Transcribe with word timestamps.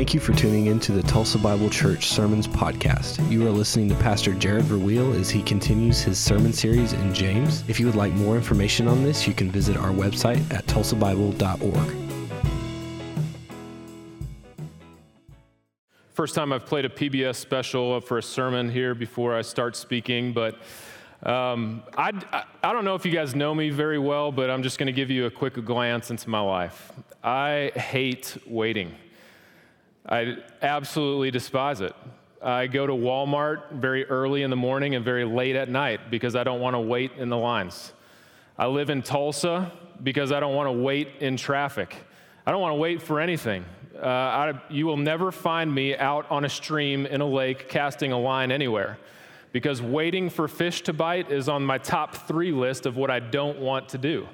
Thank 0.00 0.14
you 0.14 0.20
for 0.20 0.32
tuning 0.32 0.68
in 0.68 0.80
to 0.80 0.92
the 0.92 1.02
Tulsa 1.02 1.36
Bible 1.36 1.68
Church 1.68 2.08
Sermons 2.08 2.48
Podcast. 2.48 3.30
You 3.30 3.46
are 3.46 3.50
listening 3.50 3.86
to 3.90 3.94
Pastor 3.96 4.32
Jared 4.32 4.64
Verweel 4.64 5.14
as 5.14 5.28
he 5.28 5.42
continues 5.42 6.00
his 6.00 6.18
sermon 6.18 6.54
series 6.54 6.94
in 6.94 7.12
James. 7.12 7.64
If 7.68 7.78
you 7.78 7.84
would 7.84 7.96
like 7.96 8.14
more 8.14 8.34
information 8.34 8.88
on 8.88 9.04
this, 9.04 9.28
you 9.28 9.34
can 9.34 9.50
visit 9.50 9.76
our 9.76 9.90
website 9.90 10.40
at 10.50 10.64
tulsabible.org. 10.64 11.94
First 16.14 16.34
time 16.34 16.54
I've 16.54 16.64
played 16.64 16.86
a 16.86 16.88
PBS 16.88 17.36
special 17.36 18.00
for 18.00 18.16
a 18.16 18.22
sermon 18.22 18.70
here 18.70 18.94
before 18.94 19.36
I 19.36 19.42
start 19.42 19.76
speaking, 19.76 20.32
but 20.32 20.54
um, 21.24 21.82
I, 21.94 22.12
I 22.64 22.72
don't 22.72 22.86
know 22.86 22.94
if 22.94 23.04
you 23.04 23.12
guys 23.12 23.34
know 23.34 23.54
me 23.54 23.68
very 23.68 23.98
well, 23.98 24.32
but 24.32 24.48
I'm 24.48 24.62
just 24.62 24.78
going 24.78 24.86
to 24.86 24.92
give 24.92 25.10
you 25.10 25.26
a 25.26 25.30
quick 25.30 25.62
glance 25.62 26.10
into 26.10 26.30
my 26.30 26.40
life. 26.40 26.90
I 27.22 27.70
hate 27.74 28.38
waiting. 28.46 28.94
I 30.06 30.36
absolutely 30.62 31.30
despise 31.30 31.80
it. 31.80 31.94
I 32.42 32.66
go 32.66 32.86
to 32.86 32.92
Walmart 32.92 33.72
very 33.72 34.06
early 34.06 34.42
in 34.42 34.50
the 34.50 34.56
morning 34.56 34.94
and 34.94 35.04
very 35.04 35.24
late 35.24 35.56
at 35.56 35.68
night 35.68 36.10
because 36.10 36.34
I 36.34 36.42
don't 36.42 36.60
want 36.60 36.74
to 36.74 36.80
wait 36.80 37.12
in 37.18 37.28
the 37.28 37.36
lines. 37.36 37.92
I 38.58 38.66
live 38.66 38.88
in 38.88 39.02
Tulsa 39.02 39.72
because 40.02 40.32
I 40.32 40.40
don't 40.40 40.54
want 40.54 40.68
to 40.68 40.72
wait 40.72 41.08
in 41.20 41.36
traffic. 41.36 41.94
I 42.46 42.50
don't 42.50 42.62
want 42.62 42.72
to 42.72 42.78
wait 42.78 43.02
for 43.02 43.20
anything. 43.20 43.64
Uh, 43.94 44.06
I, 44.06 44.60
you 44.70 44.86
will 44.86 44.96
never 44.96 45.30
find 45.30 45.74
me 45.74 45.94
out 45.96 46.30
on 46.30 46.46
a 46.46 46.48
stream 46.48 47.04
in 47.04 47.20
a 47.20 47.26
lake 47.26 47.68
casting 47.68 48.12
a 48.12 48.18
line 48.18 48.50
anywhere 48.50 48.98
because 49.52 49.82
waiting 49.82 50.30
for 50.30 50.48
fish 50.48 50.80
to 50.82 50.92
bite 50.92 51.30
is 51.30 51.48
on 51.48 51.64
my 51.64 51.76
top 51.76 52.14
three 52.14 52.52
list 52.52 52.86
of 52.86 52.96
what 52.96 53.10
I 53.10 53.20
don't 53.20 53.58
want 53.58 53.90
to 53.90 53.98
do. 53.98 54.26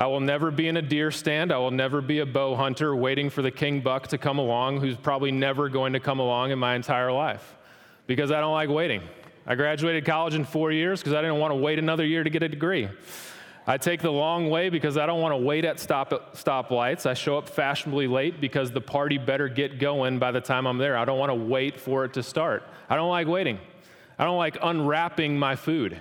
I 0.00 0.06
will 0.06 0.20
never 0.20 0.50
be 0.50 0.66
in 0.66 0.78
a 0.78 0.82
deer 0.82 1.10
stand. 1.10 1.52
I 1.52 1.58
will 1.58 1.70
never 1.70 2.00
be 2.00 2.20
a 2.20 2.26
bow 2.26 2.56
hunter 2.56 2.96
waiting 2.96 3.28
for 3.28 3.42
the 3.42 3.50
king 3.50 3.82
buck 3.82 4.06
to 4.08 4.16
come 4.16 4.38
along, 4.38 4.80
who's 4.80 4.96
probably 4.96 5.30
never 5.30 5.68
going 5.68 5.92
to 5.92 6.00
come 6.00 6.18
along 6.18 6.52
in 6.52 6.58
my 6.58 6.74
entire 6.74 7.12
life 7.12 7.58
because 8.06 8.32
I 8.32 8.40
don't 8.40 8.54
like 8.54 8.70
waiting. 8.70 9.02
I 9.46 9.56
graduated 9.56 10.06
college 10.06 10.34
in 10.34 10.46
four 10.46 10.72
years 10.72 11.00
because 11.00 11.12
I 11.12 11.20
didn't 11.20 11.38
want 11.38 11.52
to 11.52 11.56
wait 11.56 11.78
another 11.78 12.06
year 12.06 12.24
to 12.24 12.30
get 12.30 12.42
a 12.42 12.48
degree. 12.48 12.88
I 13.66 13.76
take 13.76 14.00
the 14.00 14.10
long 14.10 14.48
way 14.48 14.70
because 14.70 14.96
I 14.96 15.04
don't 15.04 15.20
want 15.20 15.32
to 15.32 15.36
wait 15.36 15.66
at 15.66 15.78
stop 15.78 16.34
stoplights. 16.34 17.04
I 17.04 17.12
show 17.12 17.36
up 17.36 17.46
fashionably 17.46 18.06
late 18.06 18.40
because 18.40 18.70
the 18.70 18.80
party 18.80 19.18
better 19.18 19.48
get 19.48 19.78
going 19.78 20.18
by 20.18 20.30
the 20.30 20.40
time 20.40 20.66
I'm 20.66 20.78
there. 20.78 20.96
I 20.96 21.04
don't 21.04 21.18
want 21.18 21.28
to 21.28 21.34
wait 21.34 21.78
for 21.78 22.06
it 22.06 22.14
to 22.14 22.22
start. 22.22 22.62
I 22.88 22.96
don't 22.96 23.10
like 23.10 23.26
waiting. 23.26 23.58
I 24.18 24.24
don't 24.24 24.38
like 24.38 24.56
unwrapping 24.62 25.38
my 25.38 25.56
food 25.56 26.00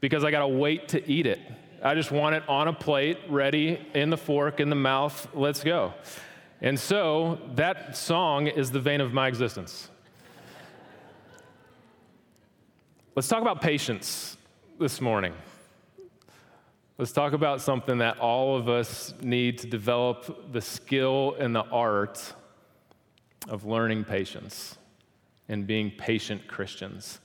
because 0.00 0.24
I 0.24 0.30
got 0.30 0.40
to 0.40 0.48
wait 0.48 0.88
to 0.88 1.06
eat 1.06 1.26
it. 1.26 1.40
I 1.82 1.94
just 1.94 2.10
want 2.10 2.34
it 2.34 2.42
on 2.48 2.68
a 2.68 2.72
plate, 2.72 3.18
ready, 3.28 3.78
in 3.94 4.10
the 4.10 4.16
fork, 4.16 4.60
in 4.60 4.70
the 4.70 4.76
mouth, 4.76 5.28
let's 5.34 5.62
go. 5.62 5.94
And 6.60 6.78
so 6.80 7.38
that 7.54 7.96
song 7.96 8.46
is 8.46 8.70
the 8.70 8.80
vein 8.80 9.00
of 9.00 9.12
my 9.12 9.28
existence. 9.28 9.90
Let's 13.14 13.28
talk 13.28 13.42
about 13.42 13.60
patience 13.60 14.36
this 14.78 15.00
morning. 15.00 15.34
Let's 16.98 17.12
talk 17.12 17.34
about 17.34 17.60
something 17.60 17.98
that 17.98 18.18
all 18.20 18.56
of 18.56 18.70
us 18.70 19.12
need 19.20 19.58
to 19.58 19.66
develop 19.66 20.52
the 20.52 20.62
skill 20.62 21.36
and 21.38 21.54
the 21.54 21.64
art 21.64 22.32
of 23.48 23.66
learning 23.66 24.04
patience 24.04 24.78
and 25.48 25.66
being 25.66 25.90
patient 25.90 26.46
Christians. 26.48 27.20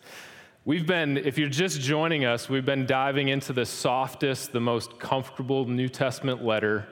We've 0.64 0.86
been, 0.86 1.18
if 1.18 1.40
you're 1.40 1.50
just 1.50 1.82
joining 1.82 2.24
us, 2.24 2.48
we've 2.48 2.64
been 2.64 2.86
diving 2.86 3.30
into 3.30 3.52
the 3.52 3.66
softest, 3.66 4.52
the 4.52 4.60
most 4.60 5.00
comfortable 5.00 5.66
New 5.66 5.90
Testament 5.90 6.46
letter 6.46 6.88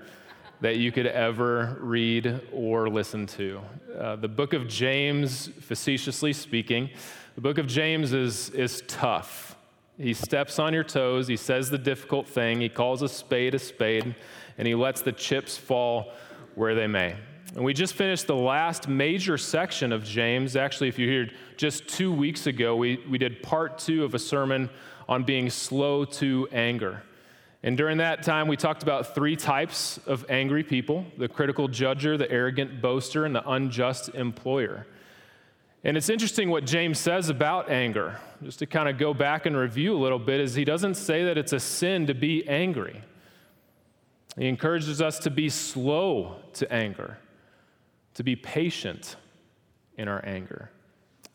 that 0.60 0.78
you 0.78 0.92
could 0.92 1.06
ever 1.06 1.78
read 1.80 2.42
or 2.52 2.90
listen 2.90 3.28
to. 3.28 3.62
Uh, 3.96 4.16
the 4.16 4.28
book 4.28 4.54
of 4.54 4.68
James, 4.68 5.52
facetiously 5.62 6.34
speaking, 6.34 6.90
the 7.36 7.42
book 7.42 7.60
of 7.60 7.68
James 7.68 8.12
is, 8.12 8.50
is 8.50 8.82
tough. 8.88 9.56
He 10.00 10.16
steps 10.16 10.58
on 10.58 10.74
your 10.74 10.84
toes, 10.84 11.28
he 11.28 11.38
says 11.38 11.70
the 11.70 11.78
difficult 11.78 12.28
thing, 12.28 12.62
he 12.62 12.70
calls 12.70 13.04
a 13.04 13.08
spade 13.08 13.54
a 13.54 13.60
spade, 13.60 14.16
and 14.58 14.68
he 14.68 14.74
lets 14.74 15.04
the 15.04 15.12
chips 15.12 15.60
fall 15.60 16.14
where 16.56 16.74
they 16.74 16.88
may. 16.88 17.18
And 17.56 17.66
we 17.66 17.74
just 17.74 17.96
finished 17.96 18.28
the 18.28 18.36
last 18.36 18.88
major 18.88 19.38
section 19.38 19.92
of 19.92 20.04
James. 20.04 20.56
Actually, 20.56 20.90
if 20.90 21.00
you 21.00 21.10
heard 21.10 21.34
just 21.58 21.88
two 21.88 22.12
weeks 22.12 22.46
ago, 22.46 22.76
we, 22.76 23.04
we 23.10 23.18
did 23.18 23.42
part 23.42 23.80
two 23.80 24.04
of 24.04 24.14
a 24.14 24.20
sermon 24.20 24.70
on 25.08 25.24
being 25.24 25.50
slow 25.50 26.06
to 26.06 26.48
anger. 26.52 27.02
And 27.64 27.76
during 27.76 27.98
that 27.98 28.22
time, 28.24 28.48
we 28.48 28.56
talked 28.56 28.84
about 28.84 29.16
three 29.16 29.36
types 29.36 30.00
of 30.06 30.26
angry 30.30 30.64
people 30.64 31.06
the 31.18 31.28
critical 31.28 31.68
judger, 31.68 32.18
the 32.18 32.30
arrogant 32.32 32.82
boaster, 32.82 33.26
and 33.26 33.36
the 33.36 33.50
unjust 33.50 34.10
employer. 34.10 34.86
And 35.84 35.98
it's 35.98 36.10
interesting 36.10 36.50
what 36.50 36.66
James 36.66 37.00
says 37.00 37.30
about 37.30 37.70
anger. 37.70 38.20
Just 38.44 38.60
to 38.60 38.68
kind 38.68 38.88
of 38.88 38.98
go 38.98 39.14
back 39.14 39.46
and 39.46 39.58
review 39.58 39.96
a 39.96 40.00
little 40.00 40.20
bit, 40.20 40.40
is 40.40 40.54
he 40.54 40.66
doesn't 40.66 40.96
say 40.96 41.24
that 41.24 41.38
it's 41.38 41.54
a 41.54 41.60
sin 41.60 42.06
to 42.08 42.14
be 42.14 42.48
angry. 42.48 43.02
He 44.38 44.48
encourages 44.48 45.02
us 45.02 45.18
to 45.20 45.32
be 45.32 45.50
slow 45.50 46.36
to 46.54 46.72
anger 46.72 47.18
to 48.20 48.24
be 48.24 48.36
patient 48.36 49.16
in 49.98 50.10
our 50.10 50.22
anger, 50.26 50.70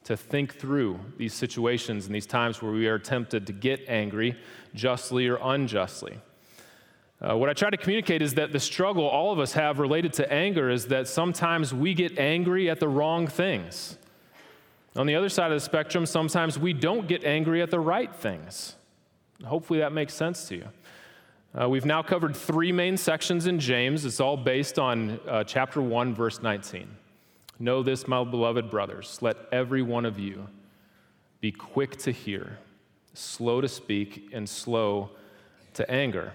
to 0.02 0.14
think 0.18 0.54
through 0.54 1.00
these 1.16 1.32
situations 1.32 2.04
and 2.04 2.14
these 2.14 2.26
times 2.26 2.60
where 2.60 2.72
we 2.72 2.86
are 2.86 2.98
tempted 2.98 3.46
to 3.46 3.54
get 3.54 3.80
angry, 3.88 4.36
justly 4.74 5.26
or 5.26 5.38
unjustly. 5.40 6.18
Uh, 7.22 7.38
what 7.38 7.48
I 7.48 7.54
try 7.54 7.70
to 7.70 7.78
communicate 7.78 8.20
is 8.20 8.34
that 8.34 8.52
the 8.52 8.60
struggle 8.60 9.08
all 9.08 9.32
of 9.32 9.38
us 9.38 9.54
have 9.54 9.78
related 9.78 10.12
to 10.12 10.30
anger 10.30 10.68
is 10.68 10.88
that 10.88 11.08
sometimes 11.08 11.72
we 11.72 11.94
get 11.94 12.18
angry 12.18 12.68
at 12.68 12.80
the 12.80 12.88
wrong 12.88 13.28
things. 13.28 13.96
On 14.94 15.06
the 15.06 15.14
other 15.14 15.30
side 15.30 15.52
of 15.52 15.56
the 15.56 15.64
spectrum, 15.64 16.04
sometimes 16.04 16.58
we 16.58 16.74
don't 16.74 17.08
get 17.08 17.24
angry 17.24 17.62
at 17.62 17.70
the 17.70 17.80
right 17.80 18.14
things. 18.14 18.76
Hopefully 19.42 19.78
that 19.78 19.94
makes 19.94 20.12
sense 20.12 20.46
to 20.48 20.56
you. 20.56 20.68
Uh, 21.56 21.68
we've 21.68 21.84
now 21.84 22.02
covered 22.02 22.36
three 22.36 22.72
main 22.72 22.96
sections 22.96 23.46
in 23.46 23.60
James. 23.60 24.04
It's 24.04 24.18
all 24.18 24.36
based 24.36 24.76
on 24.76 25.20
uh, 25.28 25.44
chapter 25.44 25.80
1, 25.80 26.12
verse 26.12 26.42
19. 26.42 26.88
Know 27.60 27.84
this, 27.84 28.08
my 28.08 28.24
beloved 28.24 28.70
brothers. 28.70 29.18
Let 29.20 29.36
every 29.52 29.80
one 29.80 30.04
of 30.04 30.18
you 30.18 30.48
be 31.40 31.52
quick 31.52 31.96
to 31.98 32.10
hear, 32.10 32.58
slow 33.12 33.60
to 33.60 33.68
speak, 33.68 34.30
and 34.32 34.48
slow 34.48 35.10
to 35.74 35.88
anger. 35.88 36.32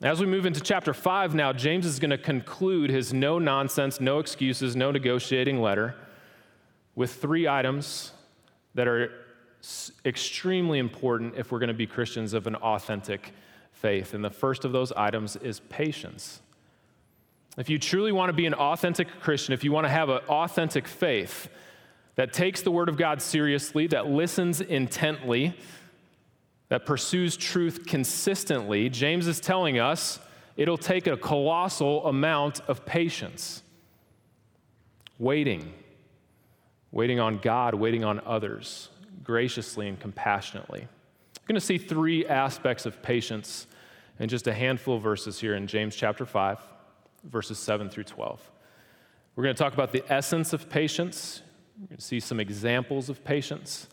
As 0.00 0.18
we 0.18 0.26
move 0.26 0.46
into 0.46 0.62
chapter 0.62 0.94
5 0.94 1.34
now, 1.34 1.52
James 1.52 1.84
is 1.84 1.98
going 1.98 2.10
to 2.10 2.18
conclude 2.18 2.88
his 2.88 3.12
no 3.12 3.38
nonsense, 3.38 4.00
no 4.00 4.18
excuses, 4.18 4.74
no 4.74 4.90
negotiating 4.90 5.60
letter 5.60 5.94
with 6.94 7.12
three 7.12 7.46
items 7.46 8.12
that 8.74 8.88
are 8.88 9.12
extremely 10.06 10.78
important 10.78 11.34
if 11.36 11.52
we're 11.52 11.58
going 11.58 11.68
to 11.68 11.74
be 11.74 11.86
Christians 11.86 12.32
of 12.32 12.46
an 12.46 12.54
authentic 12.56 13.34
faith. 13.84 14.14
And 14.14 14.24
the 14.24 14.30
first 14.30 14.64
of 14.64 14.72
those 14.72 14.92
items 14.92 15.36
is 15.36 15.60
patience. 15.68 16.40
If 17.58 17.68
you 17.68 17.78
truly 17.78 18.12
want 18.12 18.30
to 18.30 18.32
be 18.32 18.46
an 18.46 18.54
authentic 18.54 19.20
Christian, 19.20 19.52
if 19.52 19.62
you 19.62 19.72
want 19.72 19.84
to 19.84 19.90
have 19.90 20.08
an 20.08 20.20
authentic 20.26 20.88
faith 20.88 21.50
that 22.14 22.32
takes 22.32 22.62
the 22.62 22.70
Word 22.70 22.88
of 22.88 22.96
God 22.96 23.20
seriously, 23.20 23.86
that 23.88 24.06
listens 24.06 24.62
intently, 24.62 25.54
that 26.70 26.86
pursues 26.86 27.36
truth 27.36 27.84
consistently, 27.86 28.88
James 28.88 29.26
is 29.26 29.38
telling 29.38 29.78
us 29.78 30.18
it'll 30.56 30.78
take 30.78 31.06
a 31.06 31.18
colossal 31.18 32.06
amount 32.06 32.60
of 32.66 32.86
patience. 32.86 33.62
Waiting, 35.18 35.74
waiting 36.90 37.20
on 37.20 37.36
God, 37.36 37.74
waiting 37.74 38.02
on 38.02 38.22
others, 38.24 38.88
graciously 39.22 39.88
and 39.88 40.00
compassionately. 40.00 40.88
We're 41.42 41.48
going 41.48 41.60
to 41.60 41.66
see 41.66 41.76
three 41.76 42.26
aspects 42.26 42.86
of 42.86 43.02
patience 43.02 43.66
in 44.18 44.28
just 44.28 44.46
a 44.46 44.54
handful 44.54 44.96
of 44.96 45.02
verses 45.02 45.40
here 45.40 45.54
in 45.54 45.66
James 45.66 45.96
chapter 45.96 46.24
5, 46.24 46.58
verses 47.24 47.58
7 47.58 47.88
through 47.88 48.04
12. 48.04 48.50
We're 49.34 49.44
going 49.44 49.54
to 49.54 49.62
talk 49.62 49.74
about 49.74 49.92
the 49.92 50.04
essence 50.12 50.52
of 50.52 50.68
patience, 50.68 51.42
we're 51.80 51.88
going 51.88 51.98
to 51.98 52.04
see 52.04 52.20
some 52.20 52.38
examples 52.38 53.08
of 53.08 53.24
patience, 53.24 53.88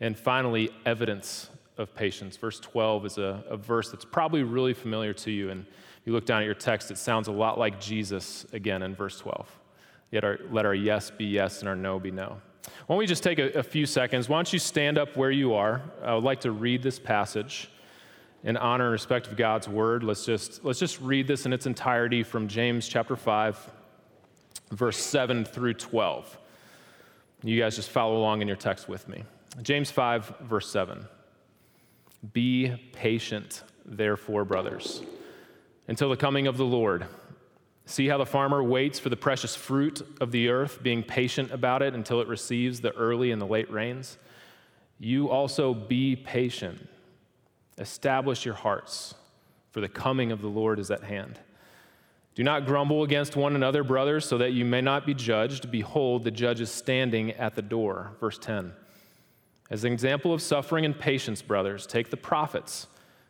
and 0.00 0.18
finally, 0.18 0.70
evidence 0.86 1.50
of 1.76 1.94
patience. 1.94 2.36
Verse 2.36 2.58
12 2.60 3.06
is 3.06 3.18
a, 3.18 3.44
a 3.48 3.56
verse 3.56 3.90
that's 3.90 4.04
probably 4.04 4.42
really 4.42 4.72
familiar 4.72 5.12
to 5.12 5.30
you, 5.30 5.50
and 5.50 5.66
you 6.04 6.12
look 6.12 6.24
down 6.24 6.40
at 6.40 6.46
your 6.46 6.54
text, 6.54 6.90
it 6.90 6.98
sounds 6.98 7.28
a 7.28 7.32
lot 7.32 7.58
like 7.58 7.80
Jesus 7.80 8.46
again 8.52 8.82
in 8.82 8.94
verse 8.94 9.18
12. 9.18 9.60
Yet 10.10 10.24
our, 10.24 10.38
let 10.50 10.64
our 10.64 10.74
yes 10.74 11.10
be 11.10 11.26
yes 11.26 11.60
and 11.60 11.68
our 11.68 11.76
no 11.76 11.98
be 11.98 12.10
no. 12.10 12.40
Why 12.86 12.94
don't 12.94 12.98
we 12.98 13.06
just 13.06 13.22
take 13.22 13.38
a, 13.38 13.50
a 13.58 13.62
few 13.62 13.84
seconds? 13.84 14.28
Why 14.28 14.38
don't 14.38 14.52
you 14.52 14.58
stand 14.58 14.98
up 14.98 15.16
where 15.16 15.30
you 15.30 15.54
are? 15.54 15.82
I 16.02 16.14
would 16.14 16.24
like 16.24 16.40
to 16.42 16.52
read 16.52 16.82
this 16.82 16.98
passage 16.98 17.68
in 18.46 18.56
honor 18.56 18.84
and 18.84 18.92
respect 18.92 19.26
of 19.26 19.36
God's 19.36 19.68
word, 19.68 20.04
let's 20.04 20.24
just, 20.24 20.64
let's 20.64 20.78
just 20.78 21.00
read 21.00 21.26
this 21.26 21.46
in 21.46 21.52
its 21.52 21.66
entirety 21.66 22.22
from 22.22 22.46
James 22.46 22.86
chapter 22.86 23.16
5, 23.16 23.72
verse 24.70 24.96
7 24.96 25.44
through 25.44 25.74
12. 25.74 26.38
You 27.42 27.60
guys 27.60 27.74
just 27.74 27.90
follow 27.90 28.16
along 28.16 28.42
in 28.42 28.48
your 28.48 28.56
text 28.56 28.88
with 28.88 29.08
me. 29.08 29.24
James 29.62 29.90
5, 29.90 30.34
verse 30.42 30.70
7. 30.70 31.04
Be 32.32 32.72
patient, 32.92 33.64
therefore, 33.84 34.44
brothers, 34.44 35.02
until 35.88 36.08
the 36.08 36.16
coming 36.16 36.46
of 36.46 36.56
the 36.56 36.64
Lord. 36.64 37.04
See 37.84 38.06
how 38.06 38.18
the 38.18 38.26
farmer 38.26 38.62
waits 38.62 39.00
for 39.00 39.08
the 39.08 39.16
precious 39.16 39.56
fruit 39.56 40.06
of 40.20 40.30
the 40.30 40.50
earth, 40.50 40.84
being 40.84 41.02
patient 41.02 41.50
about 41.50 41.82
it 41.82 41.94
until 41.94 42.20
it 42.20 42.28
receives 42.28 42.80
the 42.80 42.92
early 42.92 43.32
and 43.32 43.42
the 43.42 43.46
late 43.46 43.70
rains? 43.72 44.18
You 45.00 45.30
also 45.30 45.74
be 45.74 46.14
patient. 46.14 46.88
Establish 47.78 48.44
your 48.44 48.54
hearts, 48.54 49.14
for 49.70 49.80
the 49.80 49.88
coming 49.88 50.32
of 50.32 50.40
the 50.40 50.48
Lord 50.48 50.78
is 50.78 50.90
at 50.90 51.04
hand. 51.04 51.38
Do 52.34 52.42
not 52.42 52.66
grumble 52.66 53.02
against 53.02 53.36
one 53.36 53.56
another, 53.56 53.82
brothers, 53.82 54.26
so 54.26 54.38
that 54.38 54.52
you 54.52 54.64
may 54.64 54.80
not 54.80 55.06
be 55.06 55.14
judged. 55.14 55.70
Behold, 55.70 56.24
the 56.24 56.30
judge 56.30 56.60
is 56.60 56.70
standing 56.70 57.32
at 57.32 57.54
the 57.54 57.62
door. 57.62 58.12
Verse 58.20 58.38
10. 58.38 58.72
As 59.70 59.84
an 59.84 59.92
example 59.92 60.32
of 60.32 60.42
suffering 60.42 60.84
and 60.84 60.98
patience, 60.98 61.42
brothers, 61.42 61.86
take 61.86 62.10
the 62.10 62.16
prophets 62.16 62.86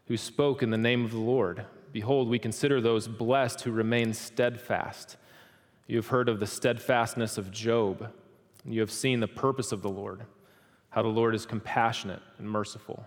who 0.06 0.16
spoke 0.16 0.62
in 0.62 0.70
the 0.70 0.76
name 0.76 1.04
of 1.04 1.12
the 1.12 1.18
Lord. 1.18 1.64
Behold, 1.92 2.28
we 2.28 2.38
consider 2.38 2.80
those 2.80 3.08
blessed 3.08 3.62
who 3.62 3.70
remain 3.70 4.12
steadfast. 4.12 5.16
You 5.86 5.96
have 5.96 6.08
heard 6.08 6.28
of 6.28 6.40
the 6.40 6.46
steadfastness 6.46 7.38
of 7.38 7.50
Job, 7.50 8.12
you 8.64 8.80
have 8.80 8.90
seen 8.90 9.20
the 9.20 9.28
purpose 9.28 9.70
of 9.70 9.82
the 9.82 9.88
Lord, 9.88 10.22
how 10.90 11.02
the 11.02 11.08
Lord 11.08 11.34
is 11.34 11.46
compassionate 11.46 12.22
and 12.38 12.50
merciful. 12.50 13.06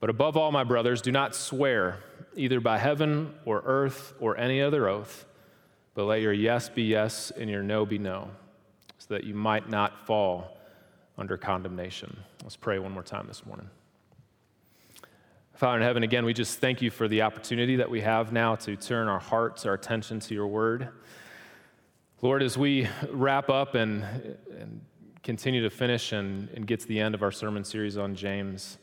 But 0.00 0.10
above 0.10 0.36
all, 0.36 0.50
my 0.50 0.64
brothers, 0.64 1.02
do 1.02 1.12
not 1.12 1.34
swear, 1.34 1.98
either 2.34 2.58
by 2.58 2.78
heaven 2.78 3.34
or 3.44 3.62
earth 3.64 4.14
or 4.18 4.36
any 4.38 4.62
other 4.62 4.88
oath, 4.88 5.26
but 5.94 6.04
let 6.04 6.22
your 6.22 6.32
yes 6.32 6.70
be 6.70 6.84
yes 6.84 7.30
and 7.30 7.50
your 7.50 7.62
no 7.62 7.84
be 7.84 7.98
no, 7.98 8.30
so 8.98 9.14
that 9.14 9.24
you 9.24 9.34
might 9.34 9.68
not 9.68 10.06
fall 10.06 10.56
under 11.18 11.36
condemnation. 11.36 12.16
Let's 12.42 12.56
pray 12.56 12.78
one 12.78 12.92
more 12.92 13.02
time 13.02 13.26
this 13.26 13.44
morning. 13.44 13.68
Father 15.52 15.76
in 15.76 15.82
heaven, 15.82 16.02
again, 16.02 16.24
we 16.24 16.32
just 16.32 16.58
thank 16.58 16.80
you 16.80 16.90
for 16.90 17.06
the 17.06 17.20
opportunity 17.20 17.76
that 17.76 17.90
we 17.90 18.00
have 18.00 18.32
now 18.32 18.54
to 18.54 18.76
turn 18.76 19.08
our 19.08 19.18
hearts, 19.18 19.66
our 19.66 19.74
attention 19.74 20.18
to 20.20 20.32
your 20.32 20.46
word. 20.46 20.88
Lord, 22.22 22.42
as 22.42 22.56
we 22.56 22.88
wrap 23.10 23.50
up 23.50 23.74
and, 23.74 24.02
and 24.58 24.80
continue 25.22 25.62
to 25.62 25.68
finish 25.68 26.12
and, 26.12 26.48
and 26.54 26.66
get 26.66 26.80
to 26.80 26.86
the 26.86 26.98
end 26.98 27.14
of 27.14 27.22
our 27.22 27.30
sermon 27.30 27.64
series 27.64 27.98
on 27.98 28.14
James, 28.14 28.78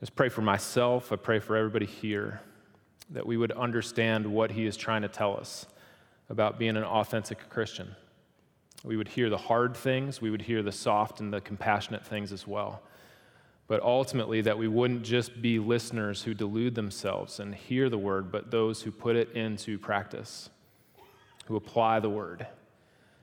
just 0.00 0.14
pray 0.14 0.28
for 0.28 0.42
myself. 0.42 1.12
I 1.12 1.16
pray 1.16 1.38
for 1.38 1.56
everybody 1.56 1.86
here 1.86 2.40
that 3.10 3.26
we 3.26 3.36
would 3.36 3.52
understand 3.52 4.26
what 4.26 4.50
he 4.50 4.66
is 4.66 4.76
trying 4.76 5.02
to 5.02 5.08
tell 5.08 5.36
us 5.36 5.66
about 6.28 6.58
being 6.58 6.76
an 6.76 6.84
authentic 6.84 7.48
Christian. 7.48 7.94
We 8.84 8.96
would 8.96 9.08
hear 9.08 9.30
the 9.30 9.38
hard 9.38 9.76
things, 9.76 10.20
we 10.20 10.30
would 10.30 10.42
hear 10.42 10.62
the 10.62 10.72
soft 10.72 11.20
and 11.20 11.32
the 11.32 11.40
compassionate 11.40 12.04
things 12.04 12.32
as 12.32 12.46
well 12.46 12.82
but 13.68 13.82
ultimately 13.82 14.40
that 14.42 14.58
we 14.58 14.68
wouldn't 14.68 15.02
just 15.02 15.42
be 15.42 15.58
listeners 15.58 16.22
who 16.22 16.34
delude 16.34 16.74
themselves 16.74 17.40
and 17.40 17.54
hear 17.54 17.88
the 17.88 17.98
word, 17.98 18.30
but 18.30 18.50
those 18.50 18.82
who 18.82 18.92
put 18.92 19.16
it 19.16 19.32
into 19.32 19.78
practice, 19.78 20.50
who 21.46 21.56
apply 21.56 21.98
the 21.98 22.10
word, 22.10 22.46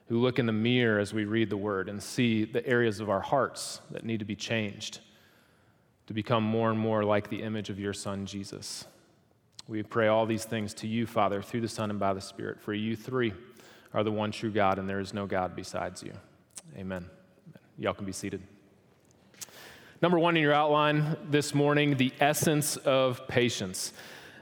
who 0.07 0.19
look 0.19 0.39
in 0.39 0.45
the 0.45 0.51
mirror 0.51 0.99
as 0.99 1.13
we 1.13 1.23
read 1.23 1.49
the 1.49 1.57
word 1.57 1.87
and 1.87 2.03
see 2.03 2.43
the 2.43 2.65
areas 2.67 2.99
of 2.99 3.09
our 3.09 3.21
hearts 3.21 3.79
that 3.91 4.03
need 4.03 4.19
to 4.19 4.25
be 4.25 4.35
changed 4.35 4.99
to 6.07 6.13
become 6.13 6.43
more 6.43 6.69
and 6.69 6.79
more 6.79 7.03
like 7.03 7.29
the 7.29 7.41
image 7.41 7.69
of 7.69 7.79
your 7.79 7.93
Son, 7.93 8.25
Jesus. 8.25 8.85
We 9.67 9.83
pray 9.83 10.07
all 10.07 10.25
these 10.25 10.43
things 10.43 10.73
to 10.75 10.87
you, 10.87 11.05
Father, 11.05 11.41
through 11.41 11.61
the 11.61 11.67
Son 11.67 11.89
and 11.89 11.99
by 11.99 12.13
the 12.13 12.21
Spirit, 12.21 12.59
for 12.59 12.73
you 12.73 12.95
three 12.95 13.33
are 13.93 14.03
the 14.03 14.11
one 14.11 14.31
true 14.31 14.51
God, 14.51 14.79
and 14.79 14.89
there 14.89 14.99
is 14.99 15.13
no 15.13 15.25
God 15.25 15.55
besides 15.55 16.03
you. 16.03 16.13
Amen. 16.77 17.05
Y'all 17.77 17.93
can 17.93 18.05
be 18.05 18.11
seated. 18.11 18.41
Number 20.01 20.19
one 20.19 20.35
in 20.35 20.43
your 20.43 20.53
outline 20.53 21.15
this 21.29 21.53
morning 21.53 21.95
the 21.95 22.11
essence 22.19 22.75
of 22.77 23.25
patience. 23.27 23.93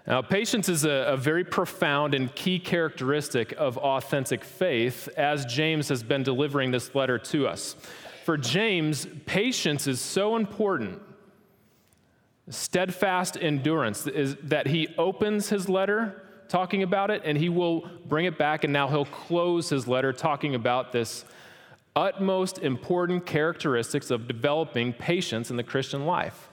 Now, 0.07 0.23
patience 0.23 0.67
is 0.67 0.85
a, 0.85 0.89
a, 0.89 1.17
very 1.17 1.43
profound 1.43 2.15
and 2.15 2.33
key 2.33 2.57
characteristic 2.57 3.53
of 3.53 3.77
authentic 3.77 4.43
faith, 4.43 5.07
as 5.15 5.45
James 5.45 5.87
has 5.89 6.01
been 6.01 6.23
delivering 6.23 6.71
this 6.71 6.95
letter 6.95 7.19
to 7.19 7.47
us. 7.47 7.75
For 8.25 8.37
James, 8.37 9.05
patience 9.27 9.85
is 9.85 10.01
so 10.01 10.35
important. 10.35 10.99
Steadfast 12.51 13.37
endurance 13.39 14.05
is 14.07 14.35
that 14.43 14.67
he 14.67 14.89
opens 14.97 15.49
his 15.49 15.69
letter 15.69 16.21
talking 16.49 16.83
about 16.83 17.09
it, 17.09 17.21
and 17.23 17.37
he 17.37 17.47
will 17.47 17.89
bring 18.05 18.25
it 18.25 18.37
back, 18.37 18.65
and 18.65 18.73
now 18.73 18.89
he'll 18.89 19.05
close 19.05 19.69
his 19.69 19.87
letter 19.87 20.11
talking 20.11 20.53
about 20.53 20.91
this 20.91 21.23
utmost 21.95 22.59
important 22.59 23.25
characteristics 23.25 24.11
of 24.11 24.27
developing 24.27 24.91
patience 24.91 25.49
in 25.49 25.55
the 25.55 25.63
Christian 25.63 26.05
life. 26.05 26.49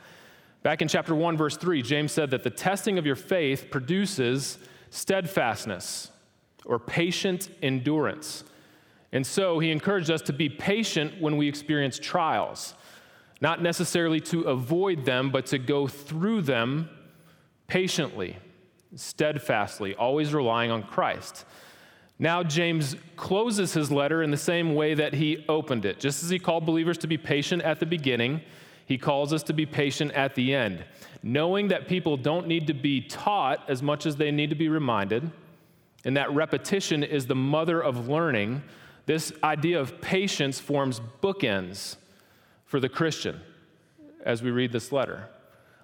Back 0.62 0.82
in 0.82 0.88
chapter 0.88 1.14
1, 1.14 1.36
verse 1.36 1.56
3, 1.56 1.82
James 1.82 2.12
said 2.12 2.30
that 2.30 2.44
the 2.44 2.50
testing 2.50 2.96
of 2.96 3.06
your 3.06 3.16
faith 3.16 3.66
produces 3.70 4.58
steadfastness 4.90 6.12
or 6.64 6.78
patient 6.78 7.48
endurance. 7.60 8.44
And 9.12 9.26
so 9.26 9.58
he 9.58 9.70
encouraged 9.70 10.10
us 10.10 10.22
to 10.22 10.32
be 10.32 10.48
patient 10.48 11.20
when 11.20 11.36
we 11.36 11.48
experience 11.48 11.98
trials, 11.98 12.74
not 13.40 13.62
necessarily 13.62 14.20
to 14.20 14.42
avoid 14.42 15.04
them, 15.04 15.30
but 15.30 15.46
to 15.46 15.58
go 15.58 15.86
through 15.86 16.42
them 16.42 16.88
patiently, 17.66 18.36
steadfastly, 18.94 19.94
always 19.94 20.34
relying 20.34 20.70
on 20.70 20.82
Christ. 20.82 21.44
Now, 22.18 22.42
James 22.42 22.96
closes 23.16 23.74
his 23.74 23.92
letter 23.92 24.22
in 24.22 24.32
the 24.32 24.36
same 24.36 24.74
way 24.74 24.94
that 24.94 25.14
he 25.14 25.44
opened 25.48 25.84
it. 25.84 26.00
Just 26.00 26.24
as 26.24 26.30
he 26.30 26.38
called 26.38 26.66
believers 26.66 26.98
to 26.98 27.06
be 27.06 27.16
patient 27.16 27.62
at 27.62 27.78
the 27.78 27.86
beginning, 27.86 28.40
he 28.86 28.98
calls 28.98 29.32
us 29.32 29.44
to 29.44 29.52
be 29.52 29.66
patient 29.66 30.10
at 30.12 30.34
the 30.34 30.52
end, 30.54 30.84
knowing 31.22 31.68
that 31.68 31.86
people 31.86 32.16
don't 32.16 32.48
need 32.48 32.66
to 32.66 32.74
be 32.74 33.02
taught 33.02 33.62
as 33.68 33.82
much 33.82 34.04
as 34.04 34.16
they 34.16 34.32
need 34.32 34.50
to 34.50 34.56
be 34.56 34.68
reminded, 34.68 35.30
and 36.04 36.16
that 36.16 36.32
repetition 36.32 37.04
is 37.04 37.26
the 37.26 37.36
mother 37.36 37.80
of 37.80 38.08
learning. 38.08 38.62
This 39.06 39.32
idea 39.44 39.78
of 39.78 40.00
patience 40.00 40.58
forms 40.58 41.00
bookends 41.22 41.96
for 42.68 42.78
the 42.78 42.88
Christian 42.88 43.40
as 44.24 44.42
we 44.42 44.50
read 44.50 44.70
this 44.70 44.92
letter. 44.92 45.28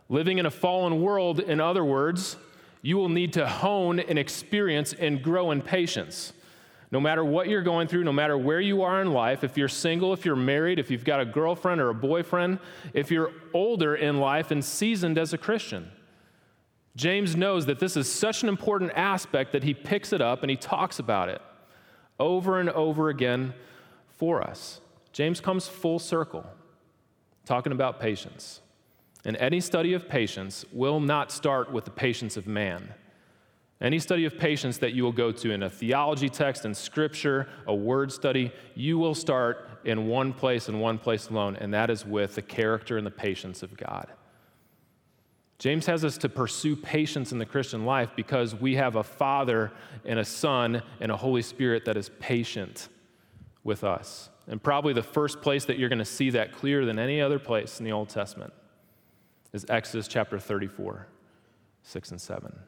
Living 0.08 0.38
in 0.38 0.46
a 0.46 0.50
fallen 0.50 1.00
world, 1.00 1.40
in 1.40 1.60
other 1.60 1.84
words, 1.84 2.36
you 2.82 2.96
will 2.96 3.08
need 3.08 3.32
to 3.32 3.48
hone 3.48 3.98
and 3.98 4.18
experience 4.18 4.92
and 4.92 5.22
grow 5.22 5.50
in 5.50 5.62
patience. 5.62 6.34
No 6.90 7.00
matter 7.00 7.24
what 7.24 7.48
you're 7.48 7.62
going 7.62 7.88
through, 7.88 8.04
no 8.04 8.12
matter 8.12 8.36
where 8.36 8.60
you 8.60 8.82
are 8.82 9.00
in 9.00 9.12
life, 9.12 9.42
if 9.42 9.56
you're 9.56 9.66
single, 9.66 10.12
if 10.12 10.26
you're 10.26 10.36
married, 10.36 10.78
if 10.78 10.90
you've 10.90 11.04
got 11.04 11.20
a 11.20 11.24
girlfriend 11.24 11.80
or 11.80 11.88
a 11.88 11.94
boyfriend, 11.94 12.58
if 12.92 13.10
you're 13.10 13.32
older 13.54 13.96
in 13.96 14.20
life 14.20 14.50
and 14.50 14.62
seasoned 14.62 15.16
as 15.16 15.32
a 15.32 15.38
Christian, 15.38 15.90
James 16.94 17.34
knows 17.34 17.66
that 17.66 17.80
this 17.80 17.96
is 17.96 18.12
such 18.12 18.42
an 18.42 18.50
important 18.50 18.92
aspect 18.94 19.52
that 19.52 19.64
he 19.64 19.72
picks 19.72 20.12
it 20.12 20.20
up 20.20 20.42
and 20.42 20.50
he 20.50 20.56
talks 20.56 20.98
about 20.98 21.30
it 21.30 21.40
over 22.20 22.60
and 22.60 22.68
over 22.70 23.08
again 23.08 23.54
for 24.06 24.42
us. 24.42 24.80
James 25.12 25.40
comes 25.40 25.66
full 25.66 25.98
circle, 25.98 26.44
talking 27.44 27.72
about 27.72 28.00
patience. 28.00 28.60
And 29.24 29.36
any 29.38 29.60
study 29.60 29.94
of 29.94 30.08
patience 30.08 30.64
will 30.72 31.00
not 31.00 31.32
start 31.32 31.72
with 31.72 31.84
the 31.84 31.90
patience 31.90 32.36
of 32.36 32.46
man. 32.46 32.94
Any 33.80 33.98
study 33.98 34.24
of 34.24 34.38
patience 34.38 34.78
that 34.78 34.92
you 34.92 35.02
will 35.02 35.12
go 35.12 35.32
to 35.32 35.50
in 35.50 35.62
a 35.62 35.70
theology 35.70 36.28
text, 36.28 36.64
in 36.64 36.74
scripture, 36.74 37.48
a 37.66 37.74
word 37.74 38.12
study, 38.12 38.52
you 38.74 38.98
will 38.98 39.14
start 39.14 39.68
in 39.84 40.06
one 40.06 40.32
place 40.32 40.68
and 40.68 40.80
one 40.80 40.98
place 40.98 41.28
alone, 41.28 41.56
and 41.56 41.74
that 41.74 41.90
is 41.90 42.06
with 42.06 42.34
the 42.34 42.42
character 42.42 42.96
and 42.96 43.06
the 43.06 43.10
patience 43.10 43.62
of 43.62 43.76
God. 43.76 44.10
James 45.58 45.86
has 45.86 46.04
us 46.04 46.18
to 46.18 46.28
pursue 46.28 46.76
patience 46.76 47.32
in 47.32 47.38
the 47.38 47.46
Christian 47.46 47.84
life 47.84 48.10
because 48.16 48.54
we 48.54 48.74
have 48.74 48.96
a 48.96 49.02
Father 49.02 49.72
and 50.04 50.18
a 50.18 50.24
Son 50.24 50.82
and 51.00 51.12
a 51.12 51.16
Holy 51.16 51.42
Spirit 51.42 51.84
that 51.84 51.96
is 51.96 52.10
patient 52.20 52.88
with 53.62 53.84
us. 53.84 54.30
And 54.46 54.62
probably 54.62 54.92
the 54.92 55.02
first 55.02 55.40
place 55.40 55.64
that 55.64 55.78
you're 55.78 55.88
going 55.88 55.98
to 55.98 56.04
see 56.04 56.30
that 56.30 56.52
clearer 56.52 56.84
than 56.84 56.98
any 56.98 57.20
other 57.20 57.38
place 57.38 57.78
in 57.78 57.84
the 57.84 57.92
Old 57.92 58.08
Testament 58.08 58.52
is 59.52 59.64
Exodus 59.68 60.08
chapter 60.08 60.38
34, 60.38 61.06
6 61.82 62.10
and 62.10 62.20
7. 62.20 62.58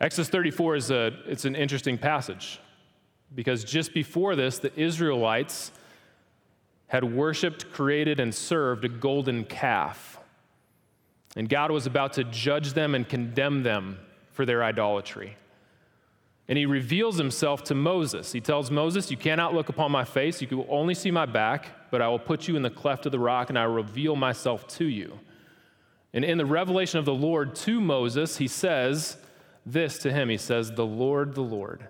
Exodus 0.00 0.28
34 0.28 0.76
is 0.76 0.90
a, 0.90 1.12
it's 1.26 1.44
an 1.44 1.54
interesting 1.54 1.96
passage 1.96 2.58
because 3.34 3.64
just 3.64 3.94
before 3.94 4.34
this, 4.34 4.58
the 4.58 4.74
Israelites 4.78 5.70
had 6.88 7.04
worshiped, 7.04 7.72
created, 7.72 8.20
and 8.20 8.34
served 8.34 8.84
a 8.84 8.88
golden 8.88 9.44
calf. 9.44 10.18
And 11.36 11.48
God 11.48 11.70
was 11.70 11.86
about 11.86 12.12
to 12.14 12.24
judge 12.24 12.72
them 12.72 12.94
and 12.94 13.08
condemn 13.08 13.62
them 13.62 13.98
for 14.32 14.44
their 14.44 14.62
idolatry. 14.62 15.36
And 16.46 16.58
he 16.58 16.66
reveals 16.66 17.16
himself 17.16 17.64
to 17.64 17.74
Moses. 17.74 18.32
He 18.32 18.40
tells 18.40 18.70
Moses, 18.70 19.10
You 19.10 19.16
cannot 19.16 19.54
look 19.54 19.68
upon 19.68 19.90
my 19.90 20.04
face, 20.04 20.42
you 20.42 20.46
can 20.46 20.64
only 20.68 20.94
see 20.94 21.10
my 21.10 21.26
back, 21.26 21.90
but 21.90 22.02
I 22.02 22.08
will 22.08 22.18
put 22.18 22.48
you 22.48 22.56
in 22.56 22.62
the 22.62 22.70
cleft 22.70 23.06
of 23.06 23.12
the 23.12 23.18
rock 23.18 23.48
and 23.48 23.58
I 23.58 23.66
will 23.66 23.74
reveal 23.74 24.14
myself 24.16 24.66
to 24.76 24.84
you. 24.84 25.18
And 26.12 26.24
in 26.24 26.38
the 26.38 26.46
revelation 26.46 26.98
of 26.98 27.04
the 27.04 27.14
Lord 27.14 27.54
to 27.56 27.80
Moses, 27.80 28.36
he 28.36 28.46
says 28.46 29.16
this 29.64 29.98
to 29.98 30.12
him 30.12 30.28
He 30.28 30.36
says, 30.36 30.72
The 30.72 30.86
Lord, 30.86 31.34
the 31.34 31.42
Lord, 31.42 31.86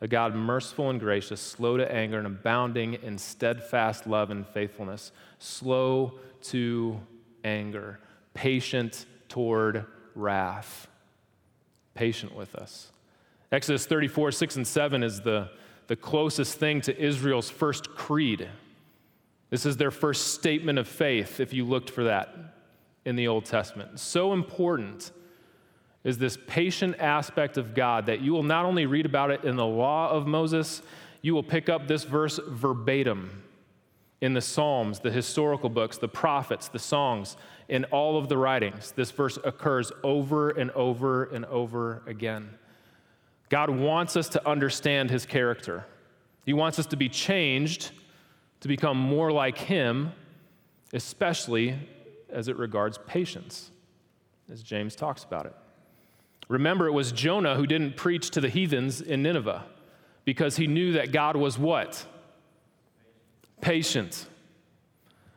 a 0.00 0.08
God 0.08 0.34
merciful 0.34 0.90
and 0.90 0.98
gracious, 0.98 1.40
slow 1.40 1.76
to 1.76 1.90
anger 1.90 2.18
and 2.18 2.26
abounding 2.26 2.94
in 2.94 3.16
steadfast 3.16 4.06
love 4.06 4.30
and 4.30 4.46
faithfulness, 4.46 5.12
slow 5.38 6.18
to 6.42 7.00
anger, 7.44 8.00
patient 8.34 9.06
toward 9.28 9.86
wrath, 10.14 10.88
patient 11.94 12.34
with 12.34 12.54
us. 12.56 12.90
Exodus 13.54 13.86
34, 13.86 14.32
6 14.32 14.56
and 14.56 14.66
7 14.66 15.04
is 15.04 15.20
the, 15.20 15.48
the 15.86 15.94
closest 15.94 16.58
thing 16.58 16.80
to 16.80 17.00
Israel's 17.00 17.48
first 17.48 17.90
creed. 17.90 18.48
This 19.48 19.64
is 19.64 19.76
their 19.76 19.92
first 19.92 20.34
statement 20.34 20.76
of 20.80 20.88
faith, 20.88 21.38
if 21.38 21.52
you 21.52 21.64
looked 21.64 21.88
for 21.88 22.02
that 22.02 22.34
in 23.04 23.14
the 23.14 23.28
Old 23.28 23.44
Testament. 23.44 24.00
So 24.00 24.32
important 24.32 25.12
is 26.02 26.18
this 26.18 26.36
patient 26.48 26.96
aspect 26.98 27.56
of 27.56 27.76
God 27.76 28.06
that 28.06 28.20
you 28.20 28.32
will 28.32 28.42
not 28.42 28.64
only 28.64 28.86
read 28.86 29.06
about 29.06 29.30
it 29.30 29.44
in 29.44 29.54
the 29.54 29.64
law 29.64 30.10
of 30.10 30.26
Moses, 30.26 30.82
you 31.22 31.32
will 31.32 31.44
pick 31.44 31.68
up 31.68 31.86
this 31.86 32.02
verse 32.02 32.40
verbatim 32.48 33.44
in 34.20 34.34
the 34.34 34.40
Psalms, 34.40 34.98
the 34.98 35.12
historical 35.12 35.68
books, 35.68 35.96
the 35.96 36.08
prophets, 36.08 36.66
the 36.66 36.80
songs, 36.80 37.36
in 37.68 37.84
all 37.84 38.18
of 38.18 38.28
the 38.28 38.36
writings. 38.36 38.90
This 38.96 39.12
verse 39.12 39.38
occurs 39.44 39.92
over 40.02 40.50
and 40.50 40.72
over 40.72 41.26
and 41.26 41.44
over 41.44 42.02
again. 42.08 42.50
God 43.48 43.70
wants 43.70 44.16
us 44.16 44.28
to 44.30 44.48
understand 44.48 45.10
his 45.10 45.26
character. 45.26 45.84
He 46.44 46.52
wants 46.52 46.78
us 46.78 46.86
to 46.86 46.96
be 46.96 47.08
changed 47.08 47.90
to 48.60 48.68
become 48.68 48.96
more 48.96 49.30
like 49.30 49.58
him, 49.58 50.12
especially 50.92 51.78
as 52.30 52.48
it 52.48 52.56
regards 52.56 52.98
patience, 53.06 53.70
as 54.50 54.62
James 54.62 54.96
talks 54.96 55.22
about 55.22 55.46
it. 55.46 55.54
Remember, 56.48 56.86
it 56.86 56.92
was 56.92 57.12
Jonah 57.12 57.56
who 57.56 57.66
didn't 57.66 57.96
preach 57.96 58.30
to 58.30 58.40
the 58.40 58.48
heathens 58.48 59.00
in 59.00 59.22
Nineveh 59.22 59.64
because 60.24 60.56
he 60.56 60.66
knew 60.66 60.92
that 60.92 61.12
God 61.12 61.36
was 61.36 61.58
what? 61.58 62.06
Patient, 63.60 64.26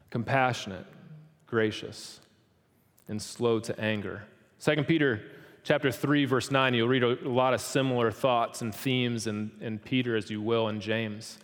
compassionate, 0.10 0.86
gracious, 1.46 2.20
and 3.08 3.22
slow 3.22 3.60
to 3.60 3.80
anger. 3.80 4.24
2 4.60 4.84
Peter 4.84 5.22
chapter 5.68 5.92
3, 5.92 6.24
verse 6.24 6.50
9, 6.50 6.74
you'll 6.74 6.88
read 6.88 7.04
a 7.04 7.28
lot 7.28 7.54
of 7.54 7.60
similar 7.60 8.10
thoughts 8.10 8.62
and 8.62 8.74
themes 8.74 9.28
in, 9.28 9.52
in 9.60 9.78
Peter 9.78 10.16
as 10.16 10.32
you 10.32 10.42
will 10.42 10.70
in 10.70 10.80
James. 10.80 11.40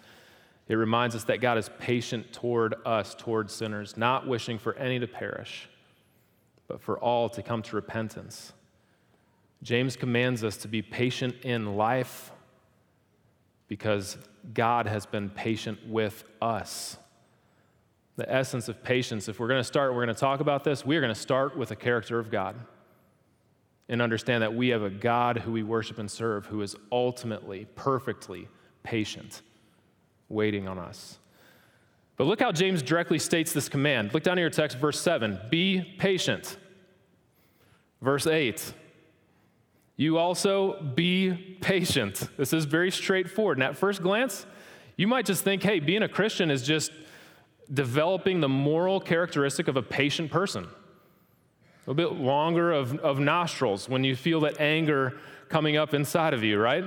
It 0.69 0.75
reminds 0.75 1.13
us 1.13 1.25
that 1.25 1.41
God 1.41 1.57
is 1.57 1.69
patient 1.77 2.31
toward 2.31 2.73
us, 2.85 3.15
toward 3.15 3.51
sinners, 3.51 3.97
not 3.97 4.25
wishing 4.25 4.57
for 4.57 4.77
any 4.77 4.97
to 4.97 5.07
perish, 5.07 5.67
but 6.69 6.81
for 6.81 6.97
all 6.99 7.27
to 7.31 7.43
come 7.43 7.61
to 7.63 7.75
repentance. 7.75 8.53
James 9.61 9.97
commands 9.97 10.41
us 10.41 10.55
to 10.55 10.69
be 10.69 10.81
patient 10.81 11.35
in 11.43 11.75
life 11.75 12.31
because 13.67 14.17
God 14.53 14.87
has 14.87 15.05
been 15.05 15.29
patient 15.31 15.85
with 15.85 16.23
us. 16.41 16.95
The 18.15 18.31
essence 18.33 18.69
of 18.69 18.81
patience, 18.85 19.27
if 19.27 19.37
we're 19.37 19.49
going 19.49 19.59
to 19.59 19.65
start, 19.65 19.93
we're 19.93 20.05
going 20.05 20.15
to 20.15 20.21
talk 20.21 20.39
about 20.39 20.63
this, 20.63 20.85
we 20.85 20.95
are 20.95 21.01
going 21.01 21.13
to 21.13 21.19
start 21.19 21.57
with 21.57 21.67
the 21.67 21.75
character 21.75 22.19
of 22.19 22.31
God 22.31 22.55
and 23.93 24.01
understand 24.01 24.41
that 24.41 24.55
we 24.55 24.69
have 24.69 24.81
a 24.81 24.89
God 24.89 25.37
who 25.37 25.51
we 25.51 25.61
worship 25.61 25.99
and 25.99 26.09
serve 26.09 26.47
who 26.47 26.63
is 26.63 26.75
ultimately, 26.91 27.67
perfectly 27.75 28.47
patient, 28.81 29.43
waiting 30.29 30.67
on 30.67 30.79
us. 30.79 31.19
But 32.17 32.25
look 32.25 32.41
how 32.41 32.51
James 32.51 32.81
directly 32.81 33.19
states 33.19 33.53
this 33.53 33.69
command. 33.69 34.11
Look 34.11 34.23
down 34.23 34.39
in 34.39 34.41
your 34.41 34.49
text, 34.49 34.79
verse 34.79 34.99
7 34.99 35.39
be 35.51 35.95
patient. 35.99 36.57
Verse 38.01 38.25
8 38.25 38.73
you 39.95 40.17
also 40.17 40.81
be 40.81 41.57
patient. 41.61 42.27
This 42.35 42.51
is 42.51 42.65
very 42.65 42.89
straightforward. 42.89 43.57
And 43.57 43.63
at 43.63 43.77
first 43.77 44.01
glance, 44.01 44.47
you 44.97 45.07
might 45.07 45.27
just 45.27 45.43
think, 45.43 45.61
hey, 45.61 45.79
being 45.79 46.01
a 46.01 46.09
Christian 46.09 46.49
is 46.49 46.63
just 46.63 46.91
developing 47.71 48.39
the 48.39 48.49
moral 48.49 48.99
characteristic 48.99 49.67
of 49.67 49.77
a 49.77 49.83
patient 49.83 50.31
person. 50.31 50.67
A 51.87 51.93
bit 51.93 52.13
longer 52.13 52.71
of, 52.71 52.97
of 52.99 53.19
nostrils 53.19 53.89
when 53.89 54.03
you 54.03 54.15
feel 54.15 54.39
that 54.41 54.59
anger 54.59 55.17
coming 55.49 55.75
up 55.75 55.93
inside 55.93 56.33
of 56.33 56.43
you, 56.43 56.57
right? 56.57 56.83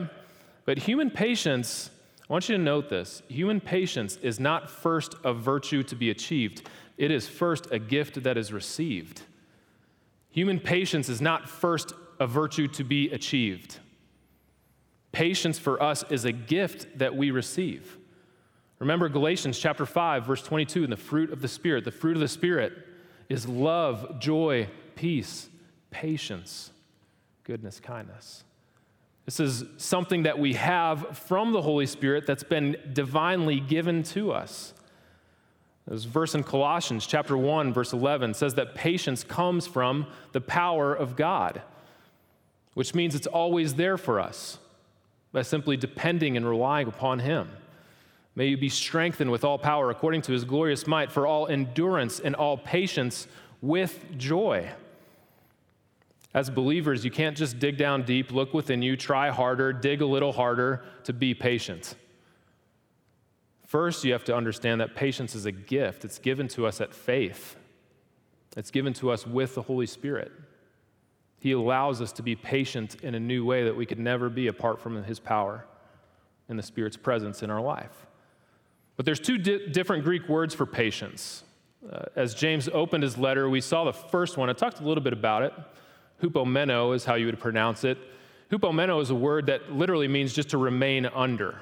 But 0.64 0.78
human 0.78 1.10
patience, 1.10 1.90
I 2.28 2.32
want 2.32 2.48
you 2.48 2.56
to 2.56 2.62
note 2.62 2.88
this 2.88 3.22
human 3.28 3.60
patience 3.60 4.16
is 4.16 4.40
not 4.40 4.70
first 4.70 5.14
a 5.24 5.32
virtue 5.32 5.82
to 5.84 5.94
be 5.94 6.10
achieved, 6.10 6.68
it 6.96 7.10
is 7.10 7.28
first 7.28 7.70
a 7.70 7.78
gift 7.78 8.22
that 8.22 8.38
is 8.38 8.52
received. 8.52 9.22
Human 10.30 10.60
patience 10.60 11.08
is 11.08 11.20
not 11.20 11.48
first 11.48 11.92
a 12.18 12.26
virtue 12.26 12.68
to 12.68 12.84
be 12.84 13.10
achieved. 13.10 13.78
Patience 15.12 15.58
for 15.58 15.82
us 15.82 16.04
is 16.10 16.24
a 16.24 16.32
gift 16.32 16.98
that 16.98 17.14
we 17.14 17.30
receive. 17.30 17.96
Remember 18.78 19.08
Galatians 19.08 19.58
chapter 19.58 19.86
5 19.86 20.26
verse 20.26 20.42
22 20.42 20.84
and 20.84 20.92
the 20.92 20.96
fruit 20.96 21.32
of 21.32 21.40
the 21.40 21.48
spirit. 21.48 21.84
The 21.84 21.90
fruit 21.90 22.16
of 22.16 22.20
the 22.20 22.28
spirit 22.28 22.72
is 23.28 23.48
love, 23.48 24.20
joy, 24.20 24.68
peace, 24.96 25.48
patience, 25.90 26.72
goodness, 27.44 27.78
kindness. 27.78 28.42
This 29.24 29.38
is 29.38 29.64
something 29.76 30.24
that 30.24 30.38
we 30.38 30.54
have 30.54 31.16
from 31.16 31.52
the 31.52 31.62
Holy 31.62 31.86
Spirit 31.86 32.26
that's 32.26 32.42
been 32.42 32.76
divinely 32.92 33.60
given 33.60 34.02
to 34.04 34.32
us. 34.32 34.74
This 35.86 36.02
verse 36.02 36.34
in 36.34 36.42
Colossians 36.42 37.06
chapter 37.06 37.36
1 37.36 37.72
verse 37.72 37.92
11 37.92 38.34
says 38.34 38.54
that 38.54 38.74
patience 38.74 39.22
comes 39.22 39.68
from 39.68 40.08
the 40.32 40.40
power 40.40 40.92
of 40.92 41.14
God 41.14 41.62
which 42.76 42.94
means 42.94 43.14
it's 43.14 43.26
always 43.26 43.76
there 43.76 43.96
for 43.96 44.20
us 44.20 44.58
by 45.32 45.40
simply 45.40 45.78
depending 45.78 46.36
and 46.36 46.46
relying 46.46 46.86
upon 46.86 47.20
Him. 47.20 47.48
May 48.34 48.48
you 48.48 48.58
be 48.58 48.68
strengthened 48.68 49.30
with 49.30 49.44
all 49.44 49.56
power 49.56 49.88
according 49.88 50.20
to 50.22 50.32
His 50.32 50.44
glorious 50.44 50.86
might 50.86 51.10
for 51.10 51.26
all 51.26 51.46
endurance 51.46 52.20
and 52.20 52.34
all 52.34 52.58
patience 52.58 53.28
with 53.62 54.04
joy. 54.18 54.68
As 56.36 56.50
believers, 56.50 57.02
you 57.02 57.10
can't 57.10 57.34
just 57.34 57.58
dig 57.58 57.78
down 57.78 58.02
deep, 58.02 58.30
look 58.30 58.52
within 58.52 58.82
you, 58.82 58.94
try 58.94 59.30
harder, 59.30 59.72
dig 59.72 60.02
a 60.02 60.06
little 60.06 60.32
harder 60.32 60.84
to 61.04 61.14
be 61.14 61.32
patient. 61.32 61.94
First, 63.66 64.04
you 64.04 64.12
have 64.12 64.24
to 64.24 64.36
understand 64.36 64.82
that 64.82 64.94
patience 64.94 65.34
is 65.34 65.46
a 65.46 65.50
gift. 65.50 66.04
It's 66.04 66.18
given 66.18 66.46
to 66.48 66.66
us 66.66 66.82
at 66.82 66.92
faith, 66.92 67.56
it's 68.54 68.70
given 68.70 68.92
to 68.94 69.10
us 69.10 69.26
with 69.26 69.54
the 69.54 69.62
Holy 69.62 69.86
Spirit. 69.86 70.30
He 71.38 71.52
allows 71.52 72.02
us 72.02 72.12
to 72.12 72.22
be 72.22 72.36
patient 72.36 72.96
in 73.02 73.14
a 73.14 73.20
new 73.20 73.42
way 73.46 73.64
that 73.64 73.76
we 73.76 73.86
could 73.86 73.98
never 73.98 74.28
be 74.28 74.48
apart 74.48 74.78
from 74.78 75.02
His 75.04 75.18
power 75.18 75.64
and 76.50 76.58
the 76.58 76.62
Spirit's 76.62 76.98
presence 76.98 77.42
in 77.42 77.50
our 77.50 77.62
life. 77.62 78.06
But 78.96 79.06
there's 79.06 79.20
two 79.20 79.38
di- 79.38 79.68
different 79.68 80.04
Greek 80.04 80.28
words 80.28 80.54
for 80.54 80.66
patience. 80.66 81.44
Uh, 81.90 82.04
as 82.14 82.34
James 82.34 82.68
opened 82.68 83.04
his 83.04 83.16
letter, 83.16 83.48
we 83.48 83.62
saw 83.62 83.84
the 83.84 83.92
first 83.92 84.36
one. 84.36 84.50
I 84.50 84.52
talked 84.52 84.80
a 84.80 84.84
little 84.84 85.02
bit 85.02 85.12
about 85.14 85.42
it. 85.42 85.52
Hupomeno 86.22 86.94
is 86.94 87.04
how 87.04 87.14
you 87.14 87.26
would 87.26 87.38
pronounce 87.38 87.84
it. 87.84 87.98
Hupomeno 88.50 89.02
is 89.02 89.10
a 89.10 89.14
word 89.14 89.46
that 89.46 89.72
literally 89.72 90.08
means 90.08 90.32
just 90.32 90.50
to 90.50 90.58
remain 90.58 91.06
under. 91.06 91.60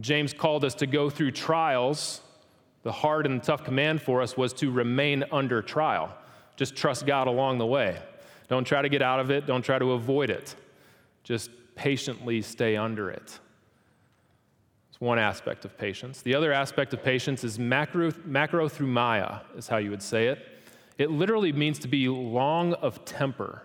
James 0.00 0.32
called 0.32 0.64
us 0.64 0.74
to 0.76 0.86
go 0.86 1.10
through 1.10 1.32
trials. 1.32 2.22
The 2.82 2.92
hard 2.92 3.26
and 3.26 3.42
tough 3.42 3.64
command 3.64 4.00
for 4.00 4.22
us 4.22 4.36
was 4.36 4.52
to 4.54 4.70
remain 4.70 5.24
under 5.30 5.60
trial. 5.62 6.14
Just 6.56 6.74
trust 6.74 7.06
God 7.06 7.26
along 7.26 7.58
the 7.58 7.66
way. 7.66 8.00
Don't 8.48 8.64
try 8.64 8.82
to 8.82 8.88
get 8.88 9.02
out 9.02 9.20
of 9.20 9.30
it, 9.30 9.46
don't 9.46 9.62
try 9.62 9.78
to 9.78 9.92
avoid 9.92 10.30
it. 10.30 10.54
Just 11.24 11.50
patiently 11.74 12.42
stay 12.42 12.76
under 12.76 13.10
it. 13.10 13.38
It's 14.90 15.00
one 15.00 15.18
aspect 15.18 15.64
of 15.64 15.76
patience. 15.78 16.22
The 16.22 16.34
other 16.34 16.52
aspect 16.52 16.92
of 16.92 17.02
patience 17.02 17.44
is 17.44 17.58
macro, 17.58 18.12
is 19.56 19.68
how 19.68 19.78
you 19.78 19.90
would 19.90 20.02
say 20.02 20.28
it. 20.28 20.51
It 20.98 21.10
literally 21.10 21.52
means 21.52 21.78
to 21.80 21.88
be 21.88 22.08
long 22.08 22.74
of 22.74 23.04
temper. 23.04 23.62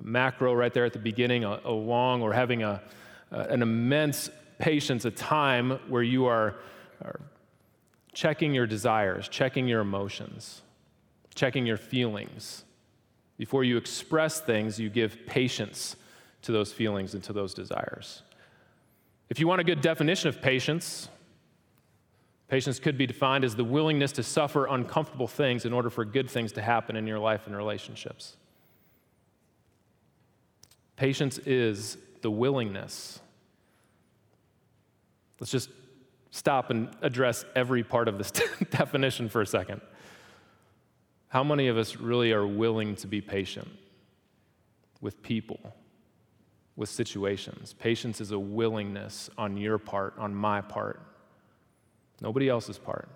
Macro, 0.00 0.52
right 0.52 0.74
there 0.74 0.84
at 0.84 0.92
the 0.92 0.98
beginning, 0.98 1.44
a, 1.44 1.60
a 1.64 1.70
long 1.70 2.22
or 2.22 2.32
having 2.32 2.62
a, 2.62 2.82
an 3.30 3.62
immense 3.62 4.30
patience, 4.58 5.04
a 5.04 5.10
time 5.10 5.78
where 5.88 6.02
you 6.02 6.26
are, 6.26 6.56
are 7.02 7.20
checking 8.12 8.52
your 8.54 8.66
desires, 8.66 9.28
checking 9.28 9.68
your 9.68 9.80
emotions, 9.80 10.62
checking 11.34 11.66
your 11.66 11.76
feelings, 11.76 12.64
before 13.36 13.64
you 13.64 13.76
express 13.76 14.40
things, 14.40 14.78
you 14.78 14.88
give 14.88 15.26
patience 15.26 15.96
to 16.42 16.52
those 16.52 16.72
feelings 16.72 17.14
and 17.14 17.22
to 17.24 17.32
those 17.32 17.52
desires. 17.52 18.22
If 19.28 19.40
you 19.40 19.46
want 19.46 19.60
a 19.60 19.64
good 19.64 19.80
definition 19.80 20.28
of 20.28 20.40
patience, 20.40 21.08
patience 22.48 22.78
could 22.78 22.96
be 22.96 23.06
defined 23.06 23.44
as 23.44 23.56
the 23.56 23.64
willingness 23.64 24.12
to 24.12 24.22
suffer 24.22 24.66
uncomfortable 24.66 25.26
things 25.26 25.64
in 25.64 25.72
order 25.72 25.90
for 25.90 26.04
good 26.04 26.30
things 26.30 26.52
to 26.52 26.62
happen 26.62 26.96
in 26.96 27.06
your 27.06 27.18
life 27.18 27.46
and 27.46 27.56
relationships. 27.56 28.36
Patience 30.96 31.38
is 31.38 31.98
the 32.22 32.30
willingness. 32.30 33.20
Let's 35.38 35.50
just 35.50 35.70
stop 36.30 36.70
and 36.70 36.88
address 37.02 37.44
every 37.54 37.82
part 37.82 38.08
of 38.08 38.18
this 38.18 38.30
definition 38.70 39.28
for 39.28 39.42
a 39.42 39.46
second. 39.46 39.80
How 41.28 41.44
many 41.44 41.68
of 41.68 41.76
us 41.76 41.96
really 41.96 42.32
are 42.32 42.46
willing 42.46 42.96
to 42.96 43.06
be 43.06 43.20
patient 43.20 43.68
with 45.00 45.22
people, 45.22 45.60
with 46.76 46.88
situations? 46.88 47.74
Patience 47.74 48.20
is 48.20 48.30
a 48.30 48.38
willingness 48.38 49.28
on 49.36 49.56
your 49.56 49.76
part, 49.76 50.14
on 50.18 50.34
my 50.34 50.60
part, 50.60 51.02
nobody 52.20 52.48
else's 52.48 52.78
part, 52.78 53.08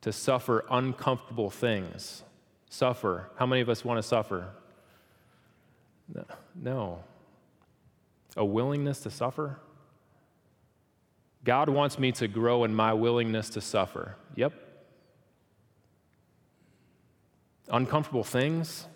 to 0.00 0.12
suffer 0.12 0.64
uncomfortable 0.70 1.50
things. 1.50 2.22
Suffer. 2.68 3.30
How 3.36 3.46
many 3.46 3.60
of 3.60 3.68
us 3.68 3.84
want 3.84 3.98
to 3.98 4.02
suffer? 4.02 4.48
No. 6.54 7.00
A 8.36 8.44
willingness 8.44 9.00
to 9.00 9.10
suffer? 9.10 9.58
God 11.44 11.68
wants 11.68 11.98
me 11.98 12.12
to 12.12 12.28
grow 12.28 12.64
in 12.64 12.74
my 12.74 12.92
willingness 12.92 13.50
to 13.50 13.60
suffer. 13.60 14.16
Yep. 14.36 14.52
Uncomfortable 17.68 18.24
things? 18.24 18.86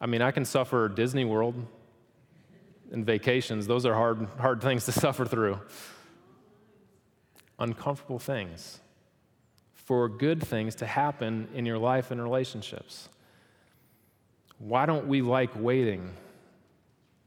I 0.00 0.06
mean, 0.06 0.22
I 0.22 0.30
can 0.30 0.44
suffer 0.44 0.88
Disney 0.88 1.24
World 1.24 1.54
and 2.92 3.04
vacations. 3.04 3.66
Those 3.66 3.84
are 3.84 3.94
hard, 3.94 4.26
hard 4.38 4.62
things 4.62 4.84
to 4.86 4.92
suffer 5.04 5.24
through. 5.24 5.60
Uncomfortable 7.58 8.18
things 8.18 8.80
for 9.72 10.08
good 10.08 10.42
things 10.42 10.74
to 10.74 10.86
happen 10.86 11.48
in 11.54 11.64
your 11.64 11.78
life 11.78 12.10
and 12.10 12.22
relationships. 12.22 13.08
Why 14.58 14.84
don't 14.84 15.08
we 15.08 15.22
like 15.22 15.50
waiting? 15.56 16.12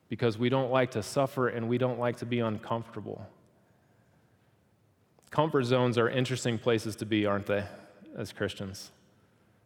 Because 0.09 0.38
we 0.38 0.50
don't 0.50 0.69
like 0.69 0.91
to 0.91 1.01
suffer 1.01 1.47
and 1.47 1.67
we 1.67 1.79
don't 1.79 1.97
like 1.97 2.17
to 2.17 2.25
be 2.25 2.39
uncomfortable. 2.39 3.25
Comfort 5.31 5.63
zones 5.63 5.97
are 5.97 6.07
interesting 6.07 6.59
places 6.59 6.95
to 6.97 7.05
be, 7.05 7.25
aren't 7.25 7.47
they, 7.47 7.63
as 8.15 8.31
Christians? 8.31 8.91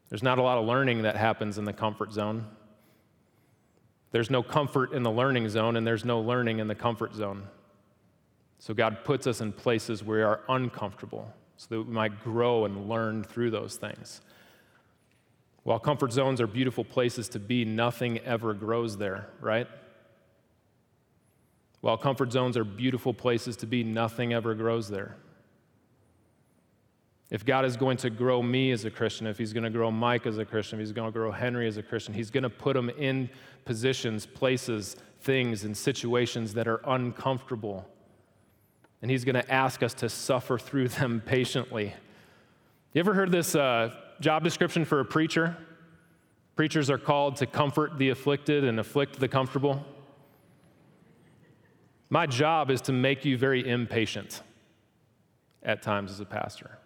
There's 0.10 0.24
not 0.24 0.38
a 0.38 0.42
lot 0.42 0.58
of 0.58 0.66
learning 0.66 1.02
that 1.02 1.18
happens 1.18 1.58
in 1.58 1.66
the 1.66 1.74
comfort 1.74 2.14
zone. 2.14 2.46
There's 4.12 4.30
no 4.30 4.42
comfort 4.42 4.94
in 4.94 5.04
the 5.04 5.12
learning 5.12 5.50
zone, 5.50 5.76
and 5.76 5.86
there's 5.86 6.06
no 6.06 6.22
learning 6.22 6.60
in 6.60 6.68
the 6.70 6.76
comfort 6.76 7.14
zone. 7.14 7.48
So 8.66 8.74
God 8.74 9.04
puts 9.04 9.28
us 9.28 9.42
in 9.42 9.52
places 9.52 10.04
where 10.04 10.18
we 10.18 10.24
are 10.24 10.42
uncomfortable 10.50 11.32
so 11.56 11.68
that 11.70 11.84
we 11.84 11.94
might 11.94 12.24
grow 12.24 12.66
and 12.66 12.90
learn 12.90 13.24
through 13.24 13.52
those 13.52 13.76
things. 13.76 14.22
While 15.62 15.78
comfort 15.78 16.12
zones 16.12 16.42
are 16.42 16.48
beautiful 16.48 16.84
places 16.84 17.30
to 17.30 17.40
be, 17.40 17.64
nothing 17.64 18.18
ever 18.22 18.56
grows 18.56 18.98
there, 18.98 19.30
right? 19.40 19.68
While 21.82 21.96
comfort 21.98 22.32
zones 22.32 22.58
are 22.58 22.64
beautiful 22.64 23.14
places 23.14 23.56
to 23.58 23.68
be, 23.68 23.84
nothing 23.84 24.34
ever 24.34 24.56
grows 24.56 24.90
there. 24.90 25.16
If 27.30 27.46
God 27.46 27.66
is 27.66 27.78
going 27.78 27.98
to 27.98 28.10
grow 28.10 28.42
me 28.42 28.72
as 28.72 28.84
a 28.84 28.90
Christian, 28.90 29.28
if 29.28 29.38
He's 29.38 29.54
going 29.54 29.66
to 29.66 29.70
grow 29.70 29.92
Mike 29.92 30.26
as 30.26 30.40
a 30.40 30.46
Christian, 30.46 30.80
if 30.80 30.88
He's 30.88 30.92
going 30.92 31.08
to 31.08 31.16
grow 31.16 31.30
Henry 31.30 31.68
as 31.68 31.78
a 31.78 31.84
Christian, 31.84 32.16
He's 32.16 32.32
going 32.32 32.42
to 32.42 32.50
put 32.50 32.74
them 32.74 32.90
in 32.90 33.30
positions, 33.64 34.26
places, 34.26 34.96
things, 35.22 35.66
and 35.66 35.78
situations 35.78 36.56
that 36.56 36.68
are 36.68 36.82
uncomfortable. 36.88 37.88
And 39.06 39.12
He's 39.12 39.24
going 39.24 39.36
to 39.36 39.54
ask 39.54 39.84
us 39.84 39.94
to 39.94 40.10
suffer 40.10 40.58
through 40.58 40.88
them 40.88 41.22
patiently. 41.28 41.94
You 42.92 43.00
ever 43.00 43.14
heard 43.14 43.32
this 43.32 43.54
uh, 43.54 43.94
job 44.20 44.44
description 44.44 44.84
for 44.84 45.00
a 45.00 45.06
preacher? 45.06 45.56
Preachers 46.56 46.90
are 46.90 46.98
called 46.98 47.36
to 47.36 47.46
comfort 47.46 48.00
the 48.00 48.10
afflicted 48.10 48.64
and 48.64 48.80
afflict 48.80 49.20
the 49.20 49.28
comfortable. 49.28 49.86
My 52.10 52.26
job 52.26 52.72
is 52.72 52.82
to 52.82 52.94
make 52.94 53.24
you 53.26 53.38
very 53.38 53.70
impatient 53.70 54.42
at 55.62 55.84
times 55.84 56.10
as 56.10 56.20
a 56.20 56.26
pastor 56.26 56.80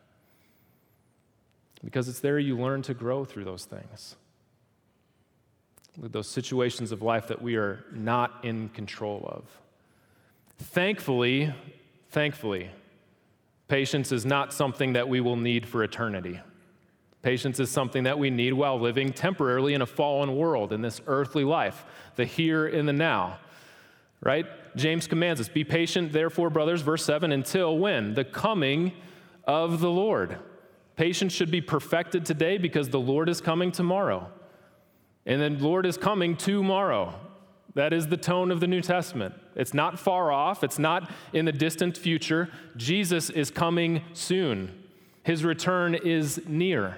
because 1.86 2.10
it's 2.10 2.20
there 2.20 2.38
you 2.38 2.58
learn 2.58 2.82
to 2.82 2.94
grow 2.94 3.24
through 3.24 3.46
those 3.46 3.64
things. 3.64 4.18
Those 5.98 6.28
situations 6.28 6.92
of 6.92 7.02
life 7.02 7.30
that 7.30 7.42
we 7.42 7.56
are 7.56 7.86
not 7.94 8.44
in 8.44 8.68
control 8.68 9.24
of. 9.26 9.46
Thankfully, 10.58 11.54
thankfully, 12.10 12.70
patience 13.68 14.12
is 14.12 14.26
not 14.26 14.54
something 14.54 14.94
that 14.94 15.08
we 15.08 15.22
will 15.22 15.36
need 15.36 15.66
for 15.66 15.84
eternity. 15.84 16.40
Patience 17.22 17.60
is 17.60 17.70
something 17.70 18.04
that 18.04 18.18
we 18.18 18.30
need 18.30 18.54
while 18.54 18.80
living 18.80 19.12
temporarily 19.12 19.74
in 19.74 19.82
a 19.82 19.86
fallen 19.86 20.36
world, 20.38 20.72
in 20.72 20.82
this 20.82 21.02
earthly 21.06 21.44
life, 21.44 21.86
the 22.16 22.26
here 22.26 22.66
and 22.66 22.88
the 22.88 22.94
now. 22.94 23.40
Right? 24.22 24.46
James 24.76 25.08
commands 25.08 25.42
us 25.42 25.50
be 25.50 25.64
patient, 25.64 26.14
therefore, 26.14 26.50
brothers, 26.50 26.82
verse 26.82 27.04
7, 27.04 27.32
until 27.32 27.78
when? 27.78 28.14
The 28.14 28.24
coming 28.24 28.94
of 29.46 29.82
the 29.82 29.90
Lord. 29.90 30.38
Patience 30.96 31.34
should 31.34 31.52
be 31.52 31.62
perfected 31.62 32.26
today 32.26 32.58
because 32.58 32.90
the 32.90 33.00
Lord 33.00 33.30
is 33.30 33.42
coming 33.42 33.72
tomorrow. 33.72 34.30
And 35.26 35.42
then 35.42 35.60
Lord 35.60 35.86
is 35.86 35.98
coming 35.98 36.36
tomorrow. 36.36 37.16
That 37.76 37.94
is 37.94 38.08
the 38.08 38.18
tone 38.18 38.52
of 38.52 38.60
the 38.60 38.68
New 38.68 38.82
Testament. 38.82 39.36
It's 39.56 39.74
not 39.74 40.00
far 40.00 40.32
off, 40.32 40.64
it's 40.64 40.80
not 40.80 41.10
in 41.34 41.46
the 41.46 41.52
distant 41.52 41.98
future. 41.98 42.50
Jesus 42.76 43.30
is 43.30 43.52
coming 43.52 44.02
soon. 44.14 44.76
His 45.24 45.44
return 45.44 45.94
is 45.96 46.42
near. 46.48 46.98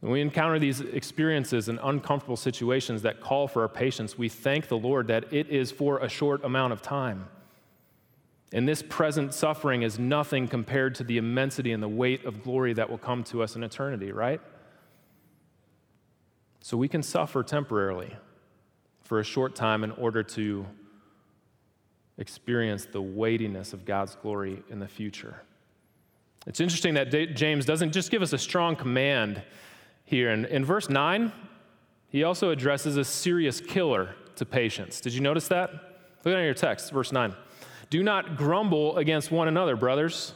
When 0.00 0.10
we 0.10 0.20
encounter 0.20 0.58
these 0.58 0.80
experiences 0.80 1.68
and 1.68 1.78
uncomfortable 1.80 2.36
situations 2.36 3.02
that 3.02 3.20
call 3.20 3.46
for 3.46 3.62
our 3.62 3.68
patience, 3.68 4.18
we 4.18 4.28
thank 4.28 4.66
the 4.66 4.76
Lord 4.76 5.06
that 5.06 5.32
it 5.32 5.48
is 5.48 5.70
for 5.70 5.98
a 5.98 6.08
short 6.08 6.44
amount 6.44 6.72
of 6.72 6.82
time. 6.82 7.28
And 8.52 8.68
this 8.68 8.82
present 8.82 9.32
suffering 9.32 9.82
is 9.82 9.98
nothing 10.00 10.48
compared 10.48 10.96
to 10.96 11.04
the 11.04 11.18
immensity 11.18 11.70
and 11.70 11.80
the 11.80 11.88
weight 11.88 12.24
of 12.24 12.42
glory 12.42 12.72
that 12.74 12.90
will 12.90 12.98
come 12.98 13.22
to 13.24 13.42
us 13.42 13.54
in 13.54 13.62
eternity, 13.62 14.10
right? 14.10 14.40
So 16.60 16.76
we 16.76 16.88
can 16.88 17.02
suffer 17.02 17.44
temporarily 17.44 18.16
for 19.12 19.20
a 19.20 19.24
short 19.24 19.54
time 19.54 19.84
in 19.84 19.90
order 19.90 20.22
to 20.22 20.64
experience 22.16 22.86
the 22.86 23.02
weightiness 23.02 23.74
of 23.74 23.84
God's 23.84 24.14
glory 24.14 24.62
in 24.70 24.78
the 24.78 24.88
future. 24.88 25.42
It's 26.46 26.60
interesting 26.60 26.94
that 26.94 27.10
James 27.34 27.66
doesn't 27.66 27.92
just 27.92 28.10
give 28.10 28.22
us 28.22 28.32
a 28.32 28.38
strong 28.38 28.74
command 28.74 29.42
here. 30.06 30.30
In, 30.30 30.46
in 30.46 30.64
verse 30.64 30.88
9, 30.88 31.30
he 32.08 32.24
also 32.24 32.48
addresses 32.48 32.96
a 32.96 33.04
serious 33.04 33.60
killer 33.60 34.14
to 34.36 34.46
patience. 34.46 34.98
Did 34.98 35.12
you 35.12 35.20
notice 35.20 35.46
that? 35.48 35.70
Look 36.24 36.34
at 36.34 36.40
your 36.40 36.54
text, 36.54 36.90
verse 36.90 37.12
9. 37.12 37.34
Do 37.90 38.02
not 38.02 38.38
grumble 38.38 38.96
against 38.96 39.30
one 39.30 39.46
another, 39.46 39.76
brothers. 39.76 40.32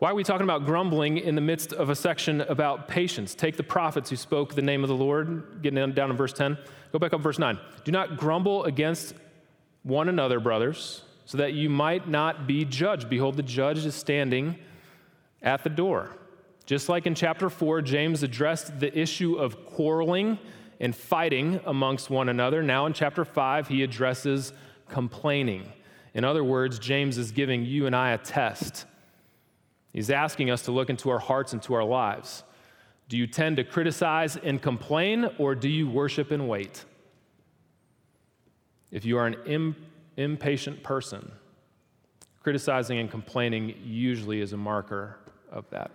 Why 0.00 0.10
are 0.10 0.14
we 0.14 0.24
talking 0.24 0.44
about 0.44 0.64
grumbling 0.64 1.18
in 1.18 1.34
the 1.34 1.42
midst 1.42 1.74
of 1.74 1.90
a 1.90 1.94
section 1.94 2.40
about 2.40 2.88
patience? 2.88 3.34
Take 3.34 3.58
the 3.58 3.62
prophets 3.62 4.08
who 4.08 4.16
spoke 4.16 4.54
the 4.54 4.62
name 4.62 4.82
of 4.82 4.88
the 4.88 4.94
Lord, 4.94 5.60
getting 5.60 5.92
down 5.92 6.10
in 6.10 6.16
verse 6.16 6.32
10. 6.32 6.56
Go 6.90 6.98
back 6.98 7.12
up 7.12 7.20
verse 7.20 7.38
9. 7.38 7.58
Do 7.84 7.92
not 7.92 8.16
grumble 8.16 8.64
against 8.64 9.12
one 9.82 10.08
another, 10.08 10.40
brothers, 10.40 11.02
so 11.26 11.36
that 11.36 11.52
you 11.52 11.68
might 11.68 12.08
not 12.08 12.46
be 12.46 12.64
judged. 12.64 13.10
Behold, 13.10 13.36
the 13.36 13.42
judge 13.42 13.84
is 13.84 13.94
standing 13.94 14.56
at 15.42 15.64
the 15.64 15.68
door. 15.68 16.16
Just 16.64 16.88
like 16.88 17.06
in 17.06 17.14
chapter 17.14 17.50
4, 17.50 17.82
James 17.82 18.22
addressed 18.22 18.80
the 18.80 18.98
issue 18.98 19.34
of 19.34 19.66
quarreling 19.66 20.38
and 20.80 20.96
fighting 20.96 21.60
amongst 21.66 22.08
one 22.08 22.30
another. 22.30 22.62
Now 22.62 22.86
in 22.86 22.94
chapter 22.94 23.26
5, 23.26 23.68
he 23.68 23.82
addresses 23.82 24.54
complaining. 24.88 25.70
In 26.14 26.24
other 26.24 26.42
words, 26.42 26.78
James 26.78 27.18
is 27.18 27.32
giving 27.32 27.66
you 27.66 27.84
and 27.84 27.94
I 27.94 28.12
a 28.12 28.18
test. 28.18 28.86
He's 29.92 30.10
asking 30.10 30.50
us 30.50 30.62
to 30.62 30.72
look 30.72 30.90
into 30.90 31.10
our 31.10 31.18
hearts 31.18 31.52
and 31.52 31.62
to 31.62 31.74
our 31.74 31.84
lives. 31.84 32.44
Do 33.08 33.16
you 33.16 33.26
tend 33.26 33.56
to 33.56 33.64
criticize 33.64 34.36
and 34.36 34.62
complain, 34.62 35.28
or 35.38 35.54
do 35.54 35.68
you 35.68 35.88
worship 35.88 36.30
and 36.30 36.48
wait? 36.48 36.84
If 38.90 39.04
you 39.04 39.18
are 39.18 39.26
an 39.26 39.36
Im- 39.46 39.76
impatient 40.16 40.82
person, 40.82 41.32
criticizing 42.42 42.98
and 42.98 43.10
complaining 43.10 43.74
usually 43.84 44.40
is 44.40 44.52
a 44.52 44.56
marker 44.56 45.18
of 45.50 45.68
that. 45.70 45.90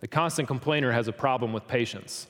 The 0.00 0.08
constant 0.08 0.48
complainer 0.48 0.90
has 0.90 1.06
a 1.06 1.12
problem 1.12 1.52
with 1.52 1.68
patience. 1.68 2.26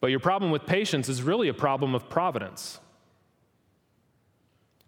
But 0.00 0.08
your 0.08 0.20
problem 0.20 0.50
with 0.50 0.66
patience 0.66 1.08
is 1.08 1.22
really 1.22 1.48
a 1.48 1.54
problem 1.54 1.94
of 1.94 2.08
providence 2.08 2.80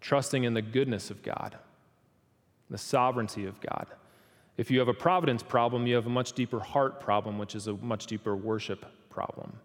trusting 0.00 0.44
in 0.44 0.54
the 0.54 0.62
goodness 0.62 1.10
of 1.10 1.22
God, 1.22 1.56
the 2.70 2.78
sovereignty 2.78 3.46
of 3.46 3.60
God. 3.60 3.86
If 4.56 4.70
you 4.70 4.78
have 4.78 4.88
a 4.88 4.94
providence 4.94 5.42
problem, 5.42 5.86
you 5.86 5.94
have 5.96 6.06
a 6.06 6.10
much 6.10 6.32
deeper 6.32 6.60
heart 6.60 7.00
problem, 7.00 7.38
which 7.38 7.54
is 7.54 7.66
a 7.66 7.74
much 7.74 8.06
deeper 8.06 8.34
worship 8.34 8.86
problem. 9.10 9.58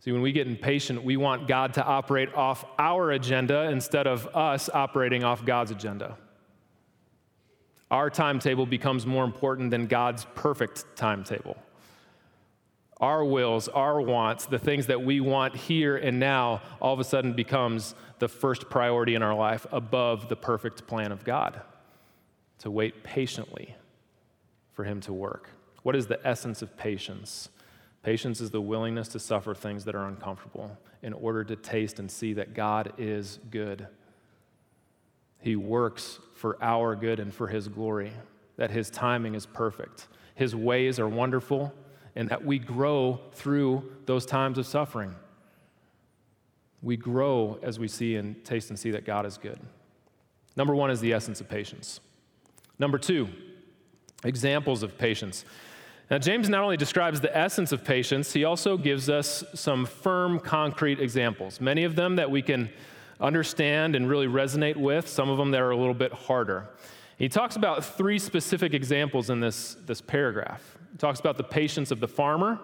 See, 0.00 0.12
when 0.12 0.20
we 0.20 0.32
get 0.32 0.46
impatient, 0.46 1.04
we 1.04 1.16
want 1.16 1.46
God 1.46 1.74
to 1.74 1.84
operate 1.84 2.34
off 2.34 2.64
our 2.78 3.12
agenda 3.12 3.70
instead 3.70 4.06
of 4.06 4.26
us 4.34 4.68
operating 4.72 5.22
off 5.22 5.44
God's 5.44 5.70
agenda. 5.70 6.18
Our 7.90 8.10
timetable 8.10 8.66
becomes 8.66 9.06
more 9.06 9.24
important 9.24 9.70
than 9.70 9.86
God's 9.86 10.26
perfect 10.34 10.84
timetable 10.96 11.56
our 13.02 13.24
wills, 13.24 13.66
our 13.66 14.00
wants, 14.00 14.46
the 14.46 14.60
things 14.60 14.86
that 14.86 15.02
we 15.02 15.20
want 15.20 15.56
here 15.56 15.96
and 15.96 16.20
now, 16.20 16.62
all 16.80 16.94
of 16.94 17.00
a 17.00 17.04
sudden 17.04 17.32
becomes 17.32 17.96
the 18.20 18.28
first 18.28 18.70
priority 18.70 19.16
in 19.16 19.22
our 19.24 19.34
life 19.34 19.66
above 19.72 20.28
the 20.28 20.36
perfect 20.36 20.86
plan 20.86 21.10
of 21.10 21.24
God. 21.24 21.60
To 22.62 22.70
wait 22.70 23.04
patiently 23.04 23.76
for 24.72 24.84
Him 24.84 25.00
to 25.02 25.12
work. 25.12 25.50
What 25.82 25.96
is 25.96 26.06
the 26.06 26.24
essence 26.26 26.62
of 26.62 26.76
patience? 26.76 27.48
Patience 28.02 28.40
is 28.40 28.50
the 28.50 28.60
willingness 28.60 29.08
to 29.08 29.18
suffer 29.18 29.54
things 29.54 29.84
that 29.84 29.94
are 29.94 30.06
uncomfortable 30.06 30.78
in 31.02 31.12
order 31.12 31.42
to 31.42 31.56
taste 31.56 31.98
and 31.98 32.10
see 32.10 32.32
that 32.34 32.54
God 32.54 32.92
is 32.98 33.40
good. 33.50 33.88
He 35.40 35.56
works 35.56 36.20
for 36.34 36.56
our 36.62 36.94
good 36.94 37.18
and 37.18 37.34
for 37.34 37.48
His 37.48 37.66
glory, 37.66 38.12
that 38.56 38.70
His 38.70 38.90
timing 38.90 39.34
is 39.34 39.44
perfect. 39.44 40.06
His 40.36 40.54
ways 40.54 41.00
are 41.00 41.08
wonderful, 41.08 41.74
and 42.14 42.28
that 42.28 42.44
we 42.44 42.60
grow 42.60 43.20
through 43.32 43.90
those 44.06 44.24
times 44.24 44.56
of 44.56 44.66
suffering. 44.66 45.16
We 46.80 46.96
grow 46.96 47.58
as 47.62 47.80
we 47.80 47.88
see 47.88 48.14
and 48.14 48.44
taste 48.44 48.70
and 48.70 48.78
see 48.78 48.92
that 48.92 49.04
God 49.04 49.26
is 49.26 49.36
good. 49.36 49.58
Number 50.54 50.76
one 50.76 50.92
is 50.92 51.00
the 51.00 51.12
essence 51.12 51.40
of 51.40 51.48
patience. 51.48 52.00
Number 52.82 52.98
two, 52.98 53.28
examples 54.24 54.82
of 54.82 54.98
patience. 54.98 55.44
Now, 56.10 56.18
James 56.18 56.48
not 56.48 56.64
only 56.64 56.76
describes 56.76 57.20
the 57.20 57.34
essence 57.34 57.70
of 57.70 57.84
patience, 57.84 58.32
he 58.32 58.42
also 58.42 58.76
gives 58.76 59.08
us 59.08 59.44
some 59.54 59.86
firm, 59.86 60.40
concrete 60.40 60.98
examples. 60.98 61.60
Many 61.60 61.84
of 61.84 61.94
them 61.94 62.16
that 62.16 62.28
we 62.28 62.42
can 62.42 62.70
understand 63.20 63.94
and 63.94 64.08
really 64.08 64.26
resonate 64.26 64.74
with, 64.74 65.06
some 65.06 65.30
of 65.30 65.38
them 65.38 65.52
that 65.52 65.60
are 65.60 65.70
a 65.70 65.76
little 65.76 65.94
bit 65.94 66.12
harder. 66.12 66.70
He 67.18 67.28
talks 67.28 67.54
about 67.54 67.84
three 67.84 68.18
specific 68.18 68.74
examples 68.74 69.30
in 69.30 69.38
this, 69.38 69.76
this 69.86 70.00
paragraph. 70.00 70.76
He 70.90 70.98
talks 70.98 71.20
about 71.20 71.36
the 71.36 71.44
patience 71.44 71.92
of 71.92 72.00
the 72.00 72.08
farmer, 72.08 72.58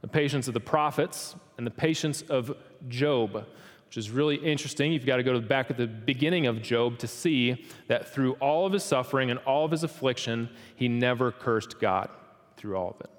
the 0.00 0.08
patience 0.08 0.48
of 0.48 0.54
the 0.54 0.60
prophets, 0.60 1.36
and 1.56 1.64
the 1.64 1.70
patience 1.70 2.22
of 2.22 2.56
Job, 2.88 3.46
which 3.92 3.98
is 3.98 4.10
really 4.10 4.36
interesting. 4.36 4.90
You've 4.90 5.04
got 5.04 5.18
to 5.18 5.22
go 5.22 5.34
to 5.34 5.38
the 5.38 5.46
back 5.46 5.70
at 5.70 5.76
the 5.76 5.86
beginning 5.86 6.46
of 6.46 6.62
Job 6.62 6.96
to 7.00 7.06
see 7.06 7.66
that 7.88 8.08
through 8.08 8.32
all 8.40 8.64
of 8.64 8.72
his 8.72 8.82
suffering 8.82 9.30
and 9.30 9.38
all 9.40 9.66
of 9.66 9.70
his 9.70 9.84
affliction, 9.84 10.48
he 10.76 10.88
never 10.88 11.30
cursed 11.30 11.78
God 11.78 12.08
through 12.56 12.74
all 12.74 12.96
of 12.98 13.02
it. 13.02 13.10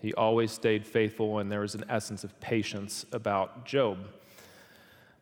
He 0.00 0.14
always 0.14 0.52
stayed 0.52 0.86
faithful, 0.86 1.38
and 1.40 1.52
there 1.52 1.60
was 1.60 1.74
an 1.74 1.84
essence 1.90 2.24
of 2.24 2.40
patience 2.40 3.04
about 3.12 3.66
Job. 3.66 3.98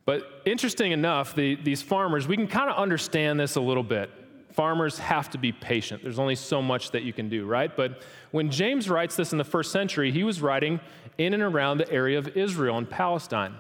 But 0.05 0.43
interesting 0.45 0.93
enough, 0.93 1.35
the, 1.35 1.57
these 1.57 1.83
farmers, 1.83 2.29
we 2.29 2.37
can 2.37 2.47
kind 2.47 2.71
of 2.71 2.77
understand 2.77 3.41
this 3.41 3.57
a 3.57 3.61
little 3.61 3.83
bit. 3.83 4.13
Farmers 4.53 5.01
have 5.01 5.29
to 5.31 5.39
be 5.39 5.51
patient. 5.51 6.05
There's 6.05 6.21
only 6.21 6.37
so 6.37 6.63
much 6.63 6.93
that 6.93 7.03
you 7.03 7.13
can 7.13 7.29
do, 7.29 7.47
right? 7.47 7.77
But 7.77 8.03
when 8.31 8.49
James 8.49 8.89
writes 8.89 9.17
this 9.17 9.33
in 9.33 9.39
the 9.39 9.45
first 9.45 9.73
century, 9.73 10.13
he 10.13 10.23
was 10.23 10.41
writing 10.41 10.79
in 11.19 11.35
and 11.35 11.43
around 11.43 11.79
the 11.79 11.91
area 11.91 12.17
of 12.17 12.29
Israel 12.37 12.79
and 12.79 12.89
Palestine. 12.89 13.57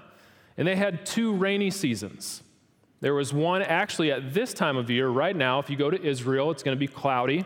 And 0.56 0.66
they 0.66 0.76
had 0.76 1.04
two 1.04 1.34
rainy 1.34 1.70
seasons. 1.70 2.42
There 3.00 3.14
was 3.14 3.32
one 3.32 3.62
actually 3.62 4.12
at 4.12 4.32
this 4.32 4.54
time 4.54 4.76
of 4.76 4.88
year, 4.88 5.08
right 5.08 5.36
now, 5.36 5.58
if 5.58 5.68
you 5.68 5.76
go 5.76 5.90
to 5.90 6.02
Israel, 6.02 6.50
it's 6.50 6.62
going 6.62 6.76
to 6.76 6.80
be 6.80 6.86
cloudy 6.86 7.44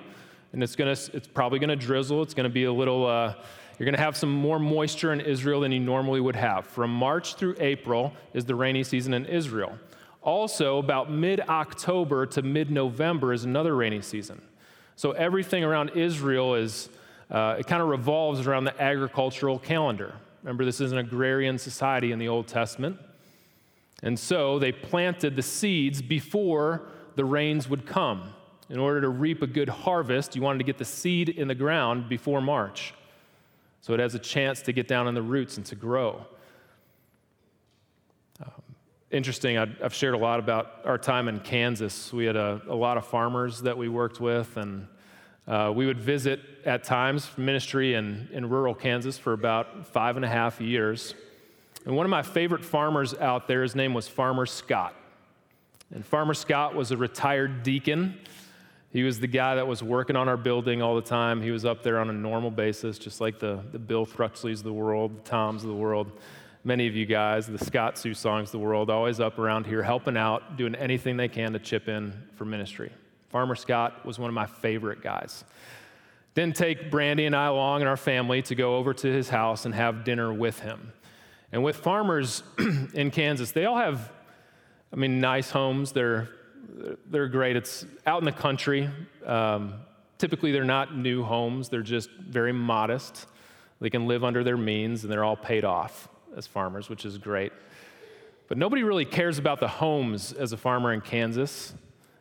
and 0.53 0.63
it's, 0.63 0.77
going 0.77 0.95
to, 0.95 1.17
it's 1.17 1.27
probably 1.27 1.59
going 1.59 1.71
to 1.71 1.77
drizzle. 1.77 2.23
It's 2.23 2.35
going 2.35 2.45
to 2.45 2.51
be 2.51 2.65
a 2.65 2.73
little, 2.73 3.07
uh, 3.07 3.35
you're 3.79 3.85
going 3.85 3.97
to 3.97 4.01
have 4.01 4.17
some 4.17 4.31
more 4.31 4.59
moisture 4.59 5.13
in 5.13 5.21
Israel 5.21 5.61
than 5.61 5.73
you 5.73 5.81
normally 5.81 6.21
would 6.21 6.37
have. 6.37 6.67
From 6.67 6.93
March 6.93 7.35
through 7.35 7.57
April 7.59 8.13
is 8.35 8.45
the 8.45 8.55
rainy 8.55 8.85
season 8.85 9.15
in 9.15 9.27
Israel. 9.27 9.79
Also, 10.23 10.79
about 10.79 11.11
mid 11.11 11.41
October 11.41 12.27
to 12.27 12.43
mid 12.43 12.71
November 12.71 13.33
is 13.33 13.45
another 13.45 13.77
rainy 13.77 14.01
season. 14.01 14.41
So 14.97 15.13
everything 15.13 15.63
around 15.65 15.91
Israel 15.91 16.55
is, 16.55 16.89
uh, 17.31 17.57
it 17.59 17.67
kind 17.67 17.81
of 17.81 17.89
revolves 17.89 18.47
around 18.47 18.65
the 18.65 18.83
agricultural 18.83 19.59
calendar. 19.59 20.15
Remember, 20.43 20.65
this 20.65 20.81
is 20.81 20.93
an 20.93 20.99
agrarian 20.99 21.59
society 21.59 22.13
in 22.13 22.19
the 22.19 22.29
Old 22.29 22.47
Testament. 22.47 22.99
And 24.03 24.19
so 24.19 24.59
they 24.59 24.73
planted 24.73 25.37
the 25.37 25.43
seeds 25.43 26.01
before 26.01 26.89
the 27.17 27.25
rains 27.25 27.69
would 27.69 27.87
come. 27.87 28.33
In 28.71 28.79
order 28.79 29.01
to 29.01 29.09
reap 29.09 29.43
a 29.43 29.47
good 29.47 29.69
harvest, 29.69 30.37
you 30.37 30.43
wanted 30.43 30.59
to 30.59 30.65
get 30.65 30.79
the 30.79 30.85
seed 30.85 31.31
in 31.31 31.49
the 31.49 31.55
ground 31.55 32.09
before 32.09 32.41
March. 32.41 32.95
So 33.81 33.95
it 33.95 34.01
has 34.01 34.15
a 34.15 34.19
chance 34.19 34.63
to 34.63 34.73
get 34.73 34.87
down 34.87 35.09
in 35.09 35.15
the 35.15 35.23
roots 35.23 35.57
and 35.57 35.67
to 35.67 35.75
grow. 35.75 36.27
Um, 38.45 38.53
interesting, 39.11 39.57
I've 39.57 39.95
shared 39.95 40.15
a 40.15 40.19
lot 40.19 40.39
about 40.39 40.83
our 40.85 40.99
time 40.99 41.29
in 41.29 41.41
Kansas. 41.41 42.13
We 42.13 42.27
had 42.27 42.37
a, 42.37 42.61
a 42.69 42.75
lot 42.75 42.99
of 42.99 43.07
farmers 43.07 43.63
that 43.63 43.77
we 43.77 43.89
worked 43.89 44.21
with, 44.21 44.57
and 44.57 44.87
uh, 45.49 45.73
we 45.75 45.87
would 45.87 45.99
visit 45.99 46.41
at 46.65 46.85
times 46.85 47.29
ministry 47.37 47.95
in, 47.95 48.29
in 48.33 48.49
rural 48.49 48.75
Kansas 48.75 49.19
for 49.19 49.33
about 49.33 49.89
five 49.89 50.15
and 50.15 50.25
a 50.25 50.29
half 50.29 50.61
years. 50.61 51.15
And 51.85 51.97
one 51.97 52.07
of 52.07 52.11
my 52.11 52.23
favorite 52.23 52.65
farmers 52.65 53.15
out 53.15 53.49
there, 53.49 53.63
his 53.63 53.75
name 53.75 53.95
was 53.95 54.07
Farmer 54.07 54.47
Scott. 54.47 54.95
And 55.93 56.05
Farmer 56.05 56.35
Scott 56.35 56.75
was 56.75 56.91
a 56.91 56.97
retired 56.97 57.63
deacon 57.63 58.19
he 58.91 59.03
was 59.03 59.21
the 59.21 59.27
guy 59.27 59.55
that 59.57 59.67
was 59.67 59.83
working 59.83 60.17
on 60.17 60.29
our 60.29 60.37
building 60.37 60.81
all 60.81 60.97
the 60.97 61.03
time. 61.03 61.43
He 61.43 61.51
was 61.51 61.65
up 61.65 61.83
there 61.83 61.99
on 61.99 62.09
a 62.09 62.13
normal 62.13 62.51
basis, 62.51 62.99
just 62.99 63.21
like 63.21 63.39
the, 63.39 63.61
the 63.71 63.79
Bill 63.79 64.07
Thruxleys 64.07 64.59
of 64.59 64.65
the 64.65 64.73
world, 64.73 65.25
the 65.25 65.29
Toms 65.29 65.63
of 65.63 65.69
the 65.69 65.77
world, 65.77 66.11
many 66.65 66.87
of 66.87 66.97
you 66.97 67.05
guys, 67.05 67.47
the 67.47 67.63
Scott 67.63 67.99
Sue 67.99 68.15
songs 68.15 68.49
of 68.49 68.53
the 68.53 68.59
world, 68.61 68.89
always 68.89 69.21
up 69.21 69.39
around 69.39 69.67
here 69.67 69.83
helping 69.83 70.17
out, 70.17 70.57
doing 70.57 70.75
anything 70.75 71.19
they 71.19 71.29
can 71.29 71.53
to 71.53 71.59
chip 71.59 71.87
in 71.87 72.15
for 72.35 72.47
ministry. 72.47 72.91
Farmer 73.29 73.55
Scott 73.55 74.05
was 74.05 74.19
one 74.19 74.29
of 74.29 74.35
my 74.35 74.47
favorite 74.47 75.03
guys. 75.03 75.45
Didn't 76.35 76.57
take 76.57 76.91
Brandy 76.91 77.27
and 77.27 77.35
I 77.35 77.47
along 77.47 77.81
and 77.81 77.89
our 77.89 77.97
family 77.97 78.43
to 78.43 78.55
go 78.55 78.77
over 78.77 78.95
to 78.95 79.13
his 79.13 79.29
house 79.29 79.65
and 79.65 79.75
have 79.75 80.05
dinner 80.05 80.33
with 80.33 80.61
him. 80.61 80.93
And 81.53 81.65
with 81.65 81.77
farmers 81.77 82.43
in 82.95 83.11
Kansas, 83.11 83.53
they 83.53 83.65
all 83.65 83.77
have, 83.77 84.13
I 84.93 84.97
mean, 84.97 85.21
nice 85.21 85.51
homes. 85.51 85.93
They're 85.93 86.29
they're 87.11 87.29
great. 87.29 87.57
It's 87.57 87.87
out 88.07 88.21
in 88.21 88.25
the 88.25 88.33
country. 88.33 88.91
Um, 89.25 89.75
typically, 90.19 90.53
they're 90.53 90.65
not 90.65 90.97
new 90.97 91.23
homes, 91.23 91.69
they're 91.69 91.83
just 91.83 92.11
very 92.11 92.53
modest. 92.53 93.27
They 93.81 93.91
can 93.91 94.09
live 94.09 94.25
under 94.25 94.43
their 94.43 94.57
means, 94.57 95.05
and 95.05 95.13
they're 95.13 95.25
all 95.25 95.37
paid 95.37 95.65
off 95.65 96.09
as 96.37 96.49
farmers, 96.49 96.89
which 96.89 97.05
is 97.05 97.17
great. 97.17 97.53
But 98.49 98.59
nobody 98.59 98.83
really 98.83 99.05
cares 99.05 99.39
about 99.39 99.61
the 99.61 99.69
homes 99.69 100.33
as 100.33 100.53
a 100.53 100.57
farmer 100.57 100.93
in 100.93 101.01
Kansas. 101.01 101.75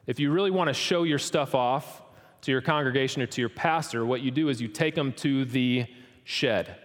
If 0.07 0.19
you 0.19 0.31
really 0.31 0.51
want 0.51 0.69
to 0.69 0.73
show 0.73 1.03
your 1.03 1.19
stuff 1.19 1.53
off 1.53 2.01
to 2.41 2.51
your 2.51 2.61
congregation 2.61 3.21
or 3.21 3.27
to 3.27 3.41
your 3.41 3.49
pastor, 3.49 4.05
what 4.05 4.21
you 4.21 4.31
do 4.31 4.49
is 4.49 4.59
you 4.59 4.67
take 4.67 4.95
them 4.95 5.13
to 5.13 5.45
the 5.45 5.85
shed, 6.23 6.77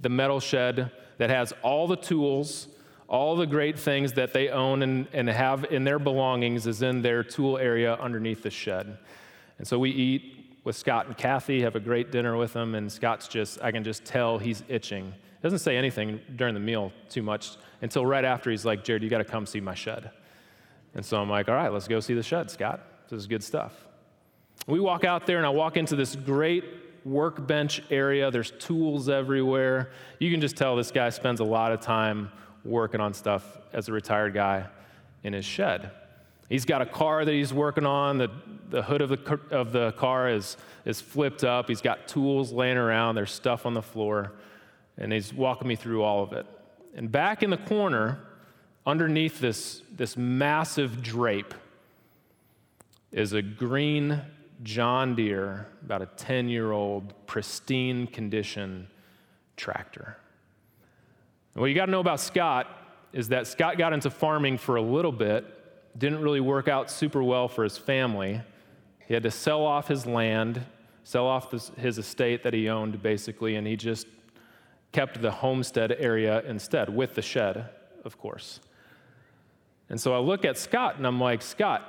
the 0.00 0.08
metal 0.08 0.40
shed 0.40 0.92
that 1.18 1.30
has 1.30 1.52
all 1.62 1.86
the 1.86 1.96
tools 1.96 2.68
all 3.10 3.34
the 3.34 3.46
great 3.46 3.76
things 3.76 4.12
that 4.12 4.32
they 4.32 4.48
own 4.50 4.82
and, 4.82 5.08
and 5.12 5.28
have 5.28 5.64
in 5.64 5.82
their 5.82 5.98
belongings 5.98 6.68
is 6.68 6.80
in 6.80 7.02
their 7.02 7.24
tool 7.24 7.58
area 7.58 7.96
underneath 7.96 8.44
the 8.44 8.50
shed. 8.50 8.96
And 9.58 9.66
so 9.66 9.80
we 9.80 9.90
eat 9.90 10.60
with 10.62 10.76
Scott 10.76 11.06
and 11.06 11.16
Kathy, 11.16 11.60
have 11.62 11.74
a 11.74 11.80
great 11.80 12.12
dinner 12.12 12.36
with 12.36 12.52
them, 12.52 12.76
and 12.76 12.90
Scott's 12.90 13.26
just, 13.26 13.60
I 13.62 13.72
can 13.72 13.82
just 13.82 14.04
tell 14.04 14.38
he's 14.38 14.62
itching. 14.68 15.06
He 15.06 15.42
Doesn't 15.42 15.58
say 15.58 15.76
anything 15.76 16.20
during 16.36 16.54
the 16.54 16.60
meal 16.60 16.92
too 17.08 17.22
much 17.22 17.56
until 17.82 18.06
right 18.06 18.24
after 18.24 18.48
he's 18.48 18.64
like, 18.64 18.84
Jared, 18.84 19.02
you 19.02 19.10
got 19.10 19.18
to 19.18 19.24
come 19.24 19.44
see 19.44 19.60
my 19.60 19.74
shed. 19.74 20.12
And 20.94 21.04
so 21.04 21.20
I'm 21.20 21.30
like, 21.30 21.48
all 21.48 21.54
right, 21.54 21.72
let's 21.72 21.88
go 21.88 22.00
see 22.00 22.14
the 22.14 22.22
shed, 22.22 22.50
Scott. 22.50 22.80
This 23.08 23.18
is 23.18 23.26
good 23.26 23.42
stuff. 23.42 23.72
We 24.66 24.80
walk 24.80 25.04
out 25.04 25.26
there, 25.26 25.38
and 25.38 25.46
I 25.46 25.50
walk 25.50 25.76
into 25.76 25.96
this 25.96 26.16
great 26.16 26.64
workbench 27.04 27.82
area. 27.90 28.30
There's 28.30 28.50
tools 28.52 29.08
everywhere. 29.08 29.90
You 30.18 30.30
can 30.30 30.40
just 30.40 30.56
tell 30.56 30.76
this 30.76 30.90
guy 30.90 31.08
spends 31.10 31.40
a 31.40 31.44
lot 31.44 31.72
of 31.72 31.80
time 31.80 32.30
working 32.64 33.00
on 33.00 33.14
stuff 33.14 33.58
as 33.72 33.88
a 33.88 33.92
retired 33.92 34.34
guy 34.34 34.66
in 35.22 35.32
his 35.32 35.44
shed. 35.44 35.92
He's 36.48 36.64
got 36.64 36.82
a 36.82 36.86
car 36.86 37.24
that 37.24 37.32
he's 37.32 37.54
working 37.54 37.86
on. 37.86 38.18
The, 38.18 38.30
the 38.68 38.82
hood 38.82 39.00
of 39.00 39.08
the, 39.08 39.40
of 39.50 39.72
the 39.72 39.92
car 39.92 40.28
is, 40.28 40.56
is 40.84 41.00
flipped 41.00 41.44
up. 41.44 41.68
He's 41.68 41.80
got 41.80 42.08
tools 42.08 42.52
laying 42.52 42.76
around. 42.76 43.14
There's 43.14 43.30
stuff 43.30 43.66
on 43.66 43.74
the 43.74 43.82
floor. 43.82 44.32
And 44.98 45.12
he's 45.12 45.32
walking 45.32 45.68
me 45.68 45.76
through 45.76 46.02
all 46.02 46.22
of 46.22 46.32
it. 46.32 46.46
And 46.94 47.10
back 47.10 47.42
in 47.42 47.50
the 47.50 47.56
corner, 47.56 48.18
underneath 48.86 49.40
this, 49.40 49.82
this 49.90 50.16
massive 50.16 51.02
drape, 51.02 51.54
is 53.12 53.32
a 53.32 53.42
green 53.42 54.20
John 54.62 55.14
Deere, 55.14 55.66
about 55.84 56.02
a 56.02 56.06
10 56.06 56.48
year 56.48 56.72
old, 56.72 57.14
pristine 57.26 58.06
condition 58.06 58.88
tractor. 59.56 60.16
And 61.54 61.60
what 61.60 61.66
you 61.68 61.74
got 61.74 61.86
to 61.86 61.92
know 61.92 62.00
about 62.00 62.20
Scott 62.20 62.68
is 63.12 63.28
that 63.28 63.46
Scott 63.46 63.78
got 63.78 63.92
into 63.92 64.10
farming 64.10 64.58
for 64.58 64.76
a 64.76 64.82
little 64.82 65.12
bit, 65.12 65.44
didn't 65.98 66.20
really 66.20 66.40
work 66.40 66.68
out 66.68 66.90
super 66.90 67.22
well 67.22 67.48
for 67.48 67.64
his 67.64 67.76
family. 67.76 68.40
He 69.06 69.14
had 69.14 69.24
to 69.24 69.30
sell 69.30 69.64
off 69.64 69.88
his 69.88 70.06
land, 70.06 70.64
sell 71.02 71.26
off 71.26 71.50
this, 71.50 71.72
his 71.76 71.98
estate 71.98 72.44
that 72.44 72.54
he 72.54 72.68
owned, 72.68 73.02
basically, 73.02 73.56
and 73.56 73.66
he 73.66 73.76
just 73.76 74.06
kept 74.92 75.20
the 75.20 75.30
homestead 75.30 75.96
area 75.98 76.42
instead, 76.42 76.94
with 76.94 77.14
the 77.14 77.22
shed, 77.22 77.68
of 78.04 78.18
course. 78.18 78.60
And 79.90 80.00
so 80.00 80.14
I 80.14 80.18
look 80.18 80.44
at 80.44 80.56
Scott 80.56 80.96
and 80.96 81.06
I'm 81.06 81.20
like, 81.20 81.42
Scott, 81.42 81.82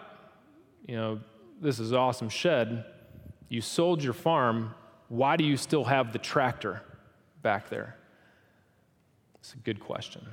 you 0.88 0.96
know, 0.96 1.20
this 1.62 1.80
is 1.80 1.94
awesome 1.94 2.30
shed. 2.30 2.84
You 3.48 3.62
sold 3.62 4.04
your 4.04 4.14
farm. 4.14 4.74
Why 5.08 5.38
do 5.38 5.44
you 5.44 5.56
still 5.56 5.84
have 5.84 6.12
the 6.12 6.20
tractor 6.20 6.82
back 7.44 7.70
there? 7.70 7.96
It's 9.36 9.54
a 9.54 9.58
good 9.58 9.80
question. 9.80 10.26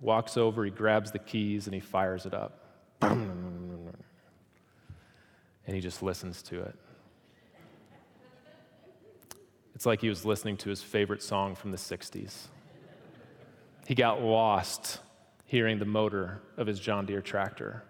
Walks 0.00 0.38
over, 0.38 0.64
he 0.64 0.70
grabs 0.70 1.10
the 1.10 1.18
keys, 1.18 1.66
and 1.66 1.74
he 1.74 1.80
fires 1.80 2.24
it 2.24 2.32
up. 2.32 2.64
And 3.02 3.94
he 5.66 5.80
just 5.80 6.02
listens 6.02 6.42
to 6.44 6.62
it. 6.62 6.74
It's 9.74 9.84
like 9.86 10.00
he 10.00 10.08
was 10.08 10.24
listening 10.24 10.56
to 10.58 10.70
his 10.70 10.82
favorite 10.82 11.22
song 11.22 11.54
from 11.54 11.70
the 11.70 11.76
60s. 11.76 12.46
He 13.86 13.94
got 13.94 14.22
lost 14.22 15.00
hearing 15.50 15.80
the 15.80 15.84
motor 15.84 16.40
of 16.58 16.68
his 16.68 16.78
John 16.78 17.04
Deere 17.04 17.20
tractor. 17.20 17.82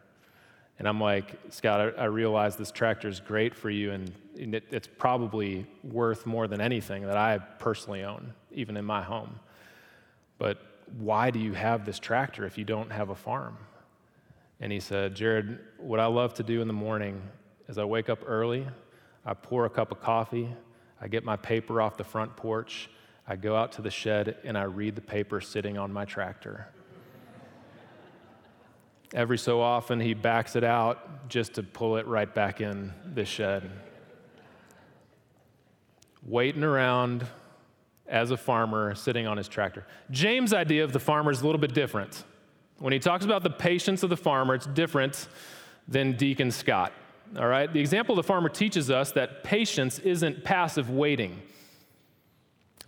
And 0.79 0.89
I'm 0.89 0.99
like, 0.99 1.39
Scott, 1.51 1.95
I, 1.99 2.03
I 2.03 2.05
realize 2.07 2.57
this 2.57 2.71
tractor 2.71 3.07
is 3.07 3.21
great 3.21 3.55
for 3.55 3.69
you, 3.69 3.93
and, 3.93 4.11
and 4.39 4.55
it, 4.55 4.65
it's 4.71 4.89
probably 4.97 5.67
worth 5.85 6.25
more 6.25 6.49
than 6.49 6.63
anything 6.63 7.03
that 7.03 7.19
I 7.19 7.37
personally 7.37 8.03
own, 8.03 8.33
even 8.51 8.79
in 8.79 8.87
my 8.87 9.03
home. 9.03 9.39
But 10.39 10.63
why 10.97 11.31
do 11.31 11.39
you 11.39 11.53
have 11.53 11.85
this 11.85 11.99
tractor 11.99 12.47
if 12.47 12.57
you 12.57 12.65
don't 12.65 12.91
have 12.91 13.11
a 13.11 13.15
farm? 13.15 13.59
And 14.59 14.73
he 14.73 14.81
said, 14.81 15.15
Jared, 15.15 15.59
what 15.77 16.01
I 16.01 16.07
love 16.07 16.33
to 16.35 16.43
do 16.43 16.63
in 16.63 16.67
the 16.67 16.73
morning 16.73 17.21
is 17.69 17.77
I 17.77 17.85
wake 17.85 18.09
up 18.09 18.21
early, 18.27 18.67
I 19.27 19.35
pour 19.35 19.67
a 19.67 19.71
cup 19.71 19.93
of 19.93 20.01
coffee, 20.01 20.49
I 20.99 21.09
get 21.09 21.25
my 21.25 21.37
paper 21.37 21.83
off 21.83 21.99
the 21.99 22.05
front 22.05 22.35
porch, 22.37 22.89
I 23.29 23.37
go 23.37 23.55
out 23.55 23.73
to 23.73 23.83
the 23.83 23.91
shed, 23.91 24.39
and 24.45 24.57
I 24.57 24.63
read 24.63 24.95
the 24.95 25.03
paper 25.03 25.43
sitting 25.43 25.77
on 25.77 25.93
my 25.93 26.07
tractor. 26.07 26.69
Every 29.13 29.39
so 29.39 29.61
often, 29.61 29.99
he 29.99 30.15
backs 30.15 30.55
it 30.55 30.63
out 30.63 31.29
just 31.29 31.55
to 31.55 31.63
pull 31.63 31.97
it 31.97 32.07
right 32.07 32.33
back 32.33 32.61
in 32.61 32.93
the 33.15 33.25
shed. 33.25 33.69
Waiting 36.25 36.63
around 36.63 37.27
as 38.07 38.31
a 38.31 38.37
farmer 38.37 38.95
sitting 38.95 39.27
on 39.27 39.37
his 39.37 39.49
tractor. 39.49 39.87
James' 40.11 40.53
idea 40.53 40.85
of 40.85 40.93
the 40.93 41.01
farmer 41.01 41.31
is 41.31 41.41
a 41.41 41.47
little 41.47 41.61
bit 41.61 41.75
different. 41.75 42.25
When 42.79 42.93
he 42.93 42.99
talks 42.99 43.25
about 43.25 43.43
the 43.43 43.51
patience 43.51 44.03
of 44.03 44.11
the 44.11 44.17
farmer, 44.17 44.55
it's 44.55 44.67
different 44.67 45.29
than 45.89 46.13
Deacon 46.13 46.51
Scott. 46.51 46.93
All 47.37 47.47
right? 47.47 47.73
The 47.73 47.81
example 47.81 48.15
of 48.15 48.25
the 48.25 48.27
farmer 48.27 48.49
teaches 48.49 48.91
us 48.91 49.13
that 49.13 49.45
patience 49.45 49.99
isn't 50.01 50.45
passive 50.45 50.91
waiting. 50.91 51.41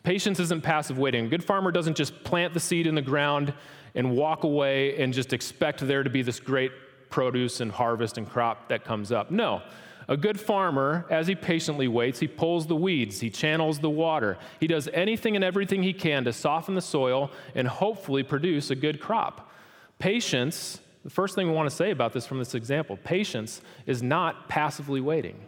Patience 0.02 0.40
isn't 0.40 0.62
passive 0.62 0.98
waiting. 0.98 1.26
A 1.26 1.28
good 1.28 1.44
farmer 1.44 1.70
doesn't 1.70 1.96
just 1.96 2.24
plant 2.24 2.54
the 2.54 2.60
seed 2.60 2.86
in 2.86 2.94
the 2.94 3.02
ground 3.02 3.54
and 3.94 4.16
walk 4.16 4.44
away 4.44 5.02
and 5.02 5.12
just 5.12 5.32
expect 5.32 5.80
there 5.86 6.02
to 6.02 6.10
be 6.10 6.22
this 6.22 6.40
great 6.40 6.72
produce 7.10 7.60
and 7.60 7.70
harvest 7.70 8.18
and 8.18 8.28
crop 8.28 8.68
that 8.68 8.84
comes 8.84 9.12
up. 9.12 9.30
No. 9.30 9.62
A 10.08 10.16
good 10.16 10.40
farmer, 10.40 11.06
as 11.10 11.28
he 11.28 11.34
patiently 11.34 11.86
waits, 11.86 12.18
he 12.18 12.26
pulls 12.26 12.66
the 12.66 12.74
weeds, 12.74 13.20
he 13.20 13.30
channels 13.30 13.78
the 13.78 13.90
water, 13.90 14.36
he 14.58 14.66
does 14.66 14.88
anything 14.92 15.36
and 15.36 15.44
everything 15.44 15.82
he 15.82 15.92
can 15.92 16.24
to 16.24 16.32
soften 16.32 16.74
the 16.74 16.80
soil 16.80 17.30
and 17.54 17.68
hopefully 17.68 18.22
produce 18.22 18.70
a 18.70 18.74
good 18.74 19.00
crop. 19.00 19.50
Patience, 19.98 20.80
the 21.04 21.10
first 21.10 21.36
thing 21.36 21.46
we 21.46 21.52
want 21.52 21.70
to 21.70 21.74
say 21.74 21.92
about 21.92 22.12
this 22.12 22.26
from 22.26 22.38
this 22.38 22.54
example 22.54 22.98
patience 23.04 23.60
is 23.86 24.02
not 24.02 24.48
passively 24.48 25.00
waiting, 25.00 25.46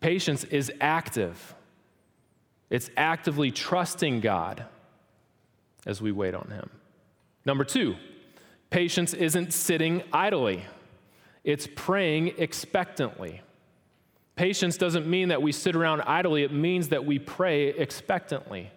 patience 0.00 0.44
is 0.44 0.72
active. 0.80 1.54
It's 2.70 2.88
actively 2.96 3.50
trusting 3.50 4.20
God 4.20 4.64
as 5.86 6.00
we 6.00 6.12
wait 6.12 6.34
on 6.34 6.48
Him. 6.52 6.70
Number 7.44 7.64
two, 7.64 7.96
patience 8.70 9.14
isn't 9.14 9.52
sitting 9.52 10.02
idly, 10.12 10.64
it's 11.44 11.68
praying 11.74 12.34
expectantly. 12.38 13.42
Patience 14.36 14.76
doesn't 14.76 15.06
mean 15.06 15.28
that 15.28 15.42
we 15.42 15.52
sit 15.52 15.76
around 15.76 16.02
idly, 16.02 16.42
it 16.44 16.52
means 16.52 16.88
that 16.88 17.04
we 17.04 17.18
pray 17.18 17.68
expectantly. 17.68 18.70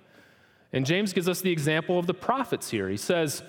And 0.74 0.86
James 0.86 1.14
gives 1.14 1.30
us 1.30 1.42
the 1.42 1.52
example 1.52 2.00
of 2.00 2.08
the 2.08 2.14
prophets 2.14 2.70
here. 2.70 2.90
He 2.90 2.98
says, 2.98 3.44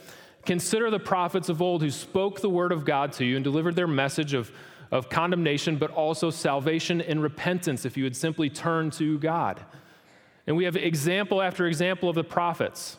Consider 0.44 0.90
the 0.90 0.98
prophets 0.98 1.48
of 1.48 1.62
old 1.62 1.83
who 1.83 1.90
spoke 1.90 2.40
the 2.40 2.50
word 2.50 2.70
of 2.70 2.85
God 2.85 3.12
to 3.14 3.24
you 3.24 3.37
and 3.37 3.42
delivered 3.42 3.77
their 3.77 3.87
message 3.87 4.35
of, 4.35 4.53
of 4.90 5.09
condemnation, 5.09 5.77
but 5.77 5.90
also 5.90 6.29
salvation 6.29 7.00
and 7.00 7.22
repentance 7.22 7.87
if 7.87 7.96
you 7.96 8.05
would 8.05 8.14
simply 8.14 8.50
turn 8.50 8.90
to 8.90 9.18
God. 9.18 9.64
And 10.46 10.55
we 10.55 10.64
have 10.64 10.77
example 10.77 11.40
after 11.40 11.66
example 11.66 12.11
of 12.11 12.14
the 12.14 12.24
prophets 12.24 12.98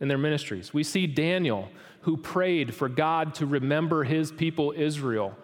in 0.00 0.08
their 0.08 0.18
ministries. 0.18 0.72
We 0.72 0.84
see 0.84 1.06
Daniel, 1.06 1.68
who 2.02 2.16
prayed 2.16 2.74
for 2.74 2.88
God 2.88 3.34
to 3.36 3.46
remember 3.46 4.04
his 4.04 4.30
people 4.30 4.72
Israel 4.76 5.36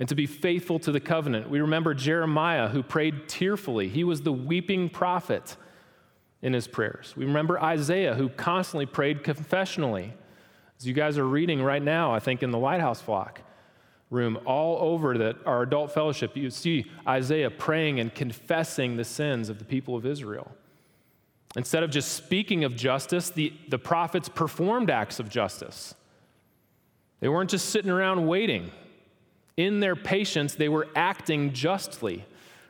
and 0.00 0.08
to 0.08 0.14
be 0.14 0.26
faithful 0.26 0.78
to 0.80 0.92
the 0.92 1.00
covenant. 1.00 1.50
We 1.50 1.60
remember 1.60 1.94
Jeremiah, 1.94 2.68
who 2.68 2.82
prayed 2.82 3.28
tearfully. 3.28 3.88
He 3.88 4.04
was 4.04 4.22
the 4.22 4.32
weeping 4.32 4.88
prophet 4.88 5.56
in 6.40 6.52
his 6.52 6.68
prayers. 6.68 7.14
We 7.16 7.24
remember 7.24 7.60
Isaiah, 7.60 8.14
who 8.14 8.28
constantly 8.28 8.86
prayed 8.86 9.24
confessionally. 9.24 10.12
As 10.78 10.86
you 10.86 10.94
guys 10.94 11.18
are 11.18 11.26
reading 11.26 11.60
right 11.60 11.82
now, 11.82 12.14
I 12.14 12.20
think 12.20 12.42
in 12.42 12.52
the 12.52 12.58
Lighthouse 12.58 13.00
flock 13.00 13.42
room, 14.10 14.38
all 14.46 14.78
over 14.92 15.18
that 15.18 15.36
our 15.44 15.62
adult 15.62 15.92
fellowship, 15.92 16.36
you 16.36 16.48
see 16.50 16.90
Isaiah 17.06 17.50
praying 17.50 18.00
and 18.00 18.14
confessing 18.14 18.96
the 18.96 19.04
sins 19.04 19.48
of 19.48 19.58
the 19.58 19.64
people 19.64 19.96
of 19.96 20.06
Israel. 20.06 20.50
Instead 21.56 21.82
of 21.82 21.90
just 21.90 22.12
speaking 22.12 22.64
of 22.64 22.76
justice, 22.76 23.30
the, 23.30 23.52
the 23.68 23.78
prophets 23.78 24.28
performed 24.28 24.90
acts 24.90 25.18
of 25.18 25.28
justice. 25.28 25.94
They 27.20 27.28
weren't 27.28 27.50
just 27.50 27.70
sitting 27.70 27.90
around 27.90 28.26
waiting. 28.26 28.70
In 29.56 29.80
their 29.80 29.96
patience, 29.96 30.54
they 30.54 30.68
were 30.68 30.86
acting 30.94 31.52
justly. 31.52 32.24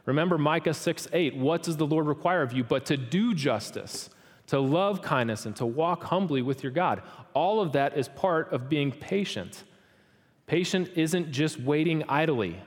Remember 0.06 0.38
Micah 0.38 0.72
6 0.72 1.08
8. 1.12 1.36
What 1.36 1.62
does 1.62 1.76
the 1.76 1.86
Lord 1.86 2.06
require 2.06 2.40
of 2.40 2.52
you 2.52 2.64
but 2.64 2.86
to 2.86 2.96
do 2.96 3.34
justice, 3.34 4.08
to 4.46 4.58
love 4.58 5.02
kindness, 5.02 5.44
and 5.44 5.54
to 5.56 5.66
walk 5.66 6.04
humbly 6.04 6.40
with 6.40 6.62
your 6.62 6.72
God? 6.72 7.02
All 7.34 7.60
of 7.60 7.72
that 7.72 7.98
is 7.98 8.08
part 8.08 8.50
of 8.52 8.70
being 8.70 8.90
patient. 8.90 9.64
Patient 10.46 10.90
isn't 10.96 11.30
just 11.30 11.60
waiting 11.60 12.04
idly, 12.08 12.58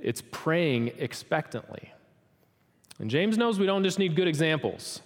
it's 0.00 0.22
praying 0.30 0.92
expectantly. 0.96 1.92
And 3.00 3.10
James 3.10 3.38
knows 3.38 3.58
we 3.58 3.66
don't 3.66 3.82
just 3.82 3.98
need 3.98 4.14
good 4.14 4.28
examples, 4.28 5.00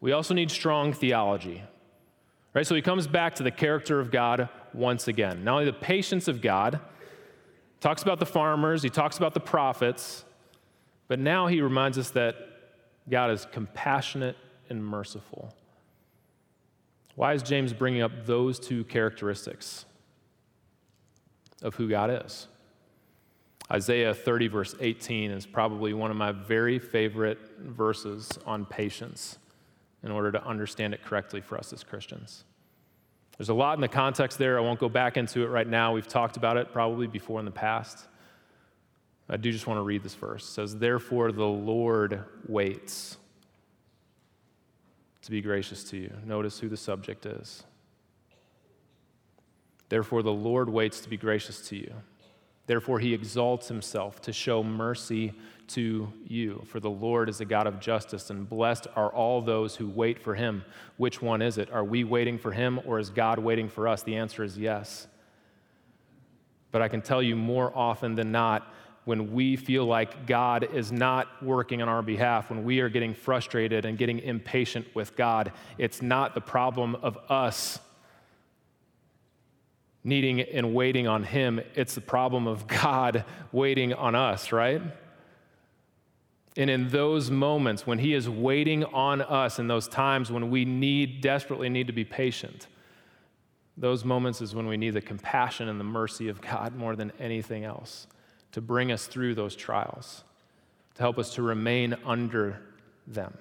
we 0.00 0.12
also 0.12 0.34
need 0.34 0.50
strong 0.50 0.92
theology. 0.92 1.64
Right? 2.54 2.66
So 2.66 2.74
he 2.74 2.82
comes 2.82 3.06
back 3.06 3.34
to 3.36 3.42
the 3.42 3.50
character 3.50 4.00
of 4.00 4.10
God 4.10 4.48
once 4.72 5.06
again. 5.06 5.44
Not 5.44 5.52
only 5.52 5.64
the 5.66 5.72
patience 5.72 6.28
of 6.28 6.40
God, 6.40 6.80
talks 7.80 8.02
about 8.02 8.18
the 8.18 8.26
farmers, 8.26 8.82
he 8.82 8.88
talks 8.88 9.16
about 9.18 9.34
the 9.34 9.40
prophets, 9.40 10.24
but 11.08 11.18
now 11.18 11.46
he 11.46 11.60
reminds 11.60 11.98
us 11.98 12.10
that 12.10 12.36
God 13.08 13.30
is 13.30 13.46
compassionate 13.52 14.36
and 14.70 14.84
merciful. 14.84 15.54
Why 17.14 17.34
is 17.34 17.42
James 17.42 17.72
bringing 17.72 18.02
up 18.02 18.26
those 18.26 18.58
two 18.58 18.84
characteristics 18.84 19.84
of 21.62 21.74
who 21.74 21.88
God 21.88 22.24
is? 22.24 22.46
Isaiah 23.70 24.14
30, 24.14 24.48
verse 24.48 24.74
18, 24.80 25.30
is 25.30 25.44
probably 25.44 25.92
one 25.92 26.10
of 26.10 26.16
my 26.16 26.32
very 26.32 26.78
favorite 26.78 27.38
verses 27.58 28.38
on 28.46 28.64
patience 28.64 29.38
in 30.02 30.10
order 30.10 30.32
to 30.32 30.44
understand 30.44 30.94
it 30.94 31.04
correctly 31.04 31.40
for 31.40 31.58
us 31.58 31.72
as 31.72 31.84
Christians. 31.84 32.44
There's 33.36 33.50
a 33.50 33.54
lot 33.54 33.76
in 33.76 33.80
the 33.80 33.88
context 33.88 34.38
there. 34.38 34.58
I 34.58 34.60
won't 34.60 34.80
go 34.80 34.88
back 34.88 35.16
into 35.16 35.42
it 35.42 35.48
right 35.48 35.66
now. 35.66 35.92
We've 35.92 36.08
talked 36.08 36.36
about 36.36 36.56
it 36.56 36.72
probably 36.72 37.06
before 37.06 37.38
in 37.38 37.44
the 37.44 37.50
past. 37.50 38.06
I 39.28 39.36
do 39.36 39.52
just 39.52 39.66
want 39.66 39.78
to 39.78 39.82
read 39.82 40.02
this 40.02 40.14
verse. 40.14 40.42
It 40.42 40.52
says, 40.52 40.76
Therefore 40.76 41.30
the 41.32 41.44
Lord 41.44 42.24
waits 42.48 43.18
to 45.22 45.30
be 45.30 45.42
gracious 45.42 45.84
to 45.90 45.98
you. 45.98 46.10
Notice 46.24 46.58
who 46.58 46.68
the 46.68 46.76
subject 46.76 47.26
is. 47.26 47.62
Therefore 49.90 50.22
the 50.22 50.32
Lord 50.32 50.70
waits 50.70 51.00
to 51.00 51.08
be 51.08 51.16
gracious 51.16 51.68
to 51.68 51.76
you. 51.76 51.92
Therefore, 52.68 53.00
he 53.00 53.14
exalts 53.14 53.66
himself 53.66 54.20
to 54.20 54.32
show 54.32 54.62
mercy 54.62 55.32
to 55.68 56.12
you. 56.26 56.62
For 56.66 56.80
the 56.80 56.90
Lord 56.90 57.30
is 57.30 57.40
a 57.40 57.46
God 57.46 57.66
of 57.66 57.80
justice, 57.80 58.28
and 58.28 58.46
blessed 58.46 58.86
are 58.94 59.08
all 59.08 59.40
those 59.40 59.74
who 59.74 59.88
wait 59.88 60.20
for 60.20 60.34
him. 60.34 60.62
Which 60.98 61.22
one 61.22 61.40
is 61.40 61.56
it? 61.56 61.72
Are 61.72 61.82
we 61.82 62.04
waiting 62.04 62.38
for 62.38 62.52
him, 62.52 62.78
or 62.84 62.98
is 62.98 63.08
God 63.08 63.38
waiting 63.38 63.70
for 63.70 63.88
us? 63.88 64.02
The 64.02 64.16
answer 64.16 64.44
is 64.44 64.58
yes. 64.58 65.06
But 66.70 66.82
I 66.82 66.88
can 66.88 67.00
tell 67.00 67.22
you 67.22 67.36
more 67.36 67.72
often 67.74 68.14
than 68.14 68.30
not, 68.32 68.70
when 69.06 69.32
we 69.32 69.56
feel 69.56 69.86
like 69.86 70.26
God 70.26 70.68
is 70.74 70.92
not 70.92 71.42
working 71.42 71.80
on 71.80 71.88
our 71.88 72.02
behalf, 72.02 72.50
when 72.50 72.64
we 72.64 72.80
are 72.80 72.90
getting 72.90 73.14
frustrated 73.14 73.86
and 73.86 73.96
getting 73.96 74.18
impatient 74.18 74.94
with 74.94 75.16
God, 75.16 75.52
it's 75.78 76.02
not 76.02 76.34
the 76.34 76.42
problem 76.42 76.96
of 76.96 77.16
us 77.30 77.80
needing 80.04 80.40
and 80.40 80.74
waiting 80.74 81.06
on 81.06 81.24
Him. 81.24 81.60
It's 81.74 81.94
the 81.94 82.00
problem 82.00 82.46
of 82.46 82.66
God 82.82 83.24
waiting 83.52 83.92
on 83.94 84.14
us, 84.14 84.52
right? 84.52 84.82
And 86.56 86.70
in 86.70 86.88
those 86.88 87.30
moments 87.30 87.86
when 87.86 87.98
He 87.98 88.14
is 88.14 88.28
waiting 88.28 88.84
on 88.84 89.22
us, 89.22 89.58
in 89.58 89.68
those 89.68 89.88
times 89.88 90.30
when 90.30 90.50
we 90.50 90.64
need, 90.64 91.20
desperately 91.20 91.68
need 91.68 91.86
to 91.86 91.92
be 91.92 92.04
patient, 92.04 92.66
those 93.76 94.04
moments 94.04 94.40
is 94.40 94.54
when 94.54 94.66
we 94.66 94.76
need 94.76 94.90
the 94.90 95.00
compassion 95.00 95.68
and 95.68 95.78
the 95.78 95.84
mercy 95.84 96.28
of 96.28 96.40
God 96.40 96.74
more 96.74 96.96
than 96.96 97.12
anything 97.20 97.64
else 97.64 98.08
to 98.50 98.60
bring 98.60 98.90
us 98.90 99.06
through 99.06 99.34
those 99.36 99.54
trials, 99.54 100.24
to 100.94 101.02
help 101.02 101.18
us 101.18 101.34
to 101.34 101.42
remain 101.42 101.96
under 102.04 102.60
them 103.06 103.36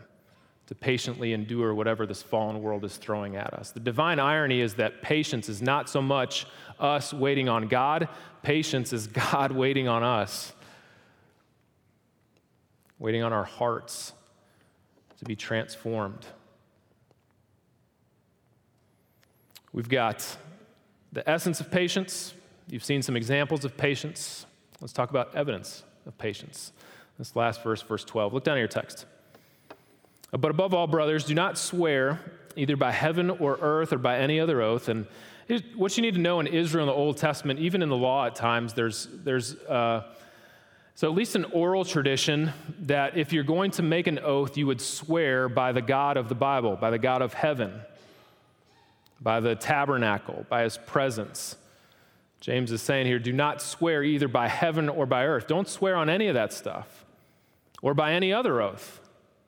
to 0.67 0.75
patiently 0.75 1.33
endure 1.33 1.73
whatever 1.73 2.05
this 2.05 2.21
fallen 2.21 2.61
world 2.61 2.83
is 2.83 2.97
throwing 2.97 3.35
at 3.35 3.53
us. 3.53 3.71
The 3.71 3.79
divine 3.79 4.19
irony 4.19 4.61
is 4.61 4.75
that 4.75 5.01
patience 5.01 5.49
is 5.49 5.61
not 5.61 5.89
so 5.89 6.01
much 6.01 6.45
us 6.79 7.13
waiting 7.13 7.49
on 7.49 7.67
God, 7.67 8.09
patience 8.43 8.93
is 8.93 9.07
God 9.07 9.51
waiting 9.53 9.87
on 9.87 10.03
us, 10.03 10.53
waiting 12.99 13.23
on 13.23 13.31
our 13.33 13.45
hearts 13.45 14.13
to 15.19 15.25
be 15.25 15.35
transformed. 15.35 16.25
We've 19.71 19.89
got 19.89 20.37
the 21.13 21.27
essence 21.29 21.61
of 21.61 21.71
patience. 21.71 22.33
You've 22.69 22.83
seen 22.83 23.01
some 23.01 23.15
examples 23.15 23.63
of 23.63 23.77
patience. 23.77 24.45
Let's 24.81 24.93
talk 24.93 25.09
about 25.09 25.33
evidence 25.33 25.83
of 26.05 26.17
patience. 26.17 26.73
This 27.17 27.35
last 27.35 27.63
verse, 27.63 27.81
verse 27.81 28.03
12. 28.03 28.33
Look 28.33 28.43
down 28.43 28.57
at 28.57 28.59
your 28.59 28.67
text. 28.67 29.05
But 30.31 30.51
above 30.51 30.73
all, 30.73 30.87
brothers, 30.87 31.25
do 31.25 31.33
not 31.33 31.57
swear 31.57 32.19
either 32.55 32.75
by 32.75 32.91
heaven 32.91 33.29
or 33.29 33.57
earth 33.61 33.93
or 33.93 33.97
by 33.97 34.17
any 34.19 34.39
other 34.39 34.61
oath. 34.61 34.89
And 34.89 35.05
what 35.75 35.95
you 35.95 36.01
need 36.01 36.15
to 36.15 36.19
know 36.19 36.39
in 36.39 36.47
Israel 36.47 36.83
in 36.83 36.87
the 36.87 36.93
Old 36.93 37.17
Testament, 37.17 37.59
even 37.59 37.81
in 37.81 37.89
the 37.89 37.95
law 37.95 38.25
at 38.25 38.35
times, 38.35 38.73
there's, 38.73 39.07
there's 39.23 39.55
uh, 39.55 40.03
so 40.97 41.07
at 41.07 41.15
least 41.15 41.35
an 41.35 41.45
oral 41.45 41.85
tradition 41.85 42.51
that 42.81 43.15
if 43.15 43.31
you're 43.31 43.43
going 43.43 43.69
to 43.71 43.83
make 43.83 44.07
an 44.07 44.17
oath, 44.17 44.57
you 44.57 44.65
would 44.65 44.81
swear 44.81 45.47
by 45.47 45.71
the 45.71 45.81
God 45.81 46.17
of 46.17 46.27
the 46.27 46.33
Bible, 46.33 46.75
by 46.75 46.89
the 46.89 46.97
God 46.97 47.21
of 47.21 47.33
heaven, 47.33 47.81
by 49.21 49.39
the 49.39 49.55
tabernacle, 49.55 50.45
by 50.49 50.63
his 50.63 50.77
presence. 50.77 51.55
James 52.41 52.71
is 52.71 52.81
saying 52.81 53.05
here 53.05 53.19
do 53.19 53.31
not 53.31 53.61
swear 53.61 54.03
either 54.03 54.27
by 54.27 54.47
heaven 54.47 54.89
or 54.89 55.05
by 55.05 55.25
earth. 55.25 55.45
Don't 55.45 55.67
swear 55.67 55.95
on 55.95 56.09
any 56.09 56.29
of 56.29 56.33
that 56.33 56.51
stuff 56.51 57.05
or 57.83 57.93
by 57.93 58.13
any 58.13 58.33
other 58.33 58.59
oath, 58.59 58.99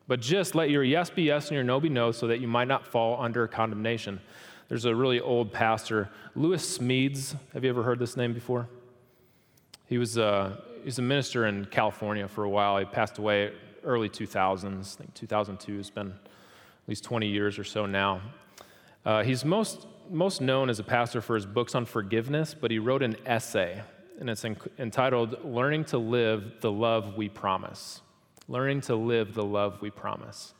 but 0.09 0.19
just 0.19 0.55
let 0.55 0.71
your 0.71 0.83
yes 0.83 1.11
be 1.11 1.21
yes 1.21 1.49
and 1.49 1.55
your 1.55 1.63
no 1.63 1.79
be 1.79 1.87
no 1.87 2.11
so 2.11 2.25
that 2.25 2.39
you 2.39 2.47
might 2.47 2.67
not 2.67 2.83
fall 2.83 3.21
under 3.21 3.47
condemnation. 3.47 4.19
There's 4.67 4.85
a 4.85 4.95
really 4.95 5.19
old 5.19 5.53
pastor, 5.53 6.09
Lewis 6.35 6.79
Smedes. 6.79 7.35
Have 7.53 7.63
you 7.63 7.69
ever 7.69 7.83
heard 7.83 7.99
this 7.99 8.17
name 8.17 8.33
before? 8.33 8.67
He 9.85 9.99
was, 9.99 10.17
uh, 10.17 10.55
he 10.79 10.85
was 10.85 10.97
a 10.97 11.03
minister 11.03 11.45
in 11.45 11.65
California 11.65 12.27
for 12.27 12.43
a 12.43 12.49
while. 12.49 12.79
He 12.79 12.85
passed 12.85 13.19
away 13.19 13.51
early 13.83 14.09
2000s. 14.09 14.95
I 14.95 14.97
think 14.97 15.13
2002 15.13 15.77
has 15.77 15.91
been 15.91 16.07
at 16.07 16.87
least 16.87 17.03
20 17.03 17.27
years 17.27 17.59
or 17.59 17.63
so 17.63 17.85
now. 17.85 18.19
Uh, 19.05 19.21
he's 19.21 19.45
most, 19.45 19.85
most 20.09 20.41
known 20.41 20.71
as 20.71 20.79
a 20.79 20.83
pastor 20.83 21.21
for 21.21 21.35
his 21.35 21.45
books 21.45 21.75
on 21.75 21.85
forgiveness, 21.85 22.55
but 22.59 22.71
he 22.71 22.79
wrote 22.79 23.03
an 23.03 23.15
essay, 23.27 23.79
and 24.19 24.27
it's 24.27 24.43
entitled 24.43 25.45
Learning 25.45 25.85
to 25.85 25.99
Live 25.99 26.61
the 26.61 26.71
Love 26.71 27.15
We 27.15 27.29
Promise. 27.29 28.01
Learning 28.49 28.81
to 28.81 28.95
Live 28.95 29.35
the 29.35 29.45
Love 29.45 29.79
We 29.79 29.91
Promise. 29.91 30.55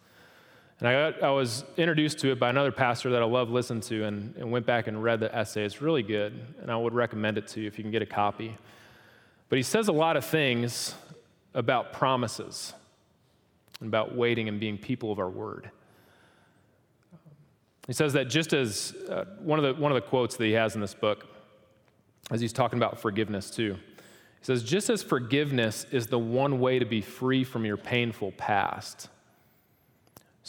And 0.80 0.88
I, 0.88 1.12
got, 1.12 1.24
I 1.24 1.32
was 1.32 1.66
introduced 1.76 2.20
to 2.20 2.32
it 2.32 2.40
by 2.40 2.52
another 2.52 2.72
pastor 2.72 3.10
that 3.10 3.22
I 3.24 3.26
love 3.26 3.50
listening 3.50 3.82
to 3.82 4.06
and, 4.06 4.36
and 4.38 4.52
went 4.52 4.68
back 4.68 4.86
and 4.86 5.02
read 5.02 5.20
the 5.20 5.36
essay. 5.36 5.66
It's 5.66 5.82
really 5.82 6.04
good, 6.04 6.40
and 6.62 6.72
I 6.72 6.78
would 6.78 6.94
recommend 6.94 7.40
it 7.40 7.48
to 7.48 7.62
you 7.62 7.68
if 7.68 7.80
you 7.80 7.84
can 7.84 7.92
get 7.92 8.04
a 8.04 8.06
copy. 8.06 8.56
But 9.50 9.58
he 9.58 9.64
says 9.64 9.88
a 9.88 9.92
lot 9.92 10.18
of 10.18 10.24
things 10.24 10.94
about 11.56 11.92
promises 11.92 12.76
and 13.80 13.88
about 13.88 14.16
waiting 14.16 14.48
and 14.48 14.60
being 14.60 14.78
people 14.78 15.12
of 15.12 15.18
our 15.18 15.30
word. 15.30 15.72
He 17.88 17.94
says 17.94 18.14
that 18.14 18.30
just 18.30 18.54
as 18.54 18.94
uh, 19.10 19.26
one, 19.40 19.58
of 19.58 19.66
the, 19.66 19.82
one 19.82 19.92
of 19.92 19.96
the 19.96 20.08
quotes 20.08 20.38
that 20.38 20.46
he 20.46 20.52
has 20.52 20.76
in 20.76 20.82
this 20.82 20.94
book, 20.94 21.26
as 22.30 22.40
he's 22.40 22.54
talking 22.54 22.78
about 22.78 23.00
forgiveness 23.00 23.50
too, 23.50 23.78
he 24.40 24.46
says, 24.46 24.64
just 24.64 24.90
as 24.90 25.04
forgiveness 25.04 25.86
is 25.92 26.08
the 26.08 26.20
one 26.20 26.60
way 26.60 26.80
to 26.80 26.86
be 26.86 27.02
free 27.02 27.44
from 27.44 27.66
your 27.66 27.78
painful 27.78 28.32
past 28.34 29.10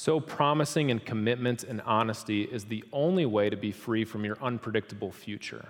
so, 0.00 0.18
promising 0.18 0.90
and 0.90 1.05
commitment 1.05 1.62
and 1.62 1.83
honesty 1.83 2.44
is 2.44 2.64
the 2.64 2.83
only 2.90 3.26
way 3.26 3.50
to 3.50 3.57
be 3.57 3.70
free 3.70 4.07
from 4.07 4.24
your 4.24 4.38
unpredictable 4.40 5.12
future. 5.12 5.68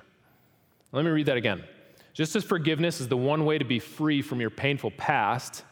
Let 0.93 1.05
me 1.05 1.11
read 1.11 1.27
that 1.27 1.37
again. 1.37 1.65
Just 2.13 2.37
as 2.37 2.45
forgiveness 2.45 3.01
is 3.01 3.09
the 3.09 3.17
one 3.17 3.45
way 3.45 3.59
to 3.59 3.65
be 3.65 3.81
free 3.81 4.23
from 4.23 4.41
your 4.41 4.51
painful 4.51 4.93
past, 4.93 5.65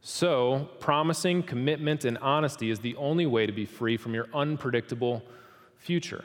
so 0.00 0.70
promising, 0.80 1.42
commitment, 1.42 2.06
and 2.06 2.16
honesty 2.18 2.70
is 2.70 2.78
the 2.78 2.96
only 2.96 3.26
way 3.26 3.44
to 3.44 3.52
be 3.52 3.66
free 3.66 3.98
from 3.98 4.14
your 4.14 4.28
unpredictable 4.32 5.22
future. 5.76 6.24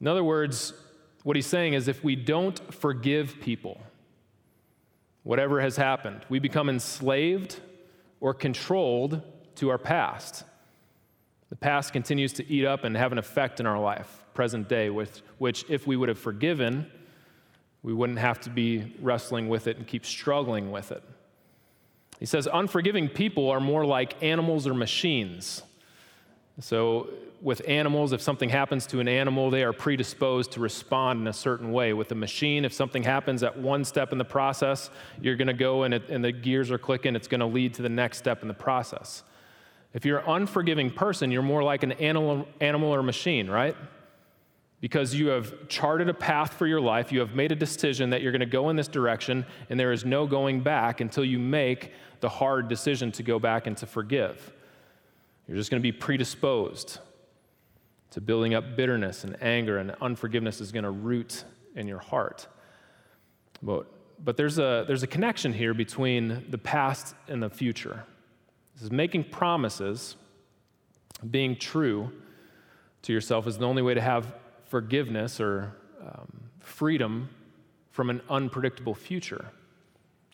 In 0.00 0.08
other 0.08 0.24
words, 0.24 0.72
what 1.22 1.36
he's 1.36 1.46
saying 1.46 1.74
is 1.74 1.88
if 1.88 2.02
we 2.02 2.16
don't 2.16 2.72
forgive 2.72 3.40
people, 3.40 3.80
whatever 5.22 5.60
has 5.60 5.76
happened, 5.76 6.24
we 6.28 6.38
become 6.38 6.68
enslaved 6.68 7.60
or 8.20 8.34
controlled 8.34 9.22
to 9.56 9.68
our 9.68 9.78
past. 9.78 10.44
The 11.50 11.56
past 11.56 11.92
continues 11.92 12.32
to 12.34 12.46
eat 12.48 12.64
up 12.64 12.84
and 12.84 12.96
have 12.96 13.12
an 13.12 13.18
effect 13.18 13.60
in 13.60 13.66
our 13.66 13.78
life, 13.78 14.24
present 14.34 14.68
day, 14.68 14.88
with 14.88 15.22
which, 15.38 15.64
if 15.68 15.86
we 15.86 15.96
would 15.96 16.08
have 16.08 16.18
forgiven, 16.18 16.90
we 17.82 17.92
wouldn't 17.92 18.18
have 18.18 18.40
to 18.40 18.50
be 18.50 18.94
wrestling 19.00 19.48
with 19.48 19.66
it 19.66 19.76
and 19.76 19.86
keep 19.86 20.06
struggling 20.06 20.70
with 20.70 20.92
it. 20.92 21.02
He 22.18 22.26
says, 22.26 22.46
unforgiving 22.52 23.08
people 23.08 23.50
are 23.50 23.60
more 23.60 23.84
like 23.84 24.22
animals 24.22 24.66
or 24.66 24.74
machines. 24.74 25.62
So, 26.60 27.08
with 27.42 27.62
animals, 27.66 28.12
if 28.12 28.20
something 28.20 28.50
happens 28.50 28.86
to 28.88 29.00
an 29.00 29.08
animal, 29.08 29.50
they 29.50 29.62
are 29.62 29.72
predisposed 29.72 30.52
to 30.52 30.60
respond 30.60 31.22
in 31.22 31.26
a 31.26 31.32
certain 31.32 31.72
way. 31.72 31.94
With 31.94 32.12
a 32.12 32.14
machine, 32.14 32.66
if 32.66 32.72
something 32.74 33.02
happens 33.02 33.42
at 33.42 33.58
one 33.58 33.84
step 33.84 34.12
in 34.12 34.18
the 34.18 34.26
process, 34.26 34.90
you're 35.22 35.36
going 35.36 35.48
to 35.48 35.54
go 35.54 35.84
and, 35.84 35.94
it, 35.94 36.10
and 36.10 36.22
the 36.22 36.32
gears 36.32 36.70
are 36.70 36.76
clicking, 36.76 37.16
it's 37.16 37.28
going 37.28 37.40
to 37.40 37.46
lead 37.46 37.72
to 37.74 37.82
the 37.82 37.88
next 37.88 38.18
step 38.18 38.42
in 38.42 38.48
the 38.48 38.54
process. 38.54 39.22
If 39.94 40.04
you're 40.04 40.18
an 40.18 40.28
unforgiving 40.28 40.90
person, 40.90 41.30
you're 41.30 41.42
more 41.42 41.62
like 41.62 41.82
an 41.82 41.92
animal, 41.92 42.46
animal 42.60 42.94
or 42.94 43.02
machine, 43.02 43.48
right? 43.48 43.76
Because 44.82 45.14
you 45.14 45.28
have 45.28 45.68
charted 45.68 46.10
a 46.10 46.14
path 46.14 46.52
for 46.54 46.66
your 46.66 46.80
life, 46.80 47.10
you 47.10 47.20
have 47.20 47.34
made 47.34 47.52
a 47.52 47.56
decision 47.56 48.10
that 48.10 48.20
you're 48.20 48.32
going 48.32 48.40
to 48.40 48.46
go 48.46 48.68
in 48.68 48.76
this 48.76 48.88
direction, 48.88 49.46
and 49.70 49.80
there 49.80 49.92
is 49.92 50.04
no 50.04 50.26
going 50.26 50.60
back 50.60 51.00
until 51.00 51.24
you 51.24 51.38
make 51.38 51.92
the 52.20 52.28
hard 52.28 52.68
decision 52.68 53.10
to 53.12 53.22
go 53.22 53.38
back 53.38 53.66
and 53.66 53.78
to 53.78 53.86
forgive. 53.86 54.52
You're 55.50 55.56
just 55.56 55.68
going 55.68 55.80
to 55.80 55.82
be 55.82 55.90
predisposed 55.90 57.00
to 58.12 58.20
building 58.20 58.54
up 58.54 58.76
bitterness 58.76 59.24
and 59.24 59.36
anger, 59.42 59.78
and 59.78 59.96
unforgiveness 60.00 60.60
is 60.60 60.70
going 60.70 60.84
to 60.84 60.92
root 60.92 61.42
in 61.74 61.88
your 61.88 61.98
heart. 61.98 62.46
But, 63.60 63.86
but 64.22 64.36
there's, 64.36 64.60
a, 64.60 64.84
there's 64.86 65.02
a 65.02 65.08
connection 65.08 65.52
here 65.52 65.74
between 65.74 66.46
the 66.50 66.58
past 66.58 67.16
and 67.26 67.42
the 67.42 67.50
future. 67.50 68.04
This 68.74 68.84
is 68.84 68.92
making 68.92 69.24
promises, 69.24 70.14
being 71.28 71.56
true 71.56 72.12
to 73.02 73.12
yourself 73.12 73.48
is 73.48 73.58
the 73.58 73.66
only 73.66 73.82
way 73.82 73.94
to 73.94 74.00
have 74.00 74.32
forgiveness 74.66 75.40
or 75.40 75.74
um, 76.00 76.42
freedom 76.60 77.28
from 77.90 78.08
an 78.08 78.20
unpredictable 78.30 78.94
future. 78.94 79.46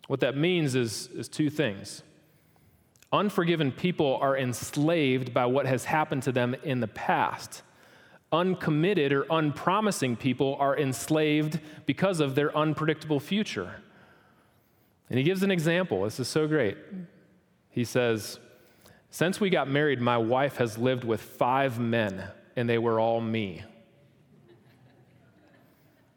What 0.05 0.19
that 0.19 0.37
means 0.37 0.75
is, 0.75 1.07
is 1.07 1.27
two 1.27 1.49
things. 1.49 2.03
Unforgiven 3.11 3.71
people 3.71 4.17
are 4.21 4.37
enslaved 4.37 5.33
by 5.33 5.45
what 5.45 5.65
has 5.65 5.85
happened 5.85 6.23
to 6.23 6.31
them 6.31 6.55
in 6.63 6.81
the 6.81 6.87
past. 6.87 7.61
Uncommitted 8.31 9.13
or 9.13 9.25
unpromising 9.29 10.17
people 10.17 10.57
are 10.59 10.77
enslaved 10.77 11.59
because 11.85 12.19
of 12.19 12.35
their 12.35 12.55
unpredictable 12.55 13.21
future. 13.21 13.75
And 15.09 15.17
he 15.17 15.23
gives 15.23 15.41
an 15.41 15.51
example. 15.51 16.03
This 16.03 16.19
is 16.19 16.27
so 16.27 16.47
great. 16.47 16.77
He 17.69 17.85
says, 17.85 18.39
Since 19.09 19.39
we 19.39 19.49
got 19.49 19.69
married, 19.69 20.01
my 20.01 20.17
wife 20.17 20.57
has 20.57 20.77
lived 20.77 21.05
with 21.05 21.21
five 21.21 21.79
men, 21.79 22.25
and 22.57 22.67
they 22.67 22.77
were 22.77 22.99
all 22.99 23.21
me. 23.21 23.63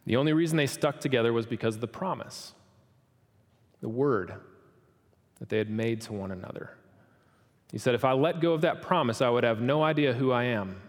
The 0.07 0.17
only 0.17 0.33
reason 0.33 0.57
they 0.57 0.67
stuck 0.67 0.99
together 0.99 1.33
was 1.33 1.47
because 1.47 1.77
of 1.77 1.81
the 1.81 1.87
promise, 1.87 2.53
the 3.81 3.89
word 3.89 4.35
that 5.39 5.49
they 5.49 5.59
had 5.59 5.71
made 5.71 6.01
to 6.03 6.13
one 6.13 6.33
another. 6.33 6.71
He 7.73 7.79
said, 7.79 7.95
If 7.95 8.05
I 8.05 8.13
let 8.13 8.41
go 8.41 8.53
of 8.53 8.63
that 8.63 8.83
promise, 8.83 9.21
I 9.21 9.29
would 9.29 9.45
have 9.45 9.61
no 9.61 9.83
idea 9.83 10.13
who 10.13 10.33
I 10.33 10.45
am. 10.45 10.81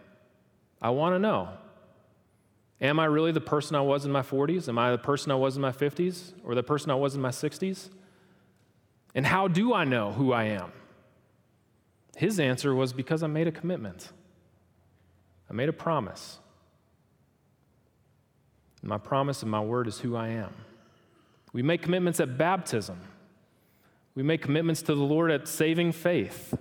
I 0.81 0.89
want 0.89 1.15
to 1.15 1.19
know. 1.19 1.49
Am 2.81 2.99
I 2.99 3.05
really 3.05 3.31
the 3.31 3.41
person 3.41 3.75
I 3.75 3.81
was 3.81 4.05
in 4.05 4.11
my 4.11 4.23
40s? 4.23 4.67
Am 4.67 4.79
I 4.79 4.91
the 4.91 4.97
person 4.97 5.31
I 5.31 5.35
was 5.35 5.55
in 5.55 5.61
my 5.61 5.71
50s? 5.71 6.33
Or 6.43 6.55
the 6.55 6.63
person 6.63 6.89
I 6.89 6.95
was 6.95 7.13
in 7.13 7.21
my 7.21 7.29
60s? 7.29 7.89
And 9.13 9.25
how 9.25 9.47
do 9.47 9.73
I 9.73 9.83
know 9.83 10.11
who 10.11 10.33
I 10.33 10.45
am? 10.45 10.71
His 12.17 12.39
answer 12.39 12.73
was 12.73 12.93
because 12.93 13.21
I 13.21 13.27
made 13.27 13.47
a 13.47 13.51
commitment. 13.51 14.11
I 15.49 15.53
made 15.53 15.69
a 15.69 15.73
promise. 15.73 16.39
My 18.81 18.97
promise 18.97 19.43
and 19.43 19.51
my 19.51 19.59
word 19.59 19.87
is 19.87 19.99
who 19.99 20.15
I 20.15 20.29
am. 20.29 20.53
We 21.53 21.61
make 21.61 21.83
commitments 21.83 22.19
at 22.19 22.37
baptism. 22.37 22.99
We 24.15 24.23
make 24.23 24.41
commitments 24.41 24.81
to 24.83 24.95
the 24.95 25.03
Lord 25.03 25.29
at 25.29 25.47
saving 25.47 25.91
faith. 25.91 26.57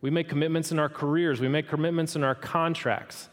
We 0.00 0.10
make 0.10 0.28
commitments 0.28 0.72
in 0.72 0.78
our 0.78 0.88
careers. 0.88 1.40
We 1.40 1.48
make 1.48 1.68
commitments 1.68 2.16
in 2.16 2.24
our 2.24 2.34
contracts. 2.34 3.28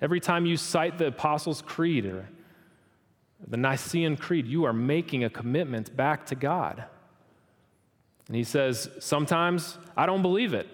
Every 0.00 0.20
time 0.20 0.46
you 0.46 0.56
cite 0.56 0.98
the 0.98 1.08
Apostles' 1.08 1.62
Creed 1.62 2.06
or 2.06 2.28
the 3.46 3.56
Nicene 3.56 4.16
Creed, 4.16 4.46
you 4.46 4.64
are 4.64 4.72
making 4.72 5.24
a 5.24 5.30
commitment 5.30 5.94
back 5.96 6.26
to 6.26 6.34
God. 6.34 6.84
And 8.28 8.36
he 8.36 8.44
says, 8.44 8.88
Sometimes 8.98 9.78
I 9.96 10.06
don't 10.06 10.22
believe 10.22 10.54
it. 10.54 10.68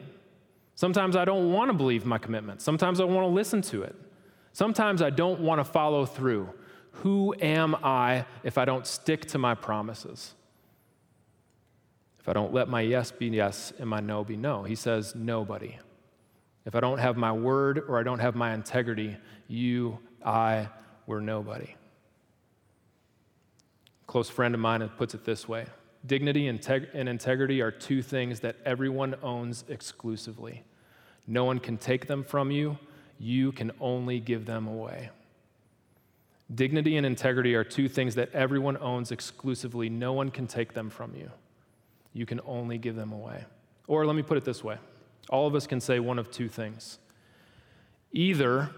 Sometimes 0.74 1.16
I 1.16 1.24
don't 1.24 1.52
want 1.52 1.70
to 1.70 1.76
believe 1.76 2.06
my 2.06 2.18
commitment. 2.18 2.62
Sometimes 2.62 3.00
I 3.00 3.04
want 3.04 3.24
to 3.24 3.32
listen 3.32 3.62
to 3.62 3.82
it. 3.82 3.94
Sometimes 4.52 5.02
I 5.02 5.10
don't 5.10 5.40
want 5.40 5.60
to 5.60 5.64
follow 5.64 6.06
through. 6.06 6.48
Who 6.96 7.34
am 7.40 7.74
I 7.82 8.26
if 8.42 8.58
I 8.58 8.64
don't 8.64 8.86
stick 8.86 9.26
to 9.26 9.38
my 9.38 9.54
promises? 9.54 10.34
If 12.22 12.28
I 12.28 12.32
don't 12.32 12.54
let 12.54 12.68
my 12.68 12.80
yes 12.82 13.10
be 13.10 13.26
yes 13.26 13.72
and 13.80 13.90
my 13.90 13.98
no 13.98 14.22
be 14.22 14.36
no? 14.36 14.62
He 14.62 14.76
says, 14.76 15.14
Nobody. 15.16 15.76
If 16.64 16.76
I 16.76 16.80
don't 16.80 16.98
have 16.98 17.16
my 17.16 17.32
word 17.32 17.82
or 17.88 17.98
I 17.98 18.04
don't 18.04 18.20
have 18.20 18.36
my 18.36 18.54
integrity, 18.54 19.16
you, 19.48 19.98
I, 20.24 20.68
were 21.08 21.20
nobody. 21.20 21.74
A 24.02 24.06
close 24.06 24.28
friend 24.28 24.54
of 24.54 24.60
mine 24.60 24.88
puts 24.96 25.14
it 25.14 25.24
this 25.24 25.48
way 25.48 25.66
Dignity 26.06 26.46
and 26.46 27.08
integrity 27.08 27.60
are 27.60 27.70
two 27.70 28.02
things 28.02 28.40
that 28.40 28.56
everyone 28.64 29.16
owns 29.22 29.64
exclusively. 29.68 30.62
No 31.26 31.44
one 31.44 31.58
can 31.58 31.76
take 31.76 32.06
them 32.06 32.22
from 32.24 32.50
you. 32.50 32.78
You 33.18 33.52
can 33.52 33.70
only 33.80 34.20
give 34.20 34.46
them 34.46 34.66
away. 34.66 35.10
Dignity 36.54 36.96
and 36.96 37.06
integrity 37.06 37.54
are 37.54 37.64
two 37.64 37.88
things 37.88 38.14
that 38.16 38.32
everyone 38.32 38.76
owns 38.78 39.10
exclusively. 39.12 39.88
No 39.88 40.12
one 40.12 40.30
can 40.30 40.46
take 40.46 40.74
them 40.74 40.90
from 40.90 41.14
you. 41.14 41.30
You 42.12 42.26
can 42.26 42.40
only 42.46 42.78
give 42.78 42.96
them 42.96 43.12
away. 43.12 43.44
Or 43.86 44.06
let 44.06 44.16
me 44.16 44.22
put 44.22 44.36
it 44.36 44.44
this 44.44 44.62
way 44.62 44.78
all 45.30 45.46
of 45.46 45.54
us 45.54 45.66
can 45.66 45.80
say 45.80 45.98
one 46.00 46.18
of 46.18 46.30
two 46.30 46.48
things. 46.48 46.98
Either 48.12 48.70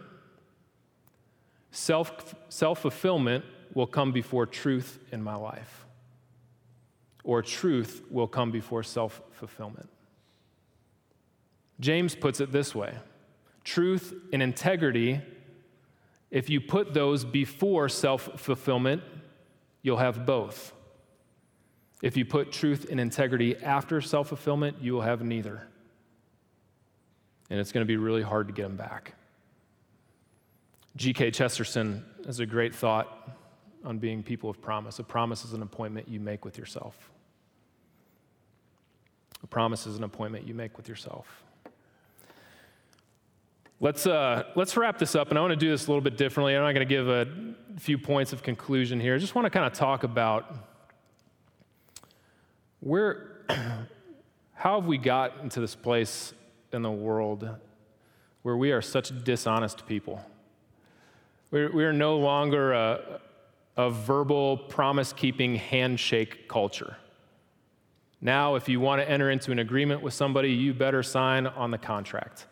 self 1.71 2.79
fulfillment 2.79 3.45
will 3.75 3.87
come 3.87 4.13
before 4.13 4.47
truth 4.47 4.99
in 5.11 5.23
my 5.23 5.35
life, 5.35 5.87
or 7.25 7.43
truth 7.43 8.03
will 8.11 8.29
come 8.29 8.51
before 8.51 8.83
self 8.83 9.21
fulfillment. 9.33 9.89
James 11.81 12.15
puts 12.15 12.41
it 12.41 12.53
this 12.53 12.75
way 12.75 12.95
truth 13.65 14.15
and 14.33 14.43
integrity, 14.43 15.21
if 16.31 16.51
you 16.51 16.61
put 16.61 16.93
those 16.93 17.25
before 17.25 17.89
self 17.89 18.41
fulfillment, 18.41 19.03
you'll 19.83 19.97
have 19.97 20.27
both. 20.27 20.74
If 22.05 22.19
you 22.19 22.27
put 22.27 22.53
truth 22.53 22.89
and 22.91 23.01
integrity 23.01 23.57
after 23.57 23.99
self 24.03 24.29
fulfillment, 24.29 24.77
you 24.83 24.93
will 24.93 25.01
have 25.01 25.23
neither. 25.23 25.67
And 27.49 27.59
it's 27.59 27.73
going 27.73 27.81
to 27.81 27.89
be 27.89 27.97
really 27.97 28.21
hard 28.21 28.47
to 28.49 28.53
get 28.53 28.65
them 28.65 28.77
back. 28.77 29.15
G.K. 30.97 31.31
Chesterton 31.31 32.05
has 32.27 32.41
a 32.41 32.47
great 32.47 32.75
thought 32.75 33.39
on 33.87 33.97
being 33.97 34.23
people 34.23 34.51
of 34.51 34.61
promise. 34.61 34.99
A 34.99 35.03
promise 35.03 35.47
is 35.47 35.55
an 35.55 35.63
appointment 35.63 36.07
you 36.07 36.21
make 36.21 36.45
with 36.45 36.59
yourself. 36.59 37.11
A 39.43 39.47
promise 39.47 39.87
is 39.87 39.97
an 39.97 40.05
appointment 40.05 40.47
you 40.47 40.53
make 40.53 40.77
with 40.77 40.91
yourself. 40.91 41.43
Let's, 43.81 44.07
uh, 44.07 44.43
let's 44.57 44.77
wrap 44.77 44.99
this 44.99 45.15
up, 45.15 45.31
and 45.31 45.39
I 45.39 45.41
want 45.41 45.53
to 45.53 45.57
do 45.57 45.71
this 45.71 45.87
a 45.87 45.89
little 45.89 46.03
bit 46.03 46.19
differently. 46.19 46.55
I'm 46.55 46.65
not 46.65 46.75
going 46.75 46.87
to 46.87 46.95
give 46.95 47.09
a 47.09 47.27
few 47.81 47.97
points 47.97 48.35
of 48.35 48.43
conclusion 48.43 49.01
here. 49.01 49.15
I 49.15 49.19
just 49.19 49.35
want 49.35 49.47
to 49.47 49.51
kind 49.51 49.65
of 49.65 49.73
talk 49.73 50.05
about 50.05 50.74
where, 52.85 53.31
how 54.53 54.81
have 54.81 54.87
we 54.87 54.99
got 54.99 55.41
into 55.43 55.59
this 55.59 55.75
place 55.75 56.35
in 56.71 56.83
the 56.83 56.91
world 56.91 57.49
where 58.43 58.57
we 58.57 58.73
are 58.73 58.83
such 58.83 59.25
dishonest 59.25 59.87
people? 59.87 60.23
We're, 61.51 61.73
we 61.73 61.85
are 61.85 61.95
no 61.95 62.19
longer 62.19 62.75
a, 62.75 63.21
a 63.79 63.91
verbal, 63.91 64.59
promise 64.59 65.15
keeping 65.15 65.57
handshake 65.57 66.47
culture. 66.47 66.97
Now, 68.21 68.55
if 68.55 68.69
you 68.69 68.81
want 68.81 69.01
to 69.01 69.09
enter 69.09 69.31
into 69.31 69.51
an 69.51 69.59
agreement 69.59 70.03
with 70.03 70.13
somebody, 70.13 70.51
you 70.51 70.75
better 70.75 71.03
sign 71.03 71.47
on 71.47 71.71
the 71.71 71.79
contract. 71.79 72.47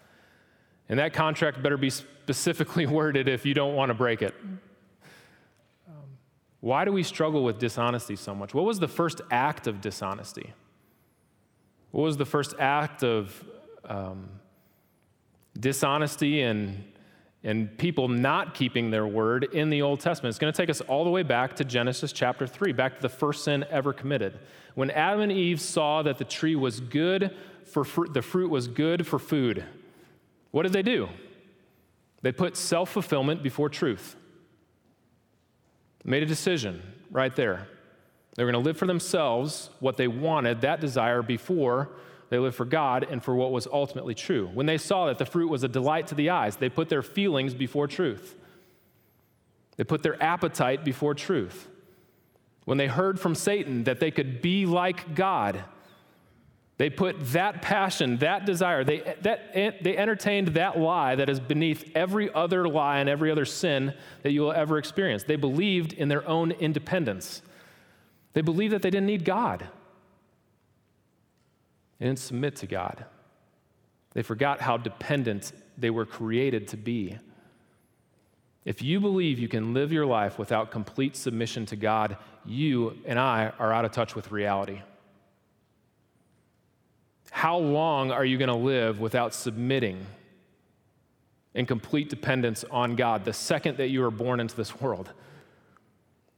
And 0.89 0.99
that 0.99 1.13
contract 1.13 1.63
better 1.63 1.77
be 1.77 1.91
specifically 1.91 2.87
worded 2.99 3.29
if 3.29 3.45
you 3.45 3.53
don't 3.53 3.75
want 3.75 3.91
to 3.91 3.95
break 3.95 4.23
it. 4.23 4.35
Why 6.63 6.87
do 6.87 6.93
we 6.93 7.03
struggle 7.03 7.45
with 7.45 7.59
dishonesty 7.59 8.17
so 8.17 8.35
much? 8.35 8.55
What 8.55 8.65
was 8.65 8.79
the 8.79 8.89
first 8.89 9.21
act 9.31 9.67
of 9.67 9.83
dishonesty? 9.83 10.55
What 11.91 12.05
was 12.05 12.17
the 12.17 12.25
first 12.25 12.55
act 12.59 13.05
of 13.05 13.45
um, 13.85 14.31
dishonesty 15.61 16.41
and, 16.41 16.83
and 17.45 17.77
people 17.77 18.09
not 18.09 18.55
keeping 18.55 18.91
their 18.91 19.07
word 19.07 19.45
in 19.53 19.69
the 19.69 19.83
Old 19.83 20.01
Testament? 20.01 20.31
It's 20.31 20.39
going 20.39 20.51
to 20.51 20.57
take 20.57 20.71
us 20.71 20.81
all 20.81 21.05
the 21.05 21.11
way 21.11 21.23
back 21.23 21.57
to 21.57 21.65
Genesis 21.65 22.11
chapter 22.11 22.47
3, 22.47 22.73
back 22.73 22.97
to 22.97 23.03
the 23.03 23.11
first 23.11 23.45
sin 23.45 23.67
ever 23.69 23.93
committed. 23.93 24.39
When 24.75 24.91
Adam 24.91 25.21
and 25.21 25.31
Eve 25.31 25.61
saw 25.61 26.01
that 26.01 26.17
the 26.17 26.25
tree 26.25 26.57
was 26.57 26.81
good 26.81 27.37
for 27.67 27.85
fruit, 27.85 28.15
the 28.15 28.23
fruit 28.23 28.49
was 28.49 28.69
good 28.69 29.07
for 29.07 29.19
food 29.19 29.67
what 30.53 30.63
did 30.63 30.73
they 30.73 30.83
do? 30.83 31.09
They 32.21 32.31
put 32.31 32.57
self 32.57 32.91
fulfillment 32.91 33.43
before 33.43 33.69
truth. 33.69 34.15
Made 36.05 36.23
a 36.23 36.27
decision 36.27 36.83
right 37.11 37.35
there. 37.35 37.67
They 38.35 38.45
were 38.45 38.51
going 38.51 38.63
to 38.63 38.67
live 38.67 38.77
for 38.77 38.87
themselves 38.87 39.71
what 39.81 39.97
they 39.97 40.09
wanted, 40.09 40.63
that 40.63 40.81
desire, 40.81 41.23
before 41.23 41.91
they 42.31 42.39
lived 42.39 42.57
for 42.57 42.65
God 42.65 43.07
and 43.09 43.23
for 43.23 43.35
what 43.35 43.53
was 43.53 43.67
ultimately 43.71 44.15
true. 44.15 44.49
When 44.55 44.67
they 44.67 44.79
saw 44.79 45.07
that 45.07 45.19
the 45.19 45.27
fruit 45.27 45.51
was 45.51 45.65
a 45.65 45.69
delight 45.69 46.07
to 46.09 46.15
the 46.15 46.31
eyes, 46.31 46.57
they 46.57 46.71
put 46.71 46.89
their 46.89 47.03
feelings 47.03 47.53
before 47.53 47.87
truth. 47.87 48.35
They 49.77 49.85
put 49.85 50.03
their 50.03 50.21
appetite 50.23 50.85
before 50.85 51.15
truth. 51.15 51.69
When 52.65 52.79
they 52.79 52.87
heard 52.87 53.21
from 53.21 53.35
Satan 53.35 53.85
that 53.85 54.01
they 54.01 54.11
could 54.11 54.41
be 54.41 54.65
like 54.65 55.15
God, 55.15 55.63
they 56.83 56.91
put 56.91 57.15
that 57.31 57.63
passion, 57.63 58.17
that 58.17 58.45
desire, 58.45 58.83
they, 58.83 59.15
that, 59.23 59.55
they 59.55 59.97
entertained 59.97 60.49
that 60.49 60.77
lie 60.77 61.15
that 61.15 61.31
is 61.31 61.39
beneath 61.39 61.89
every 61.95 62.35
other 62.35 62.67
lie 62.67 62.99
and 62.99 63.09
every 63.09 63.31
other 63.31 63.45
sin 63.45 63.95
that 64.25 64.33
you 64.33 64.41
will 64.41 64.51
ever 64.51 64.79
experience. 64.79 65.23
They 65.23 65.37
believed 65.37 65.93
in 65.93 66.09
their 66.09 66.27
own 66.27 66.51
independence. 66.51 67.41
They 68.33 68.41
believed 68.41 68.73
that 68.75 68.83
they 68.83 68.91
didn't 68.91 69.07
need 69.07 69.25
God. 69.25 69.69
They 72.01 72.07
didn't 72.07 72.19
submit 72.19 72.57
to 72.57 72.67
God. 72.67 73.05
They 74.15 74.23
forgot 74.23 74.61
how 74.61 74.77
dependent 74.77 75.53
they 75.79 75.91
were 75.91 76.05
created 76.05 76.67
to 76.67 76.77
be. 76.77 77.17
If 78.65 78.83
you 78.83 78.99
believe 78.99 79.39
you 79.39 79.47
can 79.47 79.73
live 79.73 79.93
your 79.93 80.07
life 80.07 80.37
without 80.37 80.73
complete 80.73 81.15
submission 81.15 81.65
to 81.67 81.77
God, 81.77 82.17
you 82.45 82.99
and 83.07 83.21
I 83.21 83.53
are 83.61 83.73
out 83.73 83.85
of 83.85 83.93
touch 83.93 84.17
with 84.17 84.33
reality. 84.33 84.81
How 87.33 87.57
long 87.57 88.13
are 88.13 88.27
you 88.27 88.37
going 88.37 88.51
to 88.51 88.55
live 88.55 89.01
without 89.01 89.33
submitting 89.33 90.07
in 91.55 91.65
complete 91.65 92.11
dependence 92.11 92.63
on 92.71 92.95
God 92.95 93.25
the 93.25 93.33
second 93.33 93.79
that 93.79 93.89
you 93.89 94.05
are 94.05 94.11
born 94.11 94.39
into 94.39 94.55
this 94.55 94.79
world? 94.81 95.11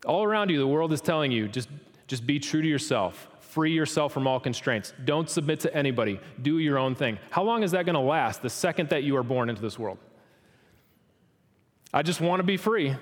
All 0.07 0.23
around 0.23 0.51
you, 0.51 0.59
the 0.59 0.69
world 0.69 0.93
is 0.93 1.01
telling 1.01 1.33
you 1.33 1.49
just, 1.49 1.69
just 2.07 2.25
be 2.25 2.39
true 2.39 2.63
to 2.63 2.69
yourself, 2.69 3.27
free 3.41 3.73
yourself 3.73 4.13
from 4.13 4.29
all 4.29 4.39
constraints, 4.39 4.95
don't 5.05 5.29
submit 5.29 5.59
to 5.61 5.77
anybody, 5.77 6.21
do 6.41 6.61
your 6.61 6.79
own 6.79 6.95
thing. 6.95 7.19
How 7.31 7.43
long 7.43 7.65
is 7.65 7.73
that 7.73 7.87
going 7.87 7.95
to 7.95 8.01
last 8.01 8.41
the 8.41 8.49
second 8.49 8.91
that 8.91 9.03
you 9.03 9.17
are 9.17 9.25
born 9.25 9.51
into 9.51 9.61
this 9.61 9.77
world? 9.77 9.99
I 11.93 12.03
just 12.03 12.21
want 12.21 12.39
to 12.39 12.45
be 12.45 12.57
free. 12.57 12.95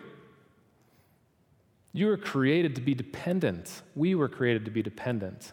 You 1.93 2.07
were 2.07 2.17
created 2.17 2.75
to 2.77 2.81
be 2.81 2.95
dependent. 2.95 3.83
We 3.95 4.15
were 4.15 4.31
created 4.31 4.65
to 4.65 4.71
be 4.71 4.83
dependent. 4.83 5.53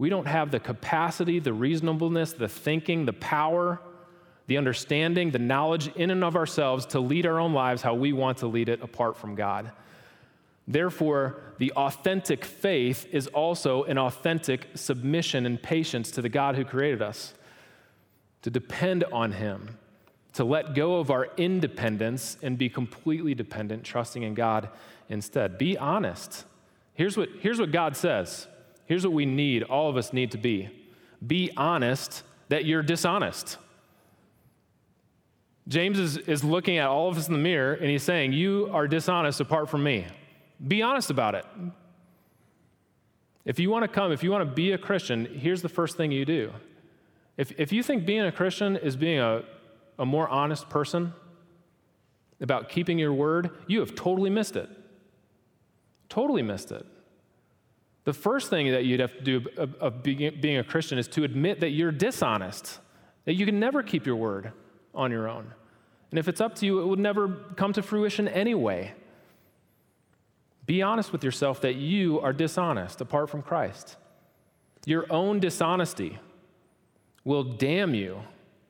We 0.00 0.08
don't 0.08 0.26
have 0.26 0.50
the 0.50 0.60
capacity, 0.60 1.40
the 1.40 1.52
reasonableness, 1.52 2.32
the 2.32 2.48
thinking, 2.48 3.04
the 3.04 3.12
power, 3.12 3.82
the 4.46 4.56
understanding, 4.56 5.30
the 5.30 5.38
knowledge 5.38 5.88
in 5.88 6.10
and 6.10 6.24
of 6.24 6.36
ourselves 6.36 6.86
to 6.86 7.00
lead 7.00 7.26
our 7.26 7.38
own 7.38 7.52
lives 7.52 7.82
how 7.82 7.92
we 7.92 8.14
want 8.14 8.38
to 8.38 8.46
lead 8.46 8.70
it 8.70 8.80
apart 8.80 9.18
from 9.18 9.34
God. 9.34 9.72
Therefore, 10.66 11.42
the 11.58 11.72
authentic 11.72 12.46
faith 12.46 13.08
is 13.12 13.26
also 13.26 13.84
an 13.84 13.98
authentic 13.98 14.68
submission 14.74 15.44
and 15.44 15.62
patience 15.62 16.10
to 16.12 16.22
the 16.22 16.30
God 16.30 16.56
who 16.56 16.64
created 16.64 17.02
us, 17.02 17.34
to 18.40 18.48
depend 18.48 19.04
on 19.12 19.32
Him, 19.32 19.76
to 20.32 20.44
let 20.44 20.74
go 20.74 20.94
of 20.96 21.10
our 21.10 21.28
independence 21.36 22.38
and 22.42 22.56
be 22.56 22.70
completely 22.70 23.34
dependent, 23.34 23.84
trusting 23.84 24.22
in 24.22 24.32
God 24.32 24.70
instead. 25.10 25.58
Be 25.58 25.76
honest. 25.76 26.46
Here's 26.94 27.18
what, 27.18 27.28
here's 27.40 27.60
what 27.60 27.70
God 27.70 27.98
says 27.98 28.46
Here's 28.90 29.06
what 29.06 29.12
we 29.12 29.24
need, 29.24 29.62
all 29.62 29.88
of 29.88 29.96
us 29.96 30.12
need 30.12 30.32
to 30.32 30.36
be 30.36 30.68
be 31.24 31.52
honest 31.56 32.24
that 32.48 32.64
you're 32.64 32.82
dishonest. 32.82 33.56
James 35.68 35.96
is, 35.96 36.16
is 36.16 36.42
looking 36.42 36.78
at 36.78 36.88
all 36.88 37.08
of 37.08 37.16
us 37.16 37.28
in 37.28 37.32
the 37.32 37.38
mirror 37.38 37.74
and 37.74 37.88
he's 37.88 38.02
saying, 38.02 38.32
You 38.32 38.68
are 38.72 38.88
dishonest 38.88 39.38
apart 39.38 39.70
from 39.70 39.84
me. 39.84 40.08
Be 40.66 40.82
honest 40.82 41.08
about 41.08 41.36
it. 41.36 41.46
If 43.44 43.60
you 43.60 43.70
want 43.70 43.84
to 43.84 43.88
come, 43.88 44.10
if 44.10 44.24
you 44.24 44.32
want 44.32 44.42
to 44.48 44.52
be 44.52 44.72
a 44.72 44.78
Christian, 44.78 45.24
here's 45.24 45.62
the 45.62 45.68
first 45.68 45.96
thing 45.96 46.10
you 46.10 46.24
do. 46.24 46.52
If, 47.36 47.52
if 47.60 47.72
you 47.72 47.84
think 47.84 48.04
being 48.04 48.22
a 48.22 48.32
Christian 48.32 48.76
is 48.76 48.96
being 48.96 49.20
a, 49.20 49.44
a 50.00 50.04
more 50.04 50.28
honest 50.28 50.68
person 50.68 51.12
about 52.40 52.68
keeping 52.68 52.98
your 52.98 53.12
word, 53.12 53.50
you 53.68 53.78
have 53.78 53.94
totally 53.94 54.30
missed 54.30 54.56
it. 54.56 54.68
Totally 56.08 56.42
missed 56.42 56.72
it. 56.72 56.84
The 58.04 58.12
first 58.12 58.50
thing 58.50 58.72
that 58.72 58.84
you'd 58.84 59.00
have 59.00 59.16
to 59.18 59.22
do 59.22 59.44
of, 59.56 60.02
being 60.02 60.56
a 60.56 60.64
Christian 60.64 60.98
is 60.98 61.06
to 61.08 61.24
admit 61.24 61.60
that 61.60 61.70
you're 61.70 61.92
dishonest, 61.92 62.80
that 63.26 63.34
you 63.34 63.44
can 63.44 63.60
never 63.60 63.82
keep 63.82 64.06
your 64.06 64.16
word 64.16 64.52
on 64.94 65.10
your 65.10 65.28
own. 65.28 65.52
And 66.10 66.18
if 66.18 66.26
it's 66.26 66.40
up 66.40 66.56
to 66.56 66.66
you, 66.66 66.80
it 66.80 66.86
would 66.86 66.98
never 66.98 67.28
come 67.56 67.72
to 67.74 67.82
fruition 67.82 68.26
anyway. 68.26 68.94
Be 70.66 70.82
honest 70.82 71.12
with 71.12 71.22
yourself 71.22 71.60
that 71.60 71.74
you 71.74 72.20
are 72.20 72.32
dishonest 72.32 73.00
apart 73.00 73.28
from 73.28 73.42
Christ. 73.42 73.96
Your 74.86 75.04
own 75.12 75.38
dishonesty 75.40 76.18
will 77.24 77.44
damn 77.44 77.94
you. 77.94 78.22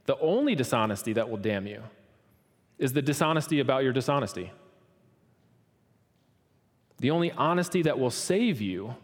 The 0.06 0.18
only 0.18 0.54
dishonesty 0.54 1.12
that 1.12 1.30
will 1.30 1.36
damn 1.36 1.66
you 1.66 1.82
is 2.78 2.92
the 2.92 3.02
dishonesty 3.02 3.60
about 3.60 3.84
your 3.84 3.92
dishonesty. 3.92 4.50
The 6.98 7.10
only 7.12 7.30
honesty 7.32 7.82
that 7.82 7.98
will 7.98 8.10
save 8.10 8.60
you 8.60 8.96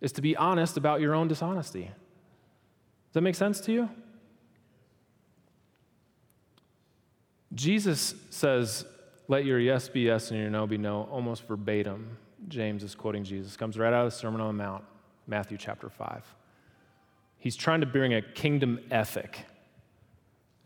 is 0.00 0.12
to 0.12 0.22
be 0.22 0.36
honest 0.36 0.76
about 0.76 1.00
your 1.00 1.14
own 1.14 1.28
dishonesty. 1.28 1.84
Does 1.84 3.14
that 3.14 3.20
make 3.22 3.34
sense 3.34 3.60
to 3.62 3.72
you? 3.72 3.90
Jesus 7.54 8.14
says, 8.30 8.84
Let 9.26 9.44
your 9.44 9.58
yes 9.58 9.88
be 9.88 10.00
yes 10.00 10.30
and 10.30 10.40
your 10.40 10.50
no 10.50 10.66
be 10.66 10.78
no, 10.78 11.08
almost 11.10 11.46
verbatim. 11.48 12.18
James 12.46 12.82
is 12.82 12.94
quoting 12.94 13.24
Jesus, 13.24 13.56
comes 13.56 13.78
right 13.78 13.92
out 13.92 14.06
of 14.06 14.12
the 14.12 14.16
Sermon 14.16 14.40
on 14.40 14.56
the 14.56 14.62
Mount, 14.62 14.84
Matthew 15.26 15.58
chapter 15.58 15.88
5. 15.88 16.24
He's 17.38 17.56
trying 17.56 17.80
to 17.80 17.86
bring 17.86 18.14
a 18.14 18.22
kingdom 18.22 18.80
ethic. 18.90 19.44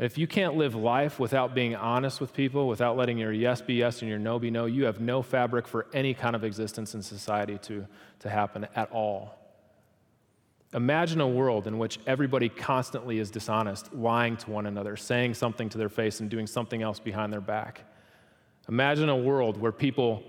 If 0.03 0.19
you 0.19 0.27
can't 0.27 0.57
live 0.57 0.75
life 0.75 1.21
without 1.21 1.55
being 1.55 1.77
honest 1.77 2.21
with 2.21 2.35
people, 2.35 2.67
without 2.67 2.97
letting 2.97 3.19
your 3.19 3.31
yes 3.31 3.63
be 3.63 3.75
yes 3.75 4.01
and 4.01 4.09
your 4.09 4.19
no 4.19 4.37
be 4.41 4.51
no, 4.51 4.67
you 4.67 4.85
have 4.87 5.01
no 5.01 5.23
fabric 5.23 5.69
for 5.69 5.87
any 5.95 6.13
kind 6.13 6.35
of 6.35 6.43
existence 6.43 6.97
in 6.97 7.03
society 7.03 7.57
to, 7.59 7.87
to 8.19 8.29
happen 8.29 8.67
at 8.75 8.91
all. 8.91 9.39
Imagine 10.75 11.21
a 11.21 11.29
world 11.29 11.69
in 11.69 11.79
which 11.79 12.01
everybody 12.05 12.49
constantly 12.49 13.21
is 13.21 13.31
dishonest, 13.31 13.95
lying 13.95 14.37
to 14.39 14.51
one 14.51 14.67
another, 14.67 14.97
saying 14.97 15.35
something 15.35 15.69
to 15.69 15.79
their 15.79 15.89
face 15.89 16.19
and 16.19 16.29
doing 16.29 16.49
something 16.49 16.83
else 16.83 16.99
behind 16.99 17.33
their 17.33 17.41
back. 17.41 17.85
Imagine 18.69 19.09
a 19.09 19.17
world 19.17 19.57
where 19.57 19.71
people 19.71 20.25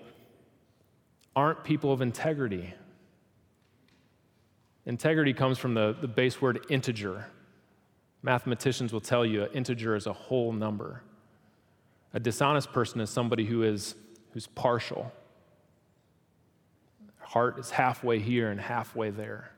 aren't 1.36 1.64
people 1.64 1.92
of 1.92 2.04
integrity. 2.04 2.72
Integrity 4.86 5.34
comes 5.34 5.58
from 5.58 5.74
the, 5.74 5.98
the 6.00 6.08
base 6.08 6.40
word 6.40 6.64
integer. 6.70 7.26
Mathematicians 8.24 8.94
will 8.94 9.02
tell 9.02 9.26
you 9.26 9.44
an 9.44 9.52
integer 9.54 9.96
is 9.96 10.08
a 10.08 10.14
whole 10.14 10.54
number. 10.54 11.04
A 12.14 12.20
dishonest 12.20 12.72
person 12.72 13.02
is 13.02 13.10
somebody 13.10 13.46
who 13.46 13.64
is 13.64 13.96
who's 14.32 14.48
partial. 14.48 15.12
Heart 17.20 17.60
is 17.60 17.70
halfway 17.70 18.20
here 18.20 18.50
and 18.50 18.60
halfway 18.60 19.10
there. 19.10 19.52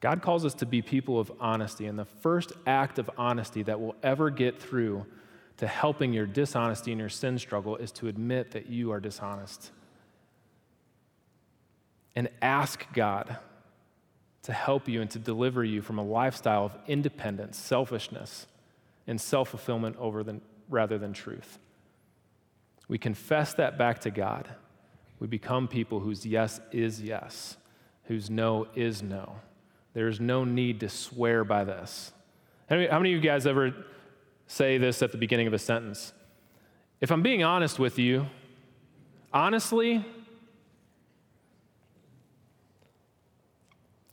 God 0.00 0.22
calls 0.22 0.44
us 0.44 0.54
to 0.54 0.66
be 0.66 0.82
people 0.82 1.18
of 1.18 1.32
honesty, 1.40 1.86
and 1.86 1.98
the 1.98 2.04
first 2.04 2.52
act 2.66 2.98
of 2.98 3.10
honesty 3.16 3.62
that 3.62 3.80
will 3.80 3.96
ever 4.02 4.30
get 4.30 4.60
through 4.60 5.06
to 5.56 5.66
helping 5.66 6.12
your 6.12 6.26
dishonesty 6.26 6.92
and 6.92 7.00
your 7.00 7.08
sin 7.08 7.38
struggle 7.38 7.76
is 7.76 7.90
to 7.92 8.08
admit 8.08 8.50
that 8.50 8.66
you 8.66 8.92
are 8.92 9.00
dishonest. 9.00 9.70
And 12.14 12.28
ask 12.42 12.84
God 12.92 13.38
to 14.46 14.52
help 14.52 14.88
you 14.88 15.00
and 15.00 15.10
to 15.10 15.18
deliver 15.18 15.64
you 15.64 15.82
from 15.82 15.98
a 15.98 16.04
lifestyle 16.04 16.66
of 16.66 16.76
independence, 16.86 17.58
selfishness, 17.58 18.46
and 19.08 19.20
self 19.20 19.48
fulfillment 19.48 19.96
rather 20.68 20.98
than 20.98 21.12
truth. 21.12 21.58
We 22.86 22.96
confess 22.96 23.54
that 23.54 23.76
back 23.76 24.00
to 24.02 24.10
God. 24.12 24.48
We 25.18 25.26
become 25.26 25.66
people 25.66 25.98
whose 25.98 26.24
yes 26.24 26.60
is 26.70 27.02
yes, 27.02 27.56
whose 28.04 28.30
no 28.30 28.68
is 28.76 29.02
no. 29.02 29.34
There's 29.94 30.20
no 30.20 30.44
need 30.44 30.78
to 30.80 30.88
swear 30.88 31.42
by 31.42 31.64
this. 31.64 32.12
How 32.70 32.76
many, 32.76 32.88
how 32.88 32.98
many 33.00 33.14
of 33.14 33.24
you 33.24 33.28
guys 33.28 33.48
ever 33.48 33.74
say 34.46 34.78
this 34.78 35.02
at 35.02 35.10
the 35.10 35.18
beginning 35.18 35.48
of 35.48 35.54
a 35.54 35.58
sentence? 35.58 36.12
If 37.00 37.10
I'm 37.10 37.22
being 37.22 37.42
honest 37.42 37.80
with 37.80 37.98
you, 37.98 38.26
honestly, 39.32 40.04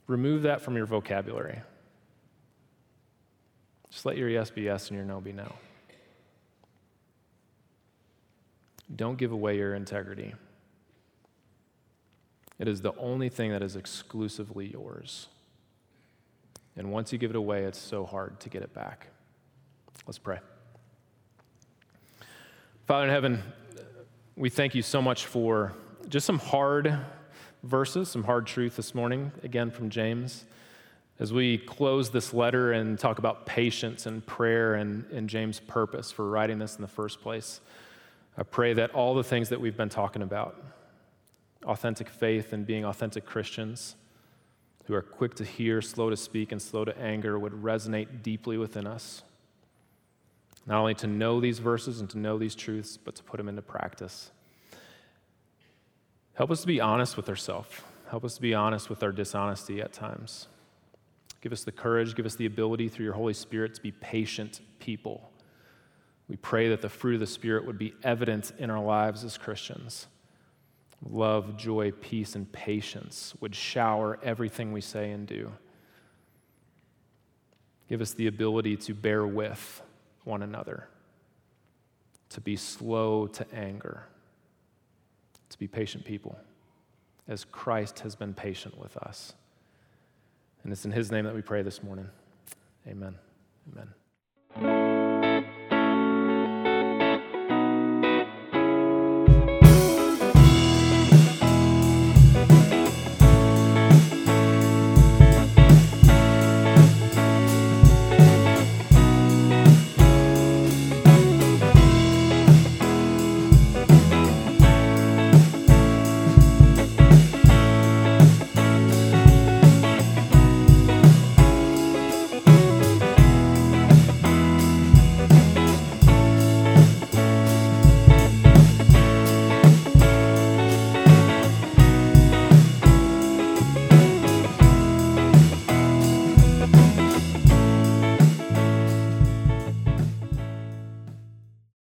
remove 0.06 0.42
that 0.42 0.60
from 0.60 0.76
your 0.76 0.86
vocabulary. 0.86 1.60
Just 3.90 4.06
let 4.06 4.16
your 4.16 4.28
yes 4.28 4.50
be 4.50 4.62
yes 4.62 4.88
and 4.88 4.96
your 4.96 5.06
no 5.06 5.20
be 5.20 5.32
no. 5.32 5.52
Don't 8.94 9.16
give 9.16 9.32
away 9.32 9.56
your 9.56 9.74
integrity. 9.74 10.34
It 12.58 12.68
is 12.68 12.80
the 12.80 12.94
only 12.96 13.28
thing 13.28 13.50
that 13.50 13.62
is 13.62 13.76
exclusively 13.76 14.70
yours. 14.70 15.28
And 16.76 16.90
once 16.92 17.12
you 17.12 17.18
give 17.18 17.30
it 17.30 17.36
away, 17.36 17.64
it's 17.64 17.78
so 17.78 18.04
hard 18.04 18.40
to 18.40 18.48
get 18.48 18.62
it 18.62 18.74
back. 18.74 19.08
Let's 20.06 20.18
pray. 20.18 20.38
Father 22.86 23.04
in 23.04 23.10
heaven, 23.10 23.42
we 24.36 24.50
thank 24.50 24.74
you 24.74 24.82
so 24.82 25.00
much 25.00 25.26
for 25.26 25.72
just 26.08 26.26
some 26.26 26.38
hard 26.38 26.98
verses, 27.64 28.10
some 28.10 28.24
hard 28.24 28.46
truth 28.46 28.76
this 28.76 28.94
morning, 28.94 29.32
again 29.42 29.70
from 29.70 29.88
James. 29.88 30.44
As 31.18 31.32
we 31.32 31.58
close 31.58 32.10
this 32.10 32.34
letter 32.34 32.72
and 32.72 32.98
talk 32.98 33.18
about 33.18 33.46
patience 33.46 34.06
and 34.06 34.24
prayer 34.24 34.74
and, 34.74 35.04
and 35.10 35.28
James' 35.28 35.60
purpose 35.60 36.12
for 36.12 36.28
writing 36.28 36.58
this 36.58 36.76
in 36.76 36.82
the 36.82 36.88
first 36.88 37.22
place, 37.22 37.60
I 38.36 38.42
pray 38.42 38.74
that 38.74 38.90
all 38.90 39.14
the 39.14 39.24
things 39.24 39.48
that 39.48 39.60
we've 39.60 39.76
been 39.76 39.88
talking 39.88 40.22
about 40.22 40.62
authentic 41.64 42.10
faith 42.10 42.52
and 42.52 42.66
being 42.66 42.84
authentic 42.84 43.24
Christians, 43.24 43.96
who 44.84 44.94
are 44.94 45.00
quick 45.00 45.34
to 45.36 45.44
hear, 45.44 45.80
slow 45.80 46.10
to 46.10 46.16
speak, 46.16 46.52
and 46.52 46.60
slow 46.60 46.84
to 46.84 46.98
anger 46.98 47.38
would 47.38 47.52
resonate 47.52 48.22
deeply 48.22 48.58
within 48.58 48.86
us. 48.86 49.22
Not 50.66 50.80
only 50.80 50.94
to 50.96 51.06
know 51.06 51.40
these 51.40 51.58
verses 51.58 52.00
and 52.00 52.10
to 52.10 52.18
know 52.18 52.36
these 52.36 52.54
truths, 52.54 52.98
but 52.98 53.14
to 53.14 53.22
put 53.22 53.38
them 53.38 53.48
into 53.48 53.62
practice. 53.62 54.30
Help 56.34 56.50
us 56.50 56.60
to 56.62 56.66
be 56.66 56.80
honest 56.80 57.16
with 57.16 57.28
ourselves. 57.28 57.68
Help 58.08 58.24
us 58.24 58.34
to 58.34 58.42
be 58.42 58.54
honest 58.54 58.90
with 58.90 59.02
our 59.02 59.12
dishonesty 59.12 59.80
at 59.80 59.92
times. 59.92 60.48
Give 61.40 61.52
us 61.52 61.64
the 61.64 61.72
courage, 61.72 62.14
give 62.14 62.26
us 62.26 62.36
the 62.36 62.46
ability 62.46 62.88
through 62.88 63.04
your 63.04 63.14
Holy 63.14 63.34
Spirit 63.34 63.74
to 63.74 63.80
be 63.82 63.92
patient 63.92 64.60
people. 64.78 65.30
We 66.28 66.36
pray 66.36 66.68
that 66.70 66.80
the 66.80 66.88
fruit 66.88 67.14
of 67.14 67.20
the 67.20 67.26
Spirit 67.26 67.66
would 67.66 67.78
be 67.78 67.94
evident 68.02 68.52
in 68.58 68.70
our 68.70 68.82
lives 68.82 69.24
as 69.24 69.36
Christians 69.38 70.06
love, 71.10 71.56
joy, 71.56 71.92
peace, 71.92 72.34
and 72.34 72.50
patience 72.50 73.34
would 73.40 73.54
shower 73.54 74.18
everything 74.22 74.72
we 74.72 74.80
say 74.80 75.10
and 75.10 75.26
do. 75.26 75.52
Give 77.88 78.00
us 78.00 78.12
the 78.12 78.26
ability 78.26 78.76
to 78.78 78.94
bear 78.94 79.26
with 79.26 79.82
one 80.24 80.42
another, 80.42 80.88
to 82.30 82.40
be 82.40 82.56
slow 82.56 83.26
to 83.26 83.46
anger, 83.54 84.04
to 85.54 85.58
be 85.58 85.68
patient 85.68 86.04
people 86.04 86.36
as 87.28 87.44
Christ 87.44 88.00
has 88.00 88.14
been 88.14 88.34
patient 88.34 88.76
with 88.76 88.96
us. 88.96 89.34
And 90.64 90.72
it's 90.72 90.84
in 90.84 90.90
His 90.92 91.10
name 91.12 91.24
that 91.24 91.34
we 91.34 91.42
pray 91.42 91.62
this 91.62 91.82
morning. 91.82 92.08
Amen. 92.88 93.14
Amen. 93.72 95.03